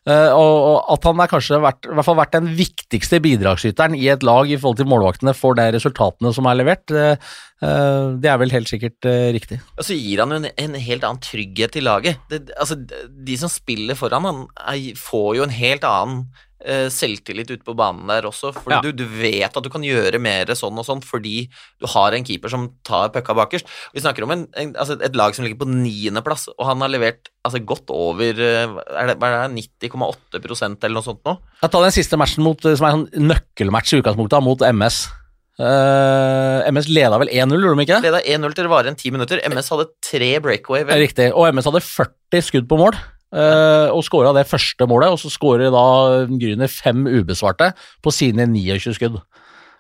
eh, 0.09 0.29
og, 0.33 0.57
og 0.73 0.91
at 0.95 1.07
han 1.09 1.23
er 1.23 1.31
kanskje 1.31 1.61
vært, 1.63 1.87
hvert 1.87 2.07
fall 2.07 2.19
vært 2.19 2.35
den 2.35 2.51
viktigste 2.57 3.21
bidragsyteren 3.23 3.97
i 3.97 4.09
et 4.13 4.25
lag 4.25 4.49
i 4.49 4.57
forhold 4.59 4.81
til 4.81 4.89
målvaktene 4.89 5.35
for 5.37 5.57
de 5.59 5.69
resultatene 5.75 6.33
som 6.35 6.47
er 6.49 6.59
levert, 6.59 6.93
eh, 6.97 7.15
eh, 7.63 8.07
det 8.23 8.31
er 8.31 8.39
vel 8.41 8.53
helt 8.55 8.71
sikkert 8.71 9.09
eh, 9.09 9.29
riktig. 9.35 9.59
Og 9.77 9.87
så 9.87 9.97
gir 9.97 10.23
han 10.23 10.33
jo 10.33 10.41
en, 10.41 10.49
en 10.65 10.79
helt 10.87 11.07
annen 11.07 11.23
trygghet 11.23 11.75
til 11.77 11.87
laget. 11.87 12.21
Det, 12.31 12.45
altså, 12.57 12.79
de 12.79 13.39
som 13.39 13.51
spiller 13.51 13.82
foran 13.99 14.25
han, 14.27 14.41
er, 14.63 14.95
får 14.99 15.29
jo 15.37 15.45
en 15.45 15.53
helt 15.53 15.85
annen 15.87 16.25
eh, 16.63 16.87
selvtillit 16.93 17.51
ute 17.51 17.63
på 17.65 17.75
banen 17.77 18.07
der 18.09 18.27
også. 18.29 18.53
Fordi 18.55 18.77
Ja. 18.77 18.81
du, 18.81 18.91
du 18.95 19.05
vet 19.05 19.55
at 19.55 19.63
du 19.63 19.69
kan 19.69 19.83
gjøre 19.85 20.19
mer 20.23 20.51
sånn 20.55 20.77
og 20.79 20.87
sånn 20.87 21.03
fordi 21.03 21.49
du 21.81 21.87
har 21.91 22.15
en 22.15 22.23
keeper 22.23 22.49
som 22.49 22.69
tar 22.87 23.11
pucka 23.13 23.35
bakerst. 23.37 23.67
Vi 23.93 24.03
snakker 24.03 24.23
om 24.23 24.31
en, 24.35 24.45
en, 24.55 24.75
altså 24.75 24.97
et 25.01 25.15
lag 25.19 25.35
som 25.35 25.45
ligger 25.45 25.59
på 25.63 25.69
niendeplass, 25.69 26.47
og 26.55 26.65
han 26.69 26.81
har 26.85 26.93
levert 26.93 27.31
altså, 27.43 27.59
godt 27.59 27.91
over 27.93 28.39
eh, 28.39 28.77
er 28.93 29.11
det, 29.11 29.17
er 29.19 29.49
det, 29.49 29.65
90,8 29.91 30.39
eller 30.39 30.95
noe 30.95 31.05
sånt 31.05 31.25
nå. 31.27 31.37
Jeg 31.61 31.73
tar 31.73 31.83
den 31.83 31.97
siste 31.99 32.19
matchen 32.19 32.43
mot, 32.45 32.61
som 32.63 32.87
er 32.87 33.01
en 33.01 33.27
nøkkelmatch 33.33 33.93
i 33.93 34.01
utgangspunktet, 34.03 34.43
mot 34.43 34.63
MS. 34.73 35.05
Uh, 35.53 36.65
MS 36.73 36.87
leda 36.89 37.19
vel 37.21 37.29
1-0, 37.29 37.61
gjorde 37.61 37.77
de 37.77 37.83
ikke 37.85 37.97
det? 38.01 38.09
Leda 38.09 38.21
1-0 38.25 38.55
til 38.57 38.65
det 38.65 38.71
varer 38.71 38.89
en 38.89 38.97
ti 38.97 39.11
minutter. 39.13 39.41
MS 39.45 39.69
hadde 39.69 39.85
tre 40.01 40.29
breakaway. 40.41 40.81
Vel? 40.87 41.03
Riktig. 41.05 41.27
Og 41.37 41.45
MS 41.53 41.69
hadde 41.69 41.83
40 41.85 42.45
skudd 42.47 42.65
på 42.71 42.79
mål, 42.79 42.97
eh, 43.33 43.89
og 43.91 44.03
skåra 44.05 44.33
det 44.35 44.47
første 44.49 44.87
målet. 44.89 45.13
Og 45.13 45.19
så 45.21 45.31
skårer 45.33 45.73
da 45.73 45.85
Gryner 46.29 46.71
fem 46.71 47.05
ubesvarte 47.09 47.73
på 48.03 48.13
sine 48.13 48.47
29 48.49 48.97
skudd. 48.97 49.19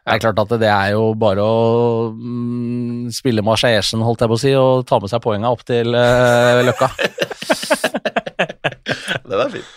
Det 0.03 0.17
er 0.17 0.19
klart 0.19 0.41
at 0.41 0.51
det 0.59 0.67
er 0.67 0.89
jo 0.97 1.13
bare 1.15 1.43
å 1.47 1.59
mm, 2.11 3.07
spille 3.15 3.45
Marseillaisen, 3.45 4.03
holdt 4.03 4.25
jeg 4.25 4.31
på 4.33 4.35
å 4.35 4.41
si, 4.41 4.51
og 4.59 4.83
ta 4.89 4.99
med 4.99 5.11
seg 5.13 5.23
poenga 5.23 5.53
opp 5.53 5.63
til 5.67 5.95
uh, 5.95 6.59
Løkka. 6.67 6.89
Det 9.23 9.37
var 9.39 9.49
fint. 9.49 9.69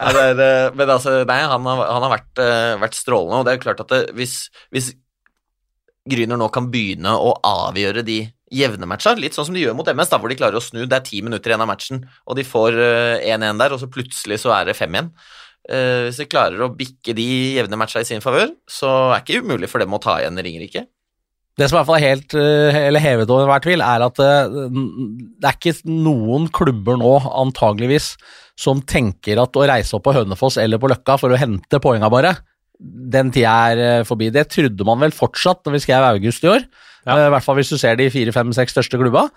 Ja, 0.00 0.10
det 0.16 0.22
er, 0.32 0.38
eh, 0.40 0.70
men 0.74 0.90
altså, 0.90 1.12
nei, 1.28 1.36
han 1.44 1.66
har, 1.68 1.82
han 1.84 2.04
har 2.06 2.12
vært, 2.14 2.40
vært 2.80 2.96
strålende, 2.96 3.42
og 3.42 3.44
det 3.46 3.52
er 3.52 3.60
klart 3.62 3.82
at 3.84 3.92
det, 3.92 3.98
hvis, 4.16 4.48
hvis 4.72 4.88
Gryner 6.08 6.40
nå 6.40 6.48
kan 6.54 6.70
begynne 6.72 7.12
å 7.12 7.34
avgjøre 7.44 8.02
de 8.06 8.22
jevne 8.50 8.88
matcha, 8.90 9.14
litt 9.18 9.36
sånn 9.36 9.46
som 9.48 9.56
de 9.56 9.62
gjør 9.62 9.76
mot 9.78 9.88
MS, 9.88 10.10
da, 10.10 10.18
hvor 10.20 10.32
de 10.32 10.38
klarer 10.38 10.58
å 10.58 10.64
snu, 10.64 10.82
det 10.84 10.96
er 10.96 11.06
ti 11.06 11.20
minutter 11.24 11.52
igjen 11.52 11.62
av 11.64 11.70
matchen, 11.70 12.02
og 12.26 12.38
de 12.38 12.46
får 12.46 12.78
eh, 12.82 13.28
1-1 13.30 13.62
der, 13.62 13.74
og 13.74 13.82
så 13.82 13.90
plutselig 13.92 14.40
så 14.42 14.54
er 14.56 14.70
det 14.70 14.78
5 14.78 14.96
igjen. 14.96 15.12
Eh, 15.70 16.06
hvis 16.08 16.18
de 16.22 16.28
klarer 16.30 16.64
å 16.64 16.72
bikke 16.74 17.14
de 17.16 17.28
jevne 17.58 17.78
matcha 17.78 18.02
i 18.02 18.08
sin 18.08 18.24
favør, 18.24 18.50
så 18.70 19.12
er 19.12 19.20
det 19.20 19.26
ikke 19.26 19.44
umulig 19.46 19.70
for 19.70 19.82
dem 19.82 19.94
å 19.94 20.02
ta 20.02 20.18
igjen 20.20 20.40
Ringerike. 20.40 20.86
Det 21.60 21.66
som 21.68 21.76
i 21.76 21.80
hvert 21.80 21.88
fall 21.90 21.98
er 21.98 22.08
helt 22.08 22.34
eh, 22.40 22.78
eller 22.88 23.04
hevet 23.04 23.30
over 23.30 23.44
enhver 23.44 23.62
tvil, 23.64 23.82
er 23.84 24.04
at 24.06 24.20
eh, 24.24 24.54
det 25.36 25.50
er 25.50 25.58
ikke 25.58 25.90
noen 25.90 26.48
klubber 26.56 26.98
nå, 26.98 27.16
antageligvis, 27.44 28.14
som 28.60 28.80
tenker 28.82 29.40
at 29.42 29.56
å 29.56 29.66
reise 29.68 29.94
opp 29.96 30.06
på 30.08 30.14
Hønefoss 30.16 30.58
eller 30.60 30.80
på 30.80 30.90
Løkka 30.90 31.18
for 31.20 31.32
å 31.32 31.40
hente 31.40 31.82
poenga 31.82 32.10
bare, 32.12 32.34
den 32.80 33.30
tida 33.34 33.54
er 33.70 33.82
eh, 33.84 34.06
forbi. 34.08 34.30
Det 34.32 34.48
trodde 34.52 34.86
man 34.88 35.00
vel 35.02 35.14
fortsatt 35.14 35.64
når 35.66 35.76
vi 35.76 35.82
skrev 35.86 36.08
august 36.14 36.46
i 36.46 36.54
år, 36.56 36.68
Ja. 37.06 37.16
Uh, 37.16 37.26
i 37.28 37.32
hvert 37.32 37.44
fall 37.44 37.56
hvis 37.56 37.70
du 37.72 37.78
ser 37.80 37.96
de 37.96 38.10
fire, 38.12 38.32
fem, 38.32 38.50
seks 38.52 38.74
største 38.76 38.98
klubba. 39.00 39.30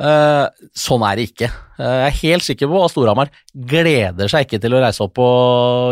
Uh, 0.00 0.48
sånn 0.72 1.02
er 1.04 1.18
det 1.18 1.26
ikke. 1.28 1.50
Uh, 1.76 1.84
jeg 1.84 2.06
er 2.06 2.18
helt 2.22 2.46
sikker 2.46 2.70
på 2.72 2.80
at 2.80 2.94
Storhamar 2.94 3.32
gleder 3.52 4.32
seg 4.32 4.46
ikke 4.46 4.62
til 4.62 4.76
å 4.76 4.80
reise 4.80 5.04
opp 5.04 5.12
på 5.18 5.28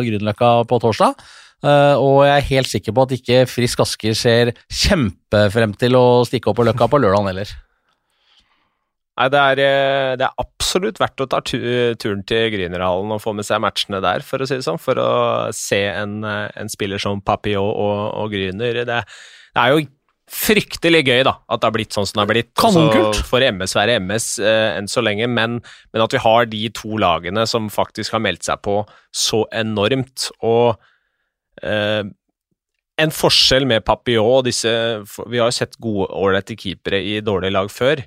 Grünerløkka 0.06 0.54
på 0.70 0.80
torsdag. 0.86 1.28
Og 1.58 2.20
jeg 2.22 2.36
er 2.36 2.50
helt 2.52 2.70
sikker 2.70 2.94
på 2.94 3.02
at 3.02 3.12
ikke 3.16 3.38
Frisk 3.50 3.80
Asker 3.82 4.14
ser 4.14 4.52
kjempefrem 4.70 5.72
til 5.74 5.98
å 5.98 6.04
stikke 6.22 6.52
opp 6.52 6.60
på 6.60 6.68
Løkka 6.68 6.86
på 6.86 7.00
lørdag 7.02 7.32
heller. 7.32 7.50
Nei, 9.18 9.26
det 9.34 9.38
er, 9.42 9.60
eh, 9.64 10.12
det 10.20 10.26
er 10.28 10.42
absolutt 10.44 11.00
verdt 11.02 11.24
å 11.24 11.26
ta 11.26 11.40
turen 11.42 12.22
til 12.28 12.52
Grünerhallen 12.54 13.16
og 13.16 13.22
få 13.24 13.32
med 13.34 13.46
seg 13.48 13.58
matchene 13.64 13.98
der, 14.04 14.22
for 14.22 14.38
å 14.38 14.46
si 14.46 14.60
det 14.60 14.66
sånn, 14.66 14.78
for 14.78 15.00
å 15.02 15.10
se 15.56 15.80
en, 15.90 16.20
eh, 16.22 16.46
en 16.54 16.70
spiller 16.70 17.02
som 17.02 17.18
Papillon 17.20 17.66
og, 17.66 18.02
og 18.14 18.34
Grüner. 18.36 18.84
Det, 18.86 19.00
det 19.02 19.64
er 19.64 19.74
jo 19.74 19.88
fryktelig 20.28 21.00
gøy 21.08 21.22
da, 21.26 21.34
at 21.48 21.60
det 21.60 21.66
har 21.66 21.74
blitt 21.74 21.96
sånn 21.96 22.06
som 22.06 22.18
det 22.18 22.22
har 22.22 22.30
blitt. 22.30 22.50
Kanonkult. 22.60 23.16
Så 23.18 23.26
får 23.30 23.46
MS 23.48 23.74
være 23.78 23.96
MS 24.04 24.28
eh, 24.44 24.76
enn 24.76 24.90
så 24.90 25.02
lenge, 25.04 25.26
men, 25.32 25.58
men 25.90 26.04
at 26.04 26.14
vi 26.14 26.22
har 26.22 26.46
de 26.52 26.62
to 26.76 27.00
lagene 27.00 27.46
som 27.48 27.70
faktisk 27.72 28.14
har 28.14 28.22
meldt 28.22 28.46
seg 28.46 28.60
på 28.62 28.82
så 29.10 29.42
enormt. 29.56 30.28
Og 30.46 30.76
eh, 31.64 32.04
en 32.98 33.14
forskjell 33.14 33.66
med 33.70 33.86
Papillon 33.86 34.40
og 34.40 34.46
disse 34.48 34.70
Vi 35.30 35.38
har 35.38 35.50
jo 35.50 35.54
sett 35.54 35.78
gode, 35.82 36.10
ålreite 36.14 36.58
keepere 36.58 37.00
i 37.02 37.18
dårlige 37.24 37.54
lag 37.54 37.72
før. 37.72 38.04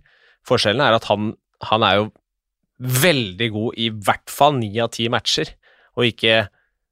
Forskjellen 0.47 0.83
er 0.83 0.97
at 0.97 1.07
han, 1.09 1.33
han 1.69 1.85
er 1.85 1.99
jo 1.99 2.09
veldig 2.81 3.49
god 3.53 3.77
i 3.77 3.91
hvert 3.93 4.33
fall 4.33 4.57
ni 4.57 4.71
av 4.81 4.91
ti 4.95 5.05
matcher, 5.11 5.53
og 5.97 6.07
ikke 6.07 6.47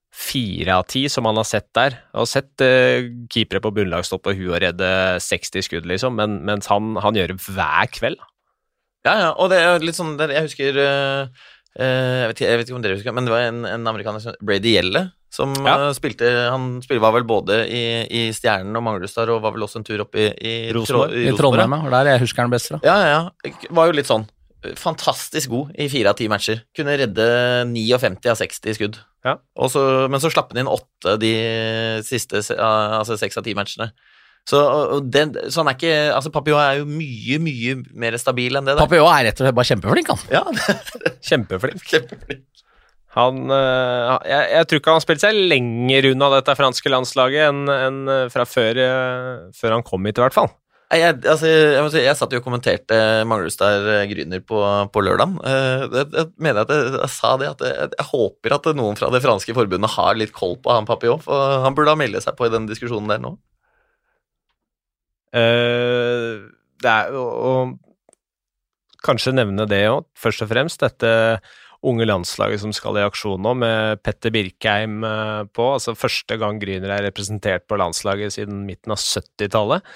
fire 0.09 0.79
av 0.79 0.88
ti 0.89 1.03
som 1.12 1.27
han 1.29 1.38
har 1.38 1.47
sett 1.47 1.69
der. 1.77 1.95
Jeg 2.09 2.17
har 2.17 2.29
sett 2.29 2.63
uh, 2.65 3.09
keepere 3.31 3.62
på 3.63 3.71
bunnlagstopp 3.75 4.29
og 4.29 4.39
huet 4.39 4.55
og 4.55 4.62
redde 4.65 4.89
60 5.23 5.65
skudd, 5.65 5.88
liksom, 5.89 6.17
men, 6.17 6.41
mens 6.47 6.69
han, 6.71 6.95
han 7.01 7.17
gjør 7.17 7.33
det 7.33 7.39
hver 7.45 7.93
kveld. 7.93 8.21
Ja, 9.07 9.13
ja, 9.15 9.29
og 9.39 9.47
det 9.53 9.62
er 9.63 9.79
litt 9.79 9.95
sånn 9.95 10.17
Jeg 10.19 10.43
husker 10.43 10.75
uh, 10.75 11.45
jeg, 11.85 12.31
vet, 12.31 12.43
jeg, 12.43 12.59
vet, 12.59 12.67
ikke 12.67 12.77
om 12.77 12.83
dere 12.83 12.97
husker, 12.97 13.15
men 13.15 13.27
det 13.27 13.33
var 13.33 13.47
en, 13.47 13.63
en 13.69 13.89
amerikaner 13.91 14.23
som 14.23 14.35
Brady 14.43 14.75
Gjelle 14.75 15.07
som 15.29 15.53
ja. 15.61 15.75
uh, 15.77 15.91
spilte 15.93 16.25
Han 16.49 16.79
spilte, 16.81 17.03
var 17.03 17.13
vel 17.13 17.27
både 17.29 17.61
i, 17.69 17.83
i 18.09 18.23
Stjernen 18.33 18.75
og 18.75 18.83
Manglerudstad 18.85 19.29
og 19.29 19.43
var 19.43 19.53
vel 19.55 19.67
også 19.67 19.81
en 19.81 19.85
tur 19.87 20.01
opp 20.03 20.17
i, 20.17 20.25
i, 20.33 20.53
Rosenborg. 20.75 21.13
I 21.13 21.35
Trondheim, 21.37 21.77
ja. 21.77 21.93
Der 21.93 22.13
jeg 22.15 22.23
husker 22.25 22.43
han 22.43 22.53
best 22.53 22.71
fra. 22.71 22.81
Ja, 22.85 22.97
ja, 23.05 23.09
ja. 23.13 23.69
Var 23.69 23.89
jo 23.89 23.97
litt 23.99 24.09
sånn 24.09 24.25
fantastisk 24.75 25.53
god 25.53 25.77
i 25.79 25.87
fire 25.91 26.11
av 26.11 26.17
ti 26.19 26.27
matcher. 26.31 26.65
Kunne 26.75 26.97
redde 26.99 27.25
59 27.69 28.27
av 28.27 28.39
60 28.41 28.75
skudd. 28.75 28.97
Ja. 29.23 29.37
Så, 29.71 29.83
men 30.11 30.19
så 30.19 30.31
slapp 30.33 30.51
han 30.51 30.63
inn 30.63 30.71
åtte 30.71 31.15
de 31.21 31.33
siste 32.07 32.41
altså 32.57 33.15
seks 33.19 33.39
av 33.39 33.45
ti 33.47 33.55
matchene. 33.55 33.91
Så, 34.47 34.60
den, 35.13 35.36
så, 35.49 35.60
han 35.60 35.69
er 35.69 35.75
ikke 35.78 35.95
Altså, 36.15 36.32
Papillon 36.34 36.62
er 36.63 36.80
jo 36.80 36.86
mye, 36.89 37.38
mye 37.43 37.75
mer 38.02 38.15
stabil 38.17 38.56
enn 38.58 38.65
det 38.65 38.78
der. 38.78 38.86
Papillon 38.86 39.12
er 39.12 39.28
rett 39.30 39.41
og 39.41 39.45
slett 39.45 39.58
bare 39.60 39.69
kjempeflink, 39.69 40.13
han. 40.13 40.23
Ja. 40.34 40.45
kjempeflink. 41.30 41.84
kjempeflink. 41.86 42.45
Han 43.17 43.49
øh, 43.49 44.15
jeg, 44.30 44.49
jeg, 44.54 44.65
tror 44.69 44.80
ikke 44.80 44.91
han 44.91 44.99
har 44.99 45.04
spilt 45.04 45.23
seg 45.23 45.38
lenger 45.52 46.12
unna 46.12 46.30
dette 46.36 46.54
franske 46.58 46.91
landslaget 46.93 47.49
enn 47.49 47.71
en 47.73 48.02
fra 48.30 48.45
før, 48.45 48.82
øh, 48.86 49.45
før 49.58 49.78
han 49.78 49.86
kom 49.86 50.06
hit, 50.06 50.21
i 50.21 50.25
hvert 50.28 50.38
fall. 50.38 50.52
Jeg, 50.89 51.19
altså, 51.21 51.45
jeg, 51.45 51.89
si, 51.93 51.99
jeg, 52.02 52.17
satt 52.17 52.32
jo 52.34 52.39
og 52.41 52.45
kommenterte 52.47 52.95
Manglerudstad 53.30 53.84
eh, 53.93 54.06
Gryner 54.10 54.41
på, 54.41 54.58
på 54.89 55.04
lørdag. 55.06 55.36
Eh, 55.45 55.84
jeg, 55.86 56.08
jeg, 56.15 56.30
mener 56.41 56.63
at 56.63 56.71
jeg, 56.73 56.88
jeg 56.95 57.12
sa 57.13 57.36
det 57.38 57.52
at 57.52 57.62
jeg, 57.67 58.06
håper 58.10 58.56
at 58.56 58.69
noen 58.73 58.97
fra 58.97 59.12
det 59.13 59.21
franske 59.21 59.54
forbundet 59.54 59.93
har 59.93 60.17
litt 60.17 60.34
koll 60.34 60.58
på 60.58 60.73
han 60.73 60.89
Papillon, 60.89 61.21
for 61.21 61.62
han 61.62 61.78
burde 61.78 61.93
ha 61.93 61.99
meldt 61.99 62.25
seg 62.25 62.34
på 62.39 62.49
i 62.49 62.54
den 62.56 62.65
diskusjonen 62.69 63.12
der 63.12 63.21
nå. 63.21 63.36
Uh, 65.35 66.49
det 66.79 66.91
er 66.93 67.15
å 67.15 67.55
kanskje 69.05 69.35
nevne 69.35 69.67
det 69.69 69.83
òg, 69.91 70.07
først 70.19 70.45
og 70.45 70.51
fremst. 70.51 70.83
Dette 70.83 71.41
unge 71.87 72.03
landslaget 72.03 72.59
som 72.63 72.73
skal 72.75 72.97
i 72.99 73.05
aksjon 73.07 73.39
nå, 73.39 73.53
med 73.61 74.01
Petter 74.03 74.33
Birkheim 74.35 74.99
på. 75.55 75.67
altså 75.75 75.95
Første 75.95 76.35
gang 76.39 76.59
Gryner 76.59 76.91
er 76.97 77.05
representert 77.07 77.63
på 77.71 77.77
landslaget 77.79 78.35
siden 78.35 78.65
midten 78.67 78.91
av 78.91 78.99
70-tallet 78.99 79.87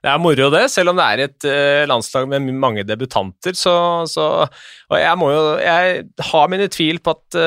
det 0.00 0.08
er 0.08 0.20
moro, 0.20 0.46
det. 0.52 0.62
Selv 0.72 0.92
om 0.92 0.96
det 0.98 1.06
er 1.06 1.22
et 1.26 1.46
uh, 1.46 1.86
landslag 1.88 2.28
med 2.30 2.48
mange 2.56 2.84
debutanter, 2.88 3.56
så, 3.56 3.74
så, 4.08 4.26
Og 4.88 4.96
jeg 4.96 5.18
må 5.20 5.28
jo 5.32 5.42
Jeg 5.60 6.06
har 6.30 6.52
mine 6.52 6.68
tvil 6.72 7.02
på 7.04 7.12
at, 7.16 7.40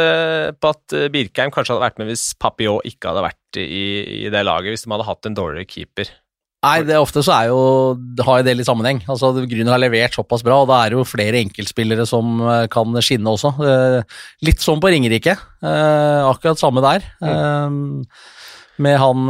på 0.61 0.73
at 0.75 0.97
Birkheim 1.13 1.53
kanskje 1.53 1.73
hadde 1.73 1.87
vært 1.87 2.01
med 2.01 2.11
hvis 2.11 2.27
Papillot 2.37 2.85
ikke 2.89 3.09
hadde 3.09 3.25
vært 3.25 3.61
i, 3.61 3.87
i, 4.25 4.29
det 4.33 4.45
laget, 4.45 4.73
hvis 4.73 4.85
de 4.85 4.93
hadde 4.93 5.07
hatt 5.09 5.29
en 5.29 5.37
dårligere 5.37 5.69
keeper. 5.69 6.13
Nei, 6.63 6.77
det 6.87 6.95
ofte 6.95 7.19
så 7.25 7.33
er 7.35 7.49
jo, 7.51 7.59
har 8.23 8.39
jo 8.39 8.45
det 8.47 8.53
litt 8.55 8.67
sammenheng. 8.69 9.01
Altså, 9.11 9.33
Grüner 9.51 9.75
har 9.75 9.81
levert 9.83 10.15
såpass 10.15 10.45
bra, 10.45 10.61
og 10.63 10.69
da 10.69 10.79
er 10.79 10.93
det 10.93 10.99
jo 11.01 11.07
flere 11.07 11.41
enkeltspillere 11.43 12.05
som 12.07 12.39
eh, 12.39 12.67
kan 12.71 12.95
skinne 13.03 13.33
også. 13.33 13.51
Litt 14.47 14.63
som 14.63 14.79
på 14.79 14.93
Ringerike. 14.93 15.35
Akkurat 15.63 16.61
samme 16.61 16.83
der. 16.85 17.03
Mm. 17.19 18.05
Med 18.83 18.97
han 19.01 19.27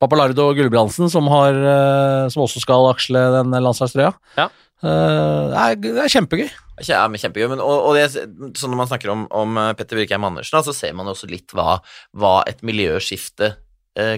Papalardo 0.00 0.50
Gulbrandsen, 0.54 1.10
som, 1.10 1.26
har, 1.32 1.56
eh, 1.56 2.28
som 2.32 2.44
også 2.44 2.62
skal 2.62 2.90
aksle 2.92 3.22
den 3.38 3.56
landslagstrøya. 3.56 4.12
Ja. 4.38 4.48
Det, 4.86 5.56
er, 5.56 5.76
det 5.80 6.02
er 6.04 6.12
kjempegøy. 6.12 6.48
Ja, 6.84 7.06
men 7.08 7.20
kjempegøy, 7.20 7.48
men, 7.54 7.62
og, 7.64 7.88
og 7.88 7.94
det, 7.96 8.10
så 8.60 8.68
Når 8.68 8.76
man 8.76 8.88
snakker 8.90 9.10
om, 9.14 9.22
om 9.32 9.56
Petter 9.78 9.96
Birkheim 9.96 10.26
Andersen, 10.28 10.60
så 10.62 10.74
ser 10.76 10.92
man 10.94 11.08
også 11.08 11.30
litt 11.30 11.54
hva, 11.56 11.78
hva 12.12 12.42
et 12.46 12.60
miljøskifte 12.66 13.54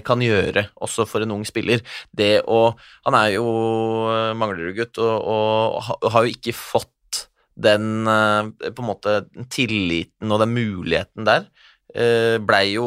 kan 0.05 0.19
gjøre, 0.23 0.65
også 0.83 1.05
for 1.07 1.23
en 1.23 1.31
ung 1.37 1.45
spiller. 1.47 1.83
Det 2.11 2.41
å 2.47 2.73
Han 3.07 3.15
er 3.15 3.35
jo 3.37 3.45
uh, 4.09 4.35
Manglerud-gutt 4.37 4.99
og, 4.99 5.15
og, 5.23 5.91
og, 6.01 6.09
har 6.13 6.25
jo 6.25 6.33
ikke 6.35 6.55
fått 6.57 7.25
den 7.59 8.07
uh, 8.07 8.49
på 8.51 8.83
en 8.83 8.89
måte 8.89 9.15
tilliten 9.51 10.31
og 10.31 10.43
den 10.43 10.55
muligheten 10.55 11.27
der. 11.27 11.47
Eh, 11.89 12.37
blei 12.45 12.75
jo 12.75 12.85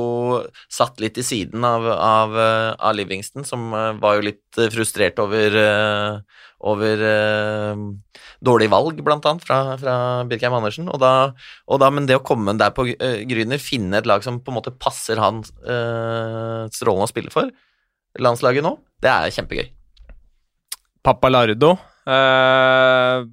satt 0.70 1.00
litt 1.02 1.16
i 1.18 1.24
siden 1.26 1.64
av, 1.66 1.88
av, 1.90 2.36
eh, 2.38 2.68
av, 2.78 2.94
Livingston, 2.94 3.42
som 3.42 3.72
eh, 3.74 3.88
var 3.98 4.18
jo 4.18 4.28
litt 4.28 4.60
frustrert 4.70 5.18
over, 5.18 5.56
over 6.62 7.02
dårlig 8.38 8.68
valg, 8.70 9.02
blant 9.02 9.26
annet, 9.26 9.42
fra, 9.46 9.58
fra 9.80 9.96
Birkheim 10.30 10.54
Andersen. 10.54 10.86
Og 10.92 11.02
da, 11.02 11.32
og 11.66 11.82
da, 11.82 11.90
men 11.90 12.06
det 12.06 12.20
å 12.20 12.24
komme 12.26 12.54
der 12.60 12.70
på 12.76 12.86
Gryner, 12.92 13.58
finne 13.62 13.98
et 13.98 14.06
lag 14.06 14.22
som 14.22 14.38
på 14.38 14.54
en 14.54 14.60
måte 14.60 14.74
passer 14.76 15.18
han 15.18 15.42
strålende 15.42 17.08
å 17.08 17.10
spille 17.10 17.34
for, 17.34 17.50
landslaget 18.22 18.66
nå, 18.66 18.76
det 19.02 19.10
er 19.10 19.34
kjempegøy. 19.34 19.72
Papalardo. 21.02 21.74
Uh, 22.06 23.26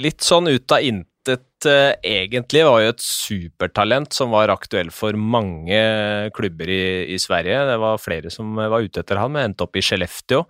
litt 0.00 0.24
sånn 0.24 0.48
ut 0.52 0.72
av 0.72 0.84
intet 0.84 1.17
uh, 1.66 1.96
egentlig 2.06 2.62
var 2.66 2.82
jo 2.84 2.92
et 2.92 3.02
supertalent 3.02 4.14
som 4.14 4.30
var 4.34 4.52
aktuell 4.52 4.92
for 4.94 5.16
mange 5.18 5.78
klubber 6.36 6.70
i, 6.70 6.82
i, 7.14 7.18
Sverige. 7.18 7.64
Det 7.70 7.76
var 7.82 8.02
flere 8.02 8.30
som 8.30 8.54
var 8.58 8.84
ute 8.84 9.02
etter 9.02 9.18
han, 9.18 9.32
men 9.34 9.50
endte 9.50 9.66
opp 9.66 9.78
i 9.78 9.82
Skellefteå. 9.82 10.44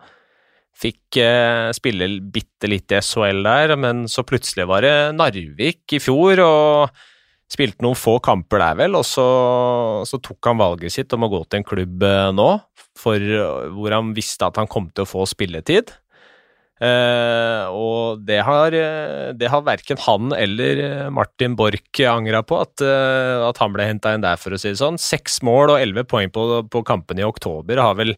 Fikk 0.79 1.21
uh, 1.25 1.71
spille 1.77 2.11
bitte 2.35 2.71
litt 2.71 2.93
i 2.93 3.01
SHL 3.01 3.41
der, 3.47 3.75
men 3.81 4.07
så 4.11 4.27
plutselig 4.27 4.69
var 4.71 4.85
det 4.87 4.97
Narvik 5.17 5.97
i 5.97 6.03
fjor, 6.03 6.43
og 6.45 7.07
spilte 7.49 7.81
noen 7.87 7.97
få 7.97 8.19
kamper 8.21 8.61
der, 8.61 8.77
vel, 8.83 8.99
og 8.99 9.07
så, 9.09 9.29
så 10.05 10.21
tok 10.21 10.51
han 10.51 10.61
valget 10.61 10.93
sitt 10.93 11.15
om 11.17 11.25
å 11.25 11.33
gå 11.33 11.41
til 11.47 11.63
en 11.63 11.71
klubb 11.71 12.05
uh, 12.05 12.29
nå, 12.35 12.51
for, 12.99 13.23
hvor 13.79 13.95
han 13.95 14.13
visste 14.17 14.47
at 14.47 14.59
han 14.59 14.69
kom 14.71 14.91
til 14.91 15.07
å 15.07 15.11
få 15.11 15.25
spilletid. 15.31 15.95
Uh, 16.79 17.67
og 17.75 18.21
det 18.23 18.39
har, 18.47 18.75
eh, 18.77 19.31
det 19.35 19.49
har 19.51 19.65
verken 19.67 19.99
han 20.05 20.31
eller 20.31 20.83
eh, 20.85 21.09
Martin 21.11 21.57
Borch 21.59 22.03
angra 22.07 22.45
på, 22.47 22.61
at, 22.63 22.85
at, 22.87 23.59
han 23.59 23.75
ble 23.75 23.89
henta 23.89 24.13
inn 24.15 24.23
der, 24.23 24.39
for 24.39 24.55
å 24.55 24.61
si 24.61 24.71
det 24.71 24.79
sånn. 24.81 25.01
Seks 25.03 25.41
mål 25.47 25.75
og 25.75 25.81
elleve 25.83 26.07
poeng 26.07 26.31
på, 26.35 26.45
på 26.71 26.85
kampene 26.87 27.25
i 27.25 27.27
oktober. 27.27 27.83
Har 27.83 27.99
vel 27.99 28.15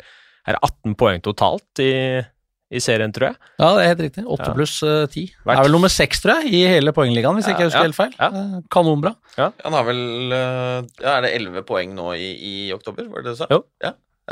er 0.48 0.58
18 0.60 0.92
poeng 1.00 1.24
totalt 1.24 1.80
i, 1.80 2.20
i 2.68 2.82
serien, 2.84 3.12
tror 3.16 3.30
jeg. 3.30 3.40
Ja, 3.62 3.72
det 3.76 3.86
er 3.86 3.90
helt 3.94 4.04
riktig. 4.08 4.26
Åtte 4.36 4.50
ja. 4.50 4.54
pluss 4.58 4.76
ti. 5.14 5.26
Uh, 5.40 5.54
er 5.56 5.64
vel 5.64 5.76
nummer 5.78 5.92
seks, 5.92 6.20
tror 6.20 6.42
jeg, 6.42 6.52
i 6.60 6.62
hele 6.68 6.92
poengligaen, 6.96 7.40
hvis 7.40 7.48
ja, 7.48 7.54
jeg 7.54 7.60
ikke 7.60 7.70
husker 7.70 7.80
ja, 7.80 7.88
helt 7.88 8.00
feil. 8.02 8.14
Ja. 8.20 8.62
Kanonbra. 8.76 9.16
Han 9.40 9.80
har 9.80 9.88
vel 9.88 10.04
Ja, 10.36 11.16
er 11.16 11.26
det 11.26 11.34
elleve 11.40 11.64
poeng 11.64 11.96
nå 11.96 12.12
i, 12.12 12.30
i, 12.36 12.54
oktober, 12.76 13.08
var 13.08 13.24
det 13.24 13.32
det 13.32 13.38
du 13.38 13.44
sa? 13.44 13.52
Jo. 13.56 13.64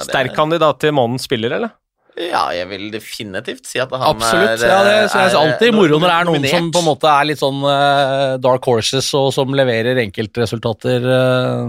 Sterk 0.04 0.36
kandidat 0.36 0.84
til 0.84 0.92
månedens 0.94 1.24
spiller, 1.26 1.56
eller? 1.56 1.72
Ja, 2.18 2.48
jeg 2.50 2.66
vil 2.70 2.88
definitivt 2.90 3.68
si 3.68 3.78
at 3.83 3.92
han 3.94 4.02
Absolutt. 4.11 4.62
er 4.64 4.70
Ja, 4.72 4.78
det 4.87 4.94
synes 5.12 5.35
jeg 5.35 5.38
alltid 5.38 5.76
moro 5.76 6.00
når 6.00 6.09
det 6.09 6.14
er 6.14 6.26
noen 6.26 6.38
nominert. 6.40 6.57
som 6.57 6.70
på 6.74 6.81
en 6.83 6.88
måte 6.88 7.12
er 7.12 7.28
litt 7.28 7.40
sånn 7.40 7.61
uh, 7.62 8.35
dark 8.42 8.66
horses, 8.66 9.11
og 9.14 9.28
som 9.37 9.54
leverer 9.54 10.00
enkeltresultater 10.02 11.07
uh, 11.07 11.68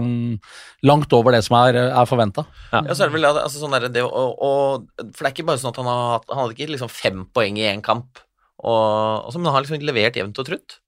langt 0.90 1.14
over 1.14 1.36
det 1.36 1.42
som 1.46 1.58
er, 1.60 1.78
er 1.86 2.08
forventa. 2.10 2.46
Ja. 2.72 2.82
ja. 2.82 2.96
så 2.96 3.04
er 3.04 3.12
det 3.12 3.18
vel 3.18 3.28
altså, 3.30 3.60
sånn 3.60 3.76
der, 3.76 3.86
det, 3.94 4.02
og, 4.06 4.34
og, 4.42 4.88
For 5.12 5.22
det 5.22 5.30
er 5.30 5.36
ikke 5.36 5.48
bare 5.52 5.62
sånn 5.62 5.74
at 5.74 5.80
han 5.82 5.90
har 5.90 6.26
Han 6.30 6.42
hadde 6.42 6.56
ikke 6.56 6.72
liksom 6.72 6.92
fem 6.92 7.24
poeng 7.34 7.60
i 7.60 7.68
én 7.70 7.84
kamp, 7.86 8.22
og, 8.58 9.28
og, 9.28 9.36
men 9.36 9.50
han 9.52 9.60
har 9.60 9.66
liksom 9.66 9.86
levert 9.86 10.18
jevnt 10.18 10.42
og 10.42 10.50
trutt. 10.50 10.80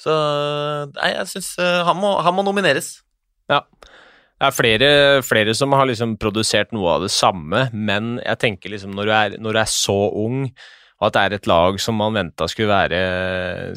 Så 0.00 0.12
nei, 0.92 1.14
jeg 1.14 1.30
syns 1.32 1.54
uh, 1.62 1.80
han, 1.88 2.04
han 2.26 2.36
må 2.36 2.44
nomineres. 2.44 2.98
Ja. 3.48 3.62
Det 4.34 4.48
er 4.48 4.54
flere, 4.54 4.88
flere, 5.22 5.52
som 5.54 5.74
har 5.78 5.86
liksom 5.86 6.16
produsert 6.20 6.72
noe 6.74 6.96
av 6.96 7.04
det 7.04 7.12
samme, 7.14 7.68
men 7.70 8.16
jeg 8.18 8.40
tenker 8.42 8.72
liksom 8.72 8.96
når 8.96 9.06
du 9.06 9.12
er, 9.14 9.36
når 9.40 9.54
du 9.54 9.60
er 9.62 9.70
så 9.70 9.98
ung, 10.20 10.48
og 10.98 11.06
at 11.06 11.14
det 11.14 11.22
er 11.22 11.36
et 11.36 11.48
lag 11.50 11.78
som 11.82 11.96
man 12.00 12.16
venta 12.16 12.48
skulle 12.50 12.70
være, 12.72 12.98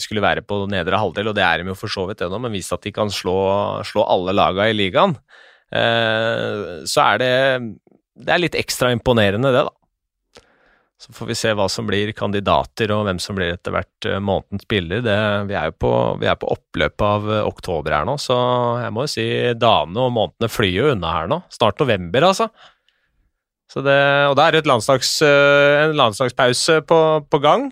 skulle 0.02 0.24
være 0.24 0.43
på 0.48 0.63
nedre 0.72 1.00
halvdel, 1.02 1.30
og 1.30 1.38
det 1.38 1.46
er 1.46 1.62
de 1.62 1.72
jo 1.72 1.78
for 1.78 1.93
så 1.93 2.08
vidt 2.10 2.26
ennå, 2.26 2.41
men 2.41 2.58
vist 2.58 2.74
at 2.74 2.86
de 2.86 2.93
kan 2.96 3.13
slå, 3.13 3.38
slå 3.86 4.06
alle 4.10 4.34
laga 4.34 4.65
i 4.72 4.76
ligaen, 4.78 5.13
eh, 5.78 6.82
så 6.89 7.06
er 7.06 7.22
det, 7.22 7.34
det 8.26 8.34
er 8.34 8.43
litt 8.48 8.58
ekstra 8.58 8.93
imponerende, 8.96 9.54
det, 9.54 9.65
da. 9.70 9.77
Så 10.98 11.14
får 11.14 11.28
vi 11.30 11.36
se 11.38 11.52
hva 11.54 11.68
som 11.70 11.86
blir 11.86 12.10
kandidater, 12.18 12.90
og 12.96 13.04
hvem 13.06 13.20
som 13.22 13.38
blir 13.38 13.54
etter 13.54 13.74
hvert 13.76 14.08
eh, 14.10 14.18
månedens 14.18 14.66
spiller. 14.66 15.04
Det, 15.06 15.18
vi, 15.46 15.54
er 15.54 15.70
jo 15.70 15.76
på, 15.86 15.92
vi 16.24 16.30
er 16.30 16.40
på 16.42 16.50
oppløpet 16.56 17.06
av 17.06 17.28
eh, 17.36 17.43
oktober 17.45 17.93
her 18.00 18.08
nå, 18.10 18.16
så 18.22 18.38
jeg 18.82 18.95
må 18.95 19.06
jo 19.06 19.12
si 19.14 19.28
dagene 19.62 20.08
og 20.08 20.16
månedene 20.16 20.50
flyr 20.50 20.74
jo 20.80 20.89
unna 20.95 21.14
her 21.20 21.30
nå. 21.30 21.43
Snart 21.54 21.84
november, 21.84 22.26
altså. 22.32 22.50
Så 23.70 23.84
det, 23.86 23.98
og 24.32 24.38
da 24.39 24.48
er 24.48 24.66
landslags, 24.66 25.20
eh, 25.28 25.84
en 25.84 25.93
landslagspause 26.00 26.82
på, 26.89 27.02
på 27.30 27.43
gang. 27.45 27.70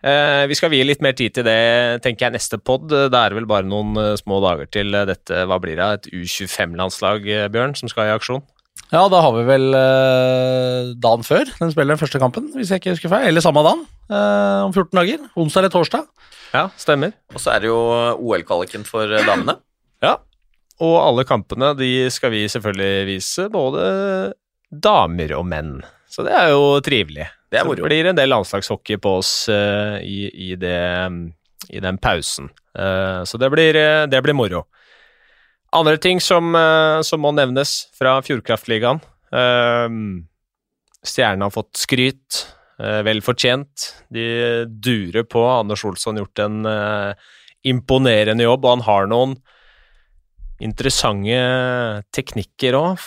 Vi 0.00 0.56
skal 0.56 0.70
vie 0.72 0.84
litt 0.86 1.02
mer 1.04 1.12
tid 1.12 1.34
til 1.36 1.44
det, 1.44 2.00
tenker 2.00 2.24
jeg, 2.24 2.32
neste 2.38 2.56
pod. 2.56 2.86
Det 2.88 3.18
er 3.18 3.34
vel 3.36 3.44
bare 3.44 3.68
noen 3.68 4.16
små 4.16 4.38
dager 4.40 4.70
til 4.72 4.96
dette, 4.96 5.42
hva 5.44 5.58
blir 5.60 5.76
det, 5.76 5.88
et 5.98 6.08
U25-landslag, 6.16 7.28
Bjørn, 7.52 7.76
som 7.76 7.92
skal 7.92 8.08
i 8.08 8.14
aksjon? 8.14 8.40
Ja, 8.90 9.04
da 9.12 9.20
har 9.22 9.34
vi 9.36 9.44
vel 9.46 9.68
eh, 9.78 10.88
dagen 10.98 11.22
før 11.26 11.46
den 11.60 11.70
spiller 11.70 11.94
den 11.94 12.00
første 12.00 12.18
kampen, 12.22 12.48
hvis 12.56 12.72
jeg 12.72 12.80
ikke 12.82 12.96
husker 12.96 13.12
feil. 13.12 13.28
Eller 13.30 13.44
samme 13.44 13.62
dagen, 13.62 13.84
eh, 14.10 14.62
om 14.66 14.72
14 14.74 14.90
dager. 14.98 15.28
Onsdag 15.38 15.62
eller 15.62 15.74
torsdag. 15.76 16.08
Ja, 16.50 16.64
stemmer. 16.80 17.12
Og 17.30 17.38
så 17.38 17.52
er 17.54 17.62
det 17.62 17.70
jo 17.70 17.78
OL-kvaliken 18.18 18.82
for 18.88 19.06
eh, 19.14 19.22
damene. 19.28 19.58
Ja. 20.02 20.16
og 20.80 20.94
alle 21.04 21.26
kampene 21.28 21.74
de 21.76 22.08
skal 22.10 22.30
vi 22.32 22.46
selvfølgelig 22.48 23.06
vise, 23.10 23.44
både 23.52 23.82
damer 24.72 25.34
og 25.36 25.44
menn. 25.46 25.74
Så 26.10 26.24
det 26.26 26.32
er 26.34 26.50
jo 26.54 26.80
trivelig. 26.82 27.26
Det 27.52 27.60
er 27.60 27.66
Så 27.66 27.68
moro. 27.68 27.76
det 27.82 27.90
blir 27.90 28.08
en 28.10 28.16
del 28.16 28.30
landslagshockey 28.32 28.96
på 29.02 29.12
oss 29.20 29.32
eh, 29.52 29.98
i, 30.02 30.22
i, 30.50 30.54
det, 30.58 30.80
i 31.68 31.82
den 31.84 31.98
pausen. 32.02 32.48
Eh, 32.74 33.22
så 33.28 33.38
det 33.38 33.50
blir, 33.52 33.76
eh, 33.76 34.06
det 34.10 34.22
blir 34.24 34.34
moro. 34.34 34.64
Andre 35.76 36.00
ting 36.02 36.20
som, 36.20 36.54
eh, 36.54 37.00
som 37.06 37.22
må 37.22 37.30
nevnes 37.36 37.86
fra 37.94 38.16
Fjordkraftligaen. 38.26 38.98
Uh, 39.30 40.26
Stjernen 41.06 41.46
har 41.46 41.54
fått 41.54 41.76
skryt. 41.80 42.46
eh, 42.80 43.02
vel 43.04 43.20
fortjent. 43.20 43.90
De 44.08 44.64
durer 44.64 45.26
på. 45.28 45.42
Anders 45.44 45.84
Olsson 45.84 46.16
har 46.16 46.24
gjort 46.24 46.38
en 46.46 46.66
eh, 46.66 47.14
imponerende 47.68 48.46
jobb, 48.46 48.64
og 48.64 48.70
han 48.70 48.84
har 48.86 49.10
noen 49.10 49.34
interessante 50.64 52.04
teknikker 52.12 52.76
òg 52.76 53.04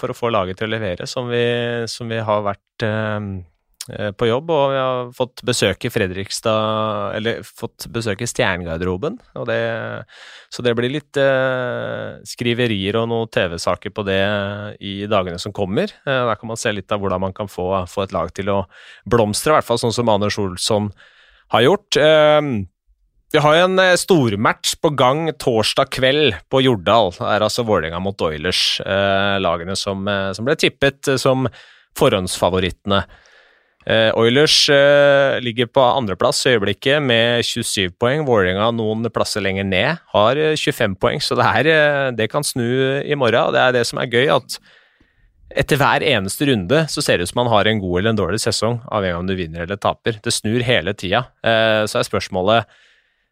for 0.00 0.12
å 0.12 0.16
få 0.16 0.28
laget 0.32 0.60
til 0.60 0.68
å 0.68 0.74
levere, 0.74 1.08
som 1.08 1.28
vi, 1.28 1.44
som 1.88 2.08
vi 2.12 2.20
har 2.24 2.44
vært 2.44 2.84
eh, 2.84 3.16
eh, 3.16 3.55
på 3.88 4.28
jobb. 4.28 4.50
Og 4.50 4.72
vi 4.72 4.78
har 4.80 5.10
fått 5.16 5.42
besøke 5.46 5.90
Fredrikstad 5.92 7.16
Eller 7.18 7.42
fått 7.46 7.86
besøke 7.94 8.26
Stjernegarderoben. 8.28 9.18
Og 9.38 9.52
så 10.52 10.64
det 10.64 10.74
blir 10.78 10.92
litt 10.92 11.18
eh, 11.20 12.18
skriverier 12.26 12.96
og 13.00 13.10
noen 13.10 13.30
TV-saker 13.32 13.92
på 13.94 14.04
det 14.06 14.22
i 14.80 14.94
dagene 15.10 15.40
som 15.42 15.54
kommer. 15.56 15.90
Eh, 16.06 16.22
der 16.28 16.38
kan 16.38 16.50
man 16.50 16.60
se 16.60 16.72
litt 16.74 16.92
av 16.94 17.02
hvordan 17.02 17.26
man 17.26 17.34
kan 17.36 17.50
få, 17.50 17.68
få 17.90 18.06
et 18.06 18.14
lag 18.16 18.32
til 18.36 18.52
å 18.52 18.62
blomstre, 19.08 19.52
i 19.52 19.56
hvert 19.58 19.68
fall 19.68 19.82
sånn 19.82 19.94
som 19.96 20.12
Anders 20.12 20.38
Olsson 20.40 20.88
har 21.54 21.66
gjort. 21.66 21.98
Eh, 22.00 22.40
vi 23.34 23.42
har 23.42 23.56
jo 23.58 23.66
en 23.66 23.82
eh, 23.82 23.96
stormatch 23.98 24.76
på 24.80 24.92
gang 24.96 25.26
torsdag 25.42 25.90
kveld 25.92 26.40
på 26.52 26.62
Jordal. 26.64 27.12
Det 27.18 27.30
er 27.34 27.44
altså 27.44 27.66
Vålerenga 27.66 28.00
mot 28.02 28.26
Oilers, 28.28 28.80
eh, 28.80 29.36
lagene 29.42 29.76
som, 29.78 30.06
eh, 30.08 30.30
som 30.36 30.46
ble 30.46 30.56
tippet 30.60 31.10
eh, 31.12 31.20
som 31.20 31.48
forhåndsfavorittene. 31.98 33.02
Eh, 33.86 34.10
Oilers 34.18 34.68
eh, 34.74 35.36
ligger 35.46 35.68
på 35.70 35.82
andreplass 35.84 36.40
i 36.46 36.56
øyeblikket 36.56 37.02
med 37.06 37.44
27 37.46 37.92
poeng. 38.00 38.24
Vålerenga 38.26 38.72
noen 38.74 39.06
plasser 39.14 39.44
lenger 39.44 39.68
ned 39.68 40.00
har 40.10 40.40
eh, 40.42 40.56
25 40.58 40.96
poeng, 40.98 41.22
så 41.22 41.38
det, 41.38 41.46
er, 41.60 41.68
eh, 41.70 42.08
det 42.18 42.26
kan 42.32 42.46
snu 42.46 42.66
i 43.06 43.14
morgen. 43.14 43.46
og 43.46 43.54
Det 43.54 43.62
er 43.62 43.76
det 43.76 43.84
som 43.86 44.02
er 44.02 44.10
gøy, 44.10 44.26
at 44.34 44.58
etter 45.56 45.78
hver 45.78 46.02
eneste 46.02 46.48
runde 46.50 46.82
så 46.90 47.04
ser 47.04 47.20
det 47.20 47.28
ut 47.28 47.30
som 47.30 47.44
man 47.44 47.52
har 47.52 47.70
en 47.70 47.78
god 47.78 48.00
eller 48.00 48.10
en 48.10 48.18
dårlig 48.18 48.40
sesong, 48.42 48.80
avhengig 48.90 49.14
av 49.14 49.22
om 49.22 49.30
du 49.30 49.36
vinner 49.38 49.62
eller 49.62 49.78
taper. 49.78 50.18
Det 50.24 50.34
snur 50.34 50.66
hele 50.66 50.96
tida. 50.98 51.22
Eh, 51.46 51.84
så 51.86 52.00
er 52.00 52.08
spørsmålet 52.10 52.74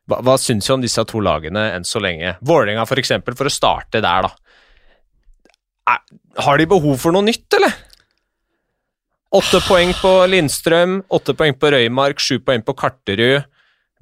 hva, 0.07 0.21
hva 0.21 0.37
syns 0.39 0.69
du 0.69 0.77
om 0.77 0.85
disse 0.85 1.03
to 1.11 1.19
lagene 1.25 1.67
enn 1.75 1.89
så 1.89 1.99
lenge? 2.03 2.37
Vålerenga, 2.47 2.87
for 2.87 3.03
eksempel, 3.03 3.35
for 3.35 3.51
å 3.51 3.53
starte 3.53 4.05
der, 4.05 4.29
da. 4.29 4.31
Er, 5.95 6.01
har 6.47 6.61
de 6.61 6.69
behov 6.71 7.01
for 7.03 7.13
noe 7.13 7.27
nytt, 7.27 7.49
eller? 7.59 7.75
Åtte 9.35 9.59
poeng 9.67 9.91
på 9.99 10.11
Lindstrøm, 10.31 11.01
åtte 11.11 11.35
poeng 11.35 11.57
på 11.59 11.73
Røymark, 11.75 12.21
sju 12.23 12.37
poeng 12.39 12.63
på 12.63 12.77
Karterud. 12.79 13.43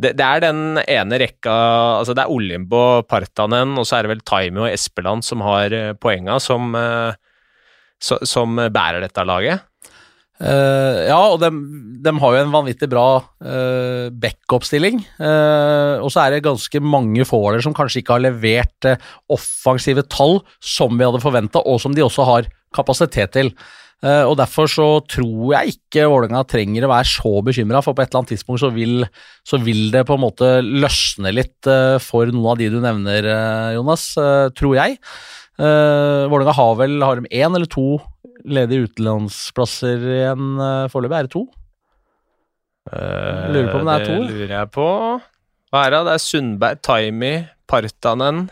Det, 0.03 0.11
det 0.19 0.25
er 0.27 0.43
den 0.45 0.81
ene 0.83 1.19
rekka 1.21 1.53
Altså, 2.01 2.13
det 2.17 2.25
er 2.25 2.33
Olimbo, 2.33 3.01
Partanen, 3.09 3.73
og 3.81 3.87
så 3.89 3.97
er 3.97 4.05
det 4.05 4.13
vel 4.13 4.23
Taimi 4.29 4.65
og 4.65 4.69
Espeland 4.69 5.25
som 5.25 5.45
har 5.47 5.73
eh, 5.73 5.93
poenga, 5.97 6.37
som, 6.43 6.75
eh, 6.77 7.17
som 8.03 8.61
bærer 8.61 9.01
dette 9.05 9.25
laget. 9.29 9.65
Uh, 10.43 11.07
ja, 11.07 11.19
og 11.31 11.39
de, 11.39 12.13
har 12.19 12.33
jo 12.35 12.41
en 12.41 12.55
vanvittig 12.55 12.89
bra 12.91 13.07
uh, 13.23 14.09
backup-stilling. 14.11 14.99
Uh, 15.21 16.03
og 16.03 16.09
så 16.11 16.25
er 16.25 16.35
det 16.35 16.47
ganske 16.49 16.81
mange 16.83 17.25
forholdere 17.29 17.63
som 17.63 17.77
kanskje 17.77 18.03
ikke 18.03 18.17
har 18.17 18.25
levert 18.25 18.89
uh, 18.89 19.13
offensive 19.31 20.03
tall 20.11 20.41
som 20.59 20.99
vi 20.99 21.07
hadde 21.07 21.23
forventa, 21.23 21.63
og 21.63 21.79
som 21.85 21.95
de 21.95 22.03
også 22.03 22.27
har 22.27 22.51
kapasitet 22.75 23.33
til. 23.37 23.53
Eh, 24.03 24.25
og 24.27 24.35
Derfor 24.41 24.67
så 24.71 24.87
tror 25.07 25.53
jeg 25.55 25.77
ikke 25.77 26.09
Vålerenga 26.11 26.43
trenger 26.51 26.87
å 26.87 26.91
være 26.91 27.07
så 27.07 27.33
bekymra, 27.47 27.83
for 27.85 27.95
på 27.95 28.03
et 28.03 28.11
eller 28.11 28.23
annet 28.23 28.33
tidspunkt 28.35 28.63
så 28.65 28.73
vil, 28.75 29.07
så 29.47 29.61
vil 29.63 29.93
det 29.95 30.03
på 30.09 30.17
en 30.19 30.25
måte 30.25 30.49
løsne 30.67 31.31
litt 31.35 31.71
eh, 31.71 31.99
for 32.03 32.31
noen 32.33 32.51
av 32.55 32.59
de 32.59 32.71
du 32.73 32.81
nevner, 32.83 33.29
eh, 33.31 33.69
Jonas, 33.79 34.09
tror 34.59 34.79
jeg. 34.79 34.99
Vålerenga 35.63 36.55
har 36.57 36.79
vel 36.81 36.95
har 37.05 37.21
de 37.21 37.29
én 37.29 37.55
eller 37.55 37.69
to 37.71 38.01
ledige 38.49 38.89
utenlandsplasser 38.89 40.01
igjen 40.17 40.57
foreløpig? 40.91 41.19
Er 41.19 41.29
det 41.29 41.35
to? 41.35 41.43
Lurer 43.53 43.69
på 43.69 43.83
om 43.83 43.87
det 43.87 43.95
er 43.95 44.07
to. 44.09 44.17
Det 44.17 44.33
lurer 44.33 44.55
jeg 44.57 44.71
på. 44.75 44.87
Hva 45.71 45.85
er 45.85 45.95
det? 45.95 46.01
Det 46.09 46.15
er 46.17 46.25
Sundberg, 46.25 46.81
Taimi, 46.89 47.33
Partanen, 47.71 48.49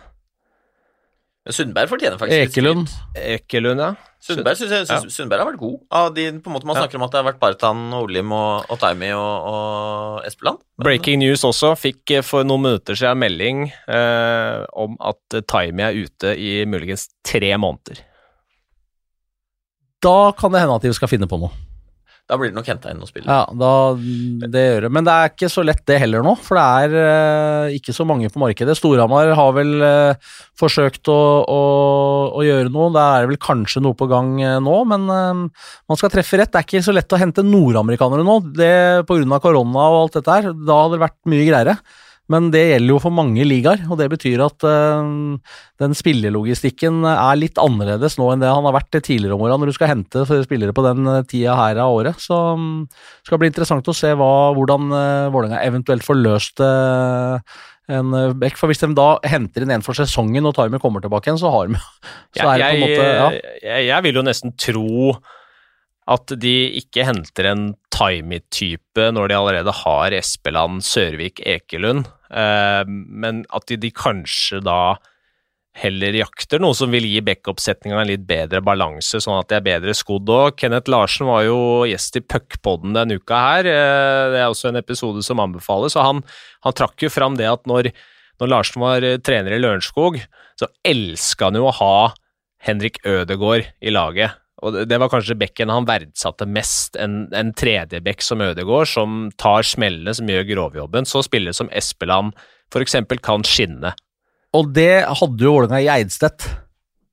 Sundberg 1.48 1.88
fortjener 1.88 2.18
faktisk 2.20 2.36
Ekelund. 2.52 2.90
Ekelund, 3.16 3.80
ja. 3.80 3.94
Sundberg, 4.20 4.58
synes 4.60 4.74
jeg, 4.74 4.86
synes, 4.90 5.14
Sundberg 5.16 5.40
har 5.40 5.48
vært 5.48 5.60
god. 5.62 5.78
Av 5.96 6.10
de, 6.12 6.26
på 6.36 6.50
en 6.50 6.56
måte 6.58 6.68
Man 6.68 6.76
Ja. 6.76 6.82
snakker 6.82 7.00
om 7.00 7.06
at 7.06 7.14
det 7.14 7.18
har 7.22 7.26
vært 7.30 7.40
Bartan, 7.40 7.80
Olim 7.96 8.34
og, 8.36 8.66
og 8.68 8.78
Taimi 8.82 9.08
og, 9.16 9.48
og 9.48 10.26
Espeland. 10.28 10.60
Breaking 10.84 11.22
news 11.22 11.40
også. 11.48 11.72
Fikk 11.80 12.12
eh, 12.18 12.22
for 12.26 12.44
noen 12.44 12.66
minutter 12.66 12.94
siden 13.00 13.22
melding 13.22 13.64
eh, 13.72 14.66
om 14.76 14.98
at 15.00 15.40
Taimi 15.48 15.86
er 15.88 15.96
ute 15.96 16.36
i 16.36 16.52
muligens 16.68 17.08
tre 17.24 17.54
måneder. 17.56 18.04
Da 20.04 20.32
kan 20.36 20.52
det 20.52 20.60
hende 20.60 20.76
at 20.76 20.84
de 20.84 20.92
skal 20.96 21.08
finne 21.08 21.28
på 21.28 21.40
noe. 21.40 21.50
Da 22.30 22.36
blir 22.38 22.52
det 22.52 22.54
nok 22.54 22.68
henta 22.70 22.92
inn 22.92 23.00
noen 23.00 23.10
spillere. 23.10 23.34
Ja, 23.40 23.46
da, 23.58 23.70
det 24.52 24.60
gjør 24.62 24.84
det. 24.86 24.90
Men 24.94 25.06
det 25.06 25.14
er 25.16 25.32
ikke 25.32 25.48
så 25.50 25.64
lett 25.66 25.82
det 25.90 25.96
heller 25.98 26.22
nå, 26.22 26.36
for 26.38 26.60
det 26.60 26.66
er 26.84 26.94
eh, 27.00 27.78
ikke 27.80 27.94
så 27.96 28.06
mange 28.06 28.30
på 28.30 28.38
markedet. 28.42 28.76
Storhamar 28.78 29.32
har 29.34 29.56
vel 29.56 29.72
eh, 29.82 30.30
forsøkt 30.60 31.10
å, 31.10 31.18
å, 31.42 31.60
å 32.38 32.44
gjøre 32.46 32.70
noe. 32.70 32.92
Det 32.94 33.06
er 33.18 33.26
vel 33.32 33.40
kanskje 33.42 33.82
noe 33.82 33.98
på 33.98 34.06
gang 34.10 34.36
eh, 34.44 34.60
nå, 34.62 34.76
men 34.92 35.08
eh, 35.10 35.64
man 35.90 35.98
skal 35.98 36.14
treffe 36.14 36.38
rett. 36.38 36.52
Det 36.54 36.62
er 36.62 36.68
ikke 36.68 36.84
så 36.86 36.94
lett 36.94 37.18
å 37.18 37.20
hente 37.20 37.46
nordamerikanere 37.46 38.26
nå, 38.26 38.38
det 38.54 38.72
pga. 39.10 39.42
korona 39.42 39.88
og 39.90 39.98
alt 40.04 40.20
dette 40.20 40.38
her. 40.38 40.52
Da 40.54 40.84
hadde 40.84 41.00
det 41.00 41.04
vært 41.08 41.18
mye 41.34 41.50
greiere. 41.50 41.76
Men 42.30 42.50
det 42.54 42.62
gjelder 42.62 42.92
jo 42.92 43.00
for 43.02 43.14
mange 43.14 43.42
ligaer, 43.46 43.82
og 43.90 43.98
det 43.98 44.06
betyr 44.12 44.42
at 44.44 44.66
uh, 44.66 45.38
den 45.82 45.96
spillelogistikken 45.98 47.02
er 47.10 47.40
litt 47.40 47.58
annerledes 47.58 48.16
nå 48.20 48.28
enn 48.30 48.44
det 48.44 48.52
han 48.52 48.68
har 48.68 48.76
vært 48.76 49.00
tidligere 49.00 49.34
om 49.34 49.42
åra, 49.46 49.56
når 49.58 49.72
du 49.72 49.76
skal 49.76 49.90
hente 49.90 50.22
spillere 50.46 50.74
på 50.76 50.84
den 50.86 51.08
eh, 51.10 51.24
tida 51.26 51.56
her 51.58 51.80
av 51.82 51.96
året. 51.96 52.22
Så 52.22 52.36
det 52.54 53.26
skal 53.26 53.42
bli 53.42 53.50
interessant 53.50 53.90
å 53.90 53.96
se 53.96 54.12
hva, 54.14 54.30
hvordan 54.54 54.94
uh, 54.94 55.32
Vålerenga 55.34 55.64
eventuelt 55.66 56.06
får 56.06 56.20
løst 56.20 56.62
uh, 56.62 57.42
en 57.90 58.14
bekk. 58.38 58.60
For 58.60 58.70
hvis 58.70 58.84
de 58.84 58.92
da 58.94 59.10
henter 59.26 59.66
inn 59.66 59.74
en 59.74 59.84
for 59.86 59.98
sesongen 59.98 60.46
og 60.46 60.54
Timer 60.58 60.82
kommer 60.82 61.02
tilbake 61.02 61.30
igjen, 61.30 61.42
så 61.42 61.50
har 61.50 61.66
de 61.66 61.82
så 62.38 62.46
er 62.46 62.62
det 62.62 62.70
på 62.70 62.78
en 62.78 62.86
måte 62.86 63.10
ja. 63.10 63.28
jeg, 63.34 63.90
jeg 63.90 64.06
vil 64.06 64.22
jo 64.22 64.26
nesten 64.30 64.54
tro 64.54 65.18
at 66.10 66.32
de 66.42 66.54
ikke 66.80 67.04
henter 67.06 67.50
en 67.50 67.66
Tarmi-type 67.94 69.10
når 69.14 69.30
de 69.30 69.36
allerede 69.36 69.74
har 69.82 70.14
Espeland, 70.16 70.82
Sørvik, 70.86 71.42
Ekelund, 71.46 72.08
men 72.30 73.44
at 73.50 73.72
de 73.82 73.90
kanskje 73.90 74.60
da 74.62 74.96
heller 75.80 76.16
jakter 76.18 76.60
noe 76.62 76.74
som 76.76 76.90
vil 76.92 77.06
gi 77.06 77.20
backup-setninga 77.24 78.00
en 78.00 78.08
litt 78.10 78.24
bedre 78.26 78.60
balanse, 78.64 79.20
sånn 79.22 79.38
at 79.38 79.50
de 79.50 79.58
er 79.60 79.66
bedre 79.66 79.94
skodd 79.96 80.30
òg. 80.34 80.56
Kenneth 80.58 80.90
Larsen 80.90 81.28
var 81.30 81.44
jo 81.46 81.60
gjest 81.88 82.18
i 82.18 82.24
Puckpodden 82.26 82.96
denne 82.96 83.20
uka 83.20 83.38
her. 83.38 83.68
eh, 83.70 84.30
Det 84.34 84.40
er 84.40 84.48
også 84.48 84.70
en 84.70 84.80
episode 84.80 85.22
som 85.26 85.40
anbefales, 85.40 85.96
og 85.96 86.06
han, 86.06 86.22
han 86.66 86.76
trakk 86.76 87.06
jo 87.06 87.12
fram 87.12 87.38
det 87.38 87.46
at 87.48 87.66
når, 87.70 87.92
når 88.42 88.50
Larsen 88.50 88.82
var 88.82 89.06
eh, 89.06 89.18
trener 89.22 89.56
i 89.56 89.62
Lørenskog, 89.62 90.18
så 90.58 90.68
elska 90.84 91.48
han 91.48 91.60
jo 91.60 91.70
å 91.70 91.76
ha 91.78 92.12
Henrik 92.66 92.98
Ødegaard 93.06 93.70
i 93.80 93.94
laget. 93.94 94.36
Og 94.62 94.74
det- 94.88 94.98
var 95.00 95.08
kanskje 95.08 95.38
bekken 95.38 95.70
han 95.72 95.86
verdsatte 95.88 96.46
mest, 96.46 96.96
en, 96.96 97.28
en 97.32 97.52
tredje 97.56 98.00
bekk 98.04 98.20
som 98.22 98.40
Ødegaard, 98.44 98.88
som 98.88 99.30
tar 99.40 99.62
smellene, 99.62 100.14
som 100.14 100.26
gjør 100.28 100.48
grovjobben. 100.50 101.08
Så 101.08 101.22
spillere 101.24 101.56
som 101.56 101.70
Espeland 101.72 102.34
eksempel 102.84 103.20
kan 103.20 103.42
skinne. 103.42 103.94
Og 104.52 104.72
det 104.74 105.04
hadde 105.06 105.46
jo 105.46 105.54
Vålerenga 105.54 105.80
i 105.80 105.88
Eidstedt. 106.00 106.48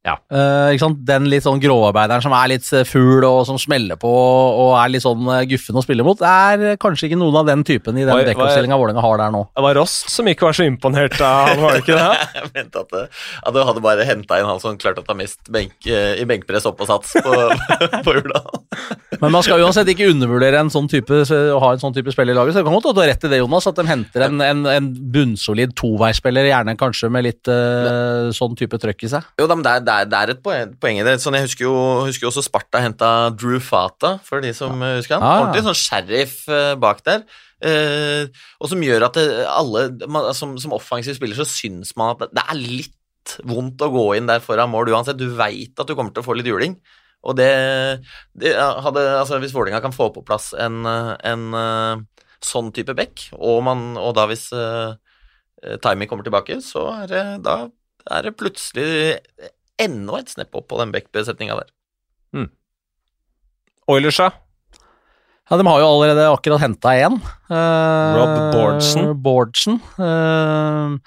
Ja. 0.08 0.16
Uh, 0.32 0.72
ikke 0.72 0.84
sant? 0.86 1.00
Den 1.08 1.26
litt 1.32 1.44
sånn 1.44 1.60
gråarbeideren 1.60 2.24
som 2.24 2.34
er 2.38 2.52
litt 2.54 2.68
eh, 2.76 2.86
fugl 2.88 3.26
og 3.28 3.42
som 3.50 3.58
smeller 3.60 4.00
på 4.00 4.08
og 4.10 4.72
er 4.80 4.92
litt 4.94 5.04
sånn 5.04 5.26
eh, 5.34 5.44
guffen 5.52 5.76
å 5.80 5.84
spille 5.84 6.06
mot. 6.08 6.20
Det 6.22 6.30
er 6.32 6.80
kanskje 6.82 7.10
ikke 7.10 7.20
noen 7.20 7.36
av 7.42 7.50
den 7.50 7.66
typen 7.68 7.98
i 8.00 8.06
den 8.08 8.16
hva- 8.16 8.78
Vålerenga 8.78 9.02
har 9.04 9.20
der 9.20 9.34
nå. 9.34 9.42
Det 9.52 9.64
var 9.66 9.76
Rost 9.80 10.12
som 10.14 10.28
ikke 10.30 10.48
var 10.48 10.56
så 10.56 10.68
imponert 10.70 11.18
av 11.20 11.50
han, 11.50 11.62
var 11.64 11.76
det 11.76 11.84
ikke 11.84 11.98
det? 11.98 12.28
Jeg 12.38 12.52
mente 12.56 12.84
at, 12.86 12.94
det- 12.94 13.06
at 13.44 13.58
du 13.58 13.62
hadde 13.70 13.84
bare 13.84 14.08
henta 14.08 14.40
inn 14.40 14.48
han 14.48 14.62
som 14.64 14.78
klarte 14.80 15.04
å 15.04 15.08
ta 15.08 15.16
mest 15.18 15.42
benk, 15.52 15.76
i 15.88 16.26
benkpress 16.30 16.68
opp 16.70 16.82
og 16.86 16.90
sats 16.90 17.18
på, 17.24 17.42
på 18.08 18.16
Jordal. 18.20 18.64
Men 19.22 19.34
man 19.34 19.44
skal 19.46 19.64
uansett 19.66 19.90
ikke 19.92 20.08
undervurdere 20.12 20.60
en 20.62 20.72
sånn 20.72 20.88
type, 20.92 21.24
å 21.34 21.60
ha 21.64 21.74
en 21.74 21.82
sånn 21.82 21.96
type 21.96 22.14
spiller 22.14 22.36
i 22.36 22.38
laget. 22.38 22.54
Så 22.56 22.62
det 22.62 22.68
kan 22.68 22.76
godt 22.78 22.90
være 22.90 22.98
du 22.98 23.02
har 23.04 23.12
rett 23.12 23.28
i 23.28 23.32
det, 23.34 23.42
Jonas, 23.42 23.68
at 23.70 23.80
de 23.80 23.86
henter 23.88 24.28
en, 24.28 24.42
en, 24.46 24.64
en 24.72 24.90
bunnsolid 25.14 25.74
toveisspiller, 25.78 26.50
gjerne 26.52 26.78
kanskje 26.80 27.10
med 27.14 27.26
litt 27.28 27.50
uh, 27.52 28.30
sånn 28.36 28.56
type 28.60 28.80
trøkk 28.82 29.08
i 29.08 29.12
seg. 29.16 29.28
Jo 29.42 29.48
da, 29.50 29.58
men 29.58 29.66
det 29.66 29.74
er, 29.74 29.86
det 29.88 29.97
er, 29.98 30.08
det 30.10 30.20
er 30.20 30.32
et 30.34 30.44
poeng, 30.44 30.76
poeng 30.82 31.02
i 31.02 31.06
det. 31.08 31.18
Sånn, 31.24 31.38
jeg 31.38 31.48
husker 31.48 31.68
jo, 31.68 31.76
husker 32.08 32.30
også 32.30 32.46
Sparta 32.46 32.82
henta 32.84 33.12
Drew 33.36 33.60
Fata, 33.64 34.18
for 34.26 34.44
de 34.44 34.54
som 34.58 34.80
ja. 34.84 34.96
husker 35.00 35.18
han. 35.18 35.26
Ah. 35.26 35.44
Ordentlig 35.44 35.66
sånn 35.68 35.82
sheriff 35.82 36.40
eh, 36.52 36.74
bak 36.80 37.04
der. 37.08 37.26
Eh, 37.66 38.30
og 38.62 38.70
som 38.70 38.84
gjør 38.86 39.08
at 39.08 39.18
det, 39.18 39.26
alle 39.50 39.88
man, 40.06 40.30
som, 40.38 40.54
som 40.62 40.76
offensiv 40.78 41.18
spiller 41.18 41.40
så 41.40 41.48
syns 41.50 41.96
man 41.98 42.14
at 42.14 42.28
det, 42.30 42.44
er 42.44 42.60
litt 42.62 42.94
litt 43.28 43.42
vondt 43.44 43.82
å 43.84 43.92
gå 43.92 44.06
inn 44.18 44.30
der 44.30 44.44
foran 44.44 44.72
mål 44.72 44.94
uansett. 44.94 45.20
Du 45.20 45.28
veit 45.36 45.76
at 45.76 45.88
du 45.88 45.96
kommer 45.96 46.14
til 46.16 46.24
å 46.24 46.28
få 46.28 46.38
litt 46.38 46.48
juling. 46.48 46.78
Og 47.28 47.36
det, 47.36 47.50
det 48.38 48.54
hadde, 48.56 49.02
altså 49.20 49.40
Hvis 49.42 49.52
Vålerenga 49.56 49.82
kan 49.84 49.96
få 49.96 50.12
på 50.14 50.24
plass 50.24 50.54
en, 50.56 50.86
en 50.86 51.44
sånn 52.46 52.72
type 52.72 52.94
back, 52.96 53.30
og, 53.36 53.64
man, 53.66 53.98
og 54.00 54.14
da 54.16 54.28
hvis 54.30 54.48
uh, 54.54 54.94
Timing 55.84 56.08
kommer 56.08 56.24
tilbake, 56.24 56.62
så 56.64 56.86
er 56.94 57.12
det, 57.12 57.26
da 57.44 57.66
er 58.14 58.28
det 58.28 58.38
plutselig 58.40 59.18
enda 59.82 60.20
et 60.20 60.34
snepp 60.34 60.56
opp 60.58 60.68
på 60.72 60.80
den 60.82 60.94
back-besetninga 60.96 61.60
der. 61.62 61.72
Mm. 62.36 62.50
Oilers, 63.88 64.20
ja? 64.20 64.32
Ja, 65.48 65.58
De 65.58 65.64
har 65.64 65.80
jo 65.80 65.88
allerede 65.88 66.28
akkurat 66.28 66.60
henta 66.60 66.92
én. 67.00 67.16
Eh, 67.48 68.18
Rob 68.18 68.36
Bordsen. 68.54 69.14
Bordsen. 69.24 69.80
Uh, 69.96 70.98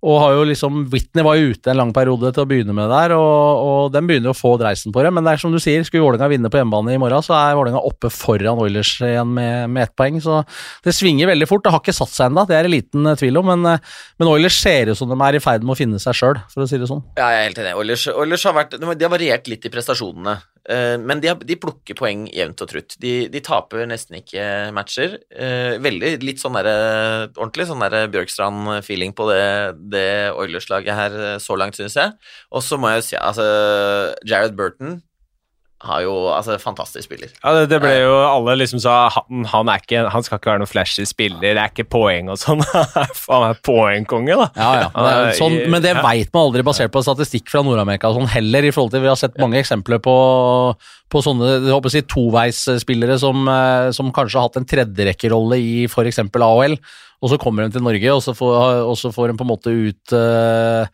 og 0.00 0.16
har 0.22 0.32
jo 0.32 0.44
liksom, 0.48 0.84
Whitney 0.92 1.24
var 1.24 1.36
jo 1.36 1.50
ute 1.52 1.70
en 1.72 1.76
lang 1.76 1.90
periode 1.92 2.30
til 2.32 2.44
å 2.44 2.48
begynne 2.48 2.72
med 2.76 2.88
der, 2.88 3.12
og, 3.12 3.64
og 3.64 3.90
den 3.92 4.06
begynner 4.08 4.32
å 4.32 4.36
få 4.36 4.54
dreisen 4.60 4.94
på 4.94 5.02
det. 5.04 5.10
Men 5.12 5.26
det 5.26 5.34
er 5.34 5.42
som 5.42 5.52
du 5.52 5.60
sier, 5.60 5.84
skulle 5.84 6.06
Vålerenga 6.06 6.30
vinne 6.32 6.50
på 6.52 6.56
hjemmebane 6.56 6.94
i 6.96 7.00
morgen, 7.00 7.24
så 7.24 7.34
er 7.36 7.58
Vålerenga 7.58 7.82
oppe 7.84 8.08
foran 8.14 8.62
Oilers 8.64 8.94
igjen 9.04 9.34
med, 9.36 9.68
med 9.74 9.84
ett 9.84 9.94
poeng. 10.00 10.16
Så 10.24 10.40
det 10.86 10.94
svinger 10.96 11.28
veldig 11.28 11.48
fort. 11.50 11.66
Det 11.66 11.74
har 11.74 11.84
ikke 11.84 11.96
satt 11.98 12.14
seg 12.14 12.30
ennå, 12.30 12.46
det 12.48 12.56
er 12.56 12.64
det 12.64 12.72
liten 12.78 13.10
tvil 13.20 13.42
om. 13.42 13.52
Men, 13.52 13.76
men 14.16 14.32
Oilers 14.32 14.56
ser 14.56 14.88
ut 14.88 14.96
som 14.96 15.12
de 15.12 15.20
er 15.26 15.36
i 15.36 15.42
ferd 15.44 15.66
med 15.66 15.76
å 15.76 15.80
finne 15.82 16.00
seg 16.00 16.16
sjøl, 16.16 16.40
for 16.48 16.64
å 16.64 16.70
si 16.70 16.80
det 16.80 16.88
sånn. 16.88 17.04
Ja, 17.20 17.28
jeg 17.34 17.42
er 17.42 17.48
helt 17.50 17.60
enig. 17.60 17.76
Oilers, 17.84 18.06
Oilers 18.14 18.48
har 18.48 18.56
vært, 18.56 18.80
de 18.80 19.04
har 19.04 19.12
variert 19.12 19.52
litt 19.52 19.68
i 19.68 19.74
prestasjonene. 19.74 20.38
Eh, 20.70 20.96
men 21.02 21.20
de, 21.22 21.32
de, 21.46 21.56
plukker 21.60 21.96
poeng 21.98 22.24
jevnt 22.34 22.62
og 22.62 22.70
trutt. 22.70 22.96
De, 23.02 23.14
de 23.32 23.42
taper 23.44 23.88
nesten 23.90 24.20
ikke 24.20 24.44
matcher. 24.76 25.18
Eh, 25.34 25.76
veldig 25.82 26.12
litt 26.22 26.42
sånn 26.42 26.58
der, 26.58 26.70
ordentlig 27.34 27.66
sånn 27.70 27.82
der 27.84 28.10
Bjørkstrand-feeling 28.12 29.16
på 29.18 29.26
det, 29.32 29.44
det 29.92 30.08
Oilers-laget 30.38 30.98
her 31.00 31.20
eh, 31.24 31.36
så 31.42 31.58
langt, 31.58 31.78
synes 31.80 31.98
jeg. 31.98 32.16
Og 32.54 32.64
så 32.66 32.78
må 32.78 32.92
jeg 32.92 33.02
jo 33.02 33.08
si 33.10 33.20
altså 33.20 33.46
Jared 34.28 34.58
Burton 34.58 35.00
har 35.80 36.02
jo 36.04 36.14
Altså, 36.30 36.58
fantastisk 36.60 37.08
spiller. 37.08 37.30
Ja, 37.40 37.52
det, 37.56 37.70
det 37.72 37.80
ble 37.82 37.92
jo 38.02 38.12
Alle 38.28 38.56
liksom 38.60 38.82
sa 38.82 39.08
han, 39.14 39.44
han, 39.48 39.70
er 39.72 39.82
ikke, 39.82 40.04
han 40.12 40.26
skal 40.26 40.40
ikke 40.40 40.52
være 40.52 40.62
noen 40.62 40.70
flashy 40.70 41.06
spiller, 41.08 41.54
det 41.56 41.62
er 41.62 41.72
ikke 41.72 41.88
poeng 41.90 42.30
og 42.32 42.38
sånn. 42.40 42.62
han 43.32 43.46
er 43.48 43.60
poengkonge, 43.66 44.36
da. 44.36 44.48
Ja, 44.56 44.70
ja. 44.84 44.90
Det 44.94 45.38
sånn, 45.40 45.56
men 45.72 45.84
det 45.84 45.94
ja. 45.94 46.04
veit 46.04 46.32
man 46.36 46.48
aldri 46.48 46.64
basert 46.66 46.92
på 46.94 47.02
statistikk 47.04 47.50
fra 47.52 47.64
Nord-Amerika 47.66 48.12
sånn 48.14 48.28
heller, 48.30 48.68
i 48.68 48.72
forhold 48.74 48.94
til 48.94 49.04
Vi 49.04 49.12
har 49.12 49.20
sett 49.20 49.38
mange 49.40 49.60
eksempler 49.60 50.02
på, 50.04 50.16
på 51.10 51.22
sånne 51.24 51.52
jeg 51.56 51.74
håper 51.74 51.90
å 51.90 51.94
si, 51.94 52.02
toveisspillere 52.06 53.18
som, 53.20 53.46
eh, 53.50 53.90
som 53.96 54.12
kanskje 54.14 54.38
har 54.38 54.48
hatt 54.48 54.60
en 54.60 54.68
tredjerekkerolle 54.72 55.60
i 55.60 55.72
f.eks. 55.90 56.22
AHL 56.30 56.76
og 57.20 57.28
så 57.28 57.36
kommer 57.40 57.66
de 57.66 57.74
til 57.74 57.84
Norge, 57.84 58.12
og 58.14 58.22
så 58.24 58.32
får, 58.36 58.54
og 58.88 58.94
så 58.96 59.10
får 59.12 59.28
de 59.30 59.36
på 59.36 59.44
en 59.44 59.50
måte 59.50 59.72
ut, 59.72 60.14
uh, 60.16 60.86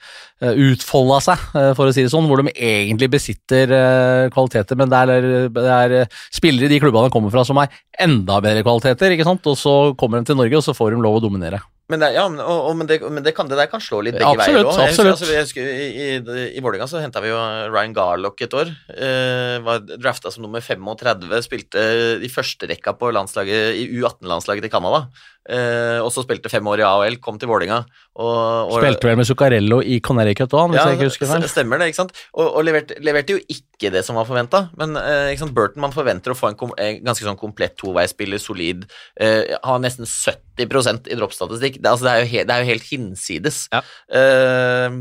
utfolda 0.43 1.21
seg, 1.23 1.45
for 1.79 1.87
å 1.87 1.95
si 1.95 2.03
det 2.03 2.11
sånn, 2.11 2.27
hvor 2.27 2.43
de 2.43 2.51
egentlig 2.51 3.09
besitter 3.13 3.71
uh, 3.71 4.27
kvaliteter, 4.35 4.79
men 4.79 4.91
det 4.91 5.05
er, 5.05 5.29
det 5.55 5.69
er 5.77 6.19
spillere 6.35 6.67
i 6.67 6.75
de 6.75 6.81
klubbene 6.83 7.07
de 7.07 7.15
kommer 7.15 7.31
fra 7.31 7.47
som 7.47 7.63
har 7.63 7.71
enda 8.03 8.41
bedre 8.43 8.67
kvaliteter, 8.67 9.15
ikke 9.15 9.29
sant? 9.29 9.47
og 9.47 9.59
så 9.61 9.77
kommer 10.01 10.19
de 10.19 10.33
til 10.33 10.41
Norge, 10.41 10.59
og 10.59 10.67
så 10.67 10.75
får 10.75 10.97
de 10.97 11.03
lov 11.07 11.21
å 11.21 11.25
dominere. 11.29 11.63
Men 11.87 12.03
det, 12.03 12.09
ja, 12.17 12.25
og, 12.27 12.41
og, 12.57 12.73
men, 12.75 12.89
det, 12.91 12.99
men 13.15 13.23
det, 13.23 13.31
kan, 13.37 13.47
det, 13.47 13.59
der 13.61 13.69
kan 13.71 13.83
slå 13.83 14.01
litt 14.03 14.17
begge 14.17 14.33
absolutt, 14.33 14.67
veier 14.67 14.71
òg. 14.73 14.81
Absolutt. 14.89 15.21
Altså, 15.23 15.63
I 15.63 15.85
i, 15.87 16.47
i 16.59 16.63
Vålerenga 16.65 16.89
så 16.91 16.99
henta 16.99 17.23
vi 17.23 17.31
jo 17.31 17.39
Ryan 17.71 17.95
Garlock 17.95 18.43
et 18.43 18.57
år. 18.59 18.73
Eh, 18.91 19.55
var 19.63 19.85
drafta 19.87 20.33
som 20.35 20.43
nummer 20.43 20.65
35. 20.65 21.31
Spilte 21.47 21.85
i 22.19 22.31
første 22.33 22.67
rekka 22.73 22.97
på 22.99 23.13
landslaget, 23.15 23.79
i 23.79 23.87
U18-landslaget 24.01 24.67
til 24.67 24.75
Canada. 24.75 25.05
Eh, 25.47 26.01
og 26.03 26.11
så 26.11 26.25
spilte 26.25 26.51
fem 26.51 26.67
år 26.67 26.83
i 26.83 26.87
AHL, 26.87 27.19
kom 27.23 27.39
til 27.39 27.51
Vålinga. 27.51 27.83
Og, 28.17 28.73
og, 28.73 28.77
Spilte 28.81 29.07
vel 29.11 29.19
med 29.21 29.29
Zuccarello 29.29 29.79
i 29.85 29.99
Connecticut 30.05 30.55
òg, 30.57 30.73
hvis 30.73 30.81
ja, 30.81 30.87
jeg 30.91 30.99
ikke 30.99 31.11
husker 31.11 31.31
feil. 31.31 31.47
Stemmer 31.51 31.81
det, 31.81 31.91
ikke 31.93 32.01
sant. 32.01 32.15
Og, 32.35 32.49
og 32.49 32.67
leverte, 32.67 32.97
leverte, 33.05 33.37
jo 33.37 33.43
ikke 33.53 33.93
det 33.95 34.03
som 34.07 34.19
var 34.19 34.27
forventa. 34.29 34.67
Men 34.81 34.97
eh, 34.99 35.35
ikke 35.35 35.45
sant? 35.45 35.55
Burton 35.57 35.85
man 35.85 35.95
forventer 35.95 36.35
å 36.35 36.39
få 36.39 36.51
en, 36.51 36.59
kom, 36.59 36.75
en 36.81 36.99
ganske 37.07 37.27
sånn 37.27 37.39
komplett 37.39 37.77
toveispiller, 37.79 38.43
solid. 38.43 38.89
Eh, 39.21 39.55
har 39.63 39.83
nesten 39.85 40.09
70% 40.09 41.13
i 41.13 41.21
droppstatistikk. 41.21 41.79
Det, 41.79 41.93
altså, 41.93 42.09
det, 42.09 42.17
er 42.25 42.49
det 42.49 42.57
er 42.57 42.65
jo 42.65 42.71
helt 42.73 42.91
hinsides. 42.91 43.67
Ja. 43.75 43.85
Eh, 44.19 44.99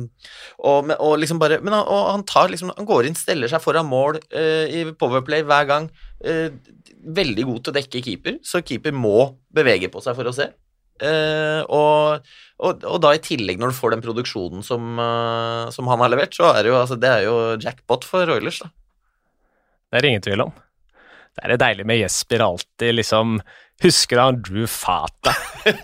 og, 0.60 0.91
og, 1.00 1.16
liksom 1.22 1.39
bare 1.41 1.58
Men 1.64 1.74
han, 1.76 1.86
han, 1.86 2.24
tar 2.28 2.50
liksom 2.50 2.72
Han 2.78 2.88
går 2.88 3.08
inn, 3.08 3.18
steller 3.18 3.50
seg 3.52 3.62
foran 3.64 3.88
mål 3.88 4.20
eh, 4.34 4.66
i 4.70 4.84
powerplay 5.00 5.46
hver 5.48 5.72
gang. 5.72 5.89
Eh, 6.26 6.49
veldig 7.05 7.43
god 7.45 7.59
til 7.61 7.73
å 7.73 7.76
dekke 7.76 8.01
keeper, 8.05 8.38
så 8.45 8.63
keeper 8.65 8.95
må 8.97 9.36
bevege 9.53 9.91
på 9.93 10.01
seg 10.01 10.17
for 10.17 10.30
å 10.30 10.34
se. 10.36 10.49
Uh, 10.95 11.59
og, 11.76 12.28
og, 12.63 12.86
og, 12.88 12.99
da 13.03 13.09
i 13.11 13.19
tillegg, 13.19 13.57
når 13.59 13.73
du 13.73 13.76
får 13.76 13.91
den 13.91 14.03
produksjonen 14.05 14.63
som, 14.63 14.93
uh, 14.95 15.67
som 15.76 15.89
han 15.91 15.99
har 15.99 16.13
levert, 16.13 16.32
så 16.38 16.53
er 16.53 16.61
det 16.63 16.71
jo, 16.71 16.78
altså, 16.80 16.95
det 16.95 17.09
er 17.11 17.26
jo 17.26 17.34
jackpot 17.59 18.07
for 18.07 18.32
Oilers, 18.32 18.61
da. 18.63 18.69
Det 19.91 19.99
er 19.99 20.07
ingen 20.07 20.23
tvil 20.23 20.45
om. 20.45 20.53
Det 21.36 21.43
er 21.43 21.51
det 21.51 21.59
deilig 21.65 21.88
med 21.91 21.99
Jesper 21.99 22.45
alltid 22.45 22.95
liksom 22.95 23.41
Husker 23.84 24.15
du 24.15 24.21
han 24.21 24.38
Drew 24.39 24.67
Fata? 24.71 25.34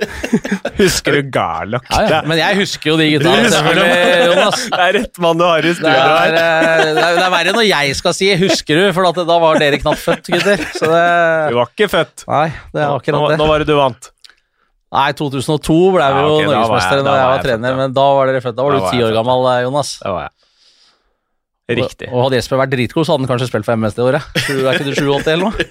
husker 0.80 1.18
du 1.18 1.28
Garlock? 1.34 1.90
Ja, 1.92 2.06
ja. 2.08 2.20
Men 2.30 2.40
jeg 2.40 2.62
husker 2.62 2.94
jo 2.94 2.96
de 3.02 3.10
gutta. 3.12 3.34
Jonas. 3.36 4.64
Det 4.72 4.80
er 4.86 4.96
rett 4.96 5.20
mann 5.22 5.42
du 5.42 5.44
har 5.44 5.68
i 5.68 5.74
studio 5.76 5.92
her. 5.92 6.32
Det, 6.32 6.46
er, 6.46 6.86
det 6.96 7.26
er 7.26 7.34
verre 7.36 7.56
når 7.58 7.68
jeg 7.68 7.98
skal 8.00 8.16
si 8.16 8.32
'husker 8.40 8.80
du', 8.80 8.88
for 8.96 9.22
da 9.28 9.38
var 9.44 9.60
dere 9.60 9.82
knapt 9.84 10.00
født, 10.00 10.32
gutter. 10.32 10.64
Så 10.78 10.88
det... 10.88 11.04
Du 11.52 11.60
var 11.60 11.76
ikke 11.76 11.92
født. 11.92 12.26
Nei, 12.32 12.48
det 12.72 12.80
var 12.80 12.96
akkurat 12.96 13.28
det. 13.34 13.38
Nå, 13.38 13.44
nå 13.44 13.52
var 13.52 13.66
det 13.66 13.68
du 13.68 13.76
vant. 13.76 14.12
Nei, 14.92 15.10
2002 15.16 15.76
ble 15.96 16.08
vi 16.16 16.24
jo 16.24 16.32
ja, 16.32 16.36
okay, 16.36 16.48
norgesmestere 16.50 17.04
da, 17.06 17.12
jeg 17.16 17.28
var, 17.32 17.44
trener, 17.46 17.76
men 17.80 17.94
da 17.96 18.08
var 18.18 18.32
dere 18.32 18.42
født. 18.44 18.58
Da 18.58 18.66
var 18.68 18.76
da 18.76 18.80
du 18.84 18.90
ti 18.92 19.04
år 19.06 19.14
gammel, 19.16 19.46
eh, 19.52 19.62
Jonas. 19.68 19.94
Det 20.02 20.16
var 20.16 20.26
jeg. 20.26 20.34
Riktig. 21.80 22.08
Og, 22.10 22.16
og 22.18 22.24
hadde 22.26 22.38
Jesper 22.40 22.62
vært 22.62 22.74
dritgod, 22.74 23.06
så 23.08 23.14
hadde 23.16 23.24
han 23.26 23.32
kanskje 23.32 23.50
spilt 23.50 23.68
for 23.68 23.80
MS 23.80 23.96
det 23.98 24.06
året. 24.06 24.24
Er 24.42 24.76
ikke 24.76 24.88
du 24.88 24.94
87 24.98 25.32
eller 25.32 25.46
noe? 25.48 25.56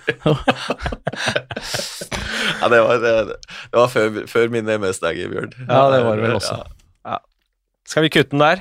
ja, 2.61 2.67
det 2.73 2.81
var, 2.87 2.95
det, 3.05 3.15
det 3.37 3.79
var 3.79 3.89
før, 3.93 4.07
før 4.31 4.45
mine 4.53 4.71
MS-dager, 4.81 5.27
Bjørn. 5.33 5.53
Ja, 5.65 5.83
det 5.95 6.01
var 6.07 6.15
det 6.21 6.27
vel 6.27 6.37
også. 6.41 6.57
Ja. 6.61 6.67
Ja. 7.15 7.19
Skal 7.89 8.03
vi 8.07 8.13
kutte 8.13 8.33
den 8.35 8.45
der? 8.45 8.59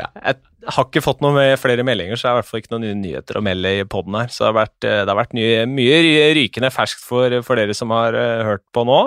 Ja. 0.00 0.08
Jeg 0.16 0.34
har 0.72 0.84
ikke 0.86 1.04
fått 1.04 1.20
noen 1.24 1.36
med 1.36 1.60
flere 1.60 1.84
meldinger, 1.86 2.16
så 2.16 2.26
det 2.26 2.30
er 2.30 2.34
i 2.34 2.38
hvert 2.40 2.50
fall 2.50 2.60
ikke 2.62 2.72
noen 2.74 2.86
nye 2.86 3.00
nyheter 3.00 3.38
å 3.38 3.44
melde 3.44 3.68
i 3.76 3.88
poden 3.88 4.18
her. 4.18 4.28
Så 4.32 4.38
det 4.44 4.50
har 4.50 4.58
vært, 4.60 4.80
det 4.84 5.10
har 5.10 5.18
vært 5.18 5.36
mye, 5.36 5.58
mye 5.68 5.96
rykende 6.38 6.70
ferskt 6.72 7.02
for, 7.04 7.28
for, 7.46 7.54
dere 7.58 7.74
som 7.76 7.88
har 7.94 8.12
uh, 8.16 8.44
hørt 8.52 8.64
på 8.74 8.80
nå. 8.88 9.00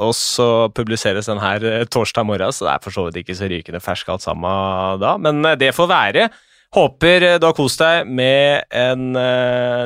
Og 0.00 0.14
så 0.16 0.68
publiseres 0.74 1.28
den 1.30 1.40
her 1.42 1.64
eh, 1.66 1.86
torsdag 1.88 2.26
morgen, 2.26 2.52
så 2.54 2.66
det 2.66 2.74
er 2.74 2.84
for 2.84 2.96
så 2.96 3.06
vidt 3.06 3.20
ikke 3.22 3.36
så 3.38 3.50
rykende 3.50 3.82
fersk 3.84 4.12
alt 4.12 4.24
sammen 4.24 5.00
da. 5.02 5.16
Men 5.20 5.44
eh, 5.44 5.58
det 5.60 5.74
får 5.76 5.90
være. 5.90 6.28
Håper 6.76 7.26
eh, 7.26 7.38
du 7.42 7.48
har 7.48 7.56
kost 7.58 7.82
deg 7.82 8.08
med 8.08 8.64
en, 8.70 9.10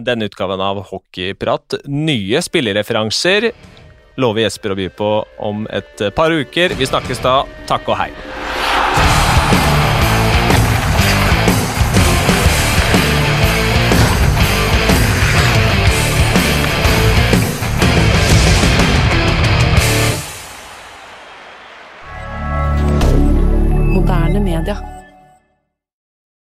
denne 0.04 0.28
utgaven 0.30 0.62
av 0.62 0.84
Hockeyprat. 0.90 1.80
Nye 1.88 2.44
spillereferanser 2.44 3.50
lover 4.20 4.46
Jesper 4.46 4.74
å 4.74 4.78
by 4.78 4.88
på 4.94 5.10
om 5.42 5.66
et 5.74 6.06
par 6.14 6.30
uker. 6.30 6.76
Vi 6.78 6.90
snakkes 6.90 7.24
da. 7.24 7.40
Takk 7.70 7.90
og 7.90 7.98
hei. 8.04 8.12
Under. 24.54 25.03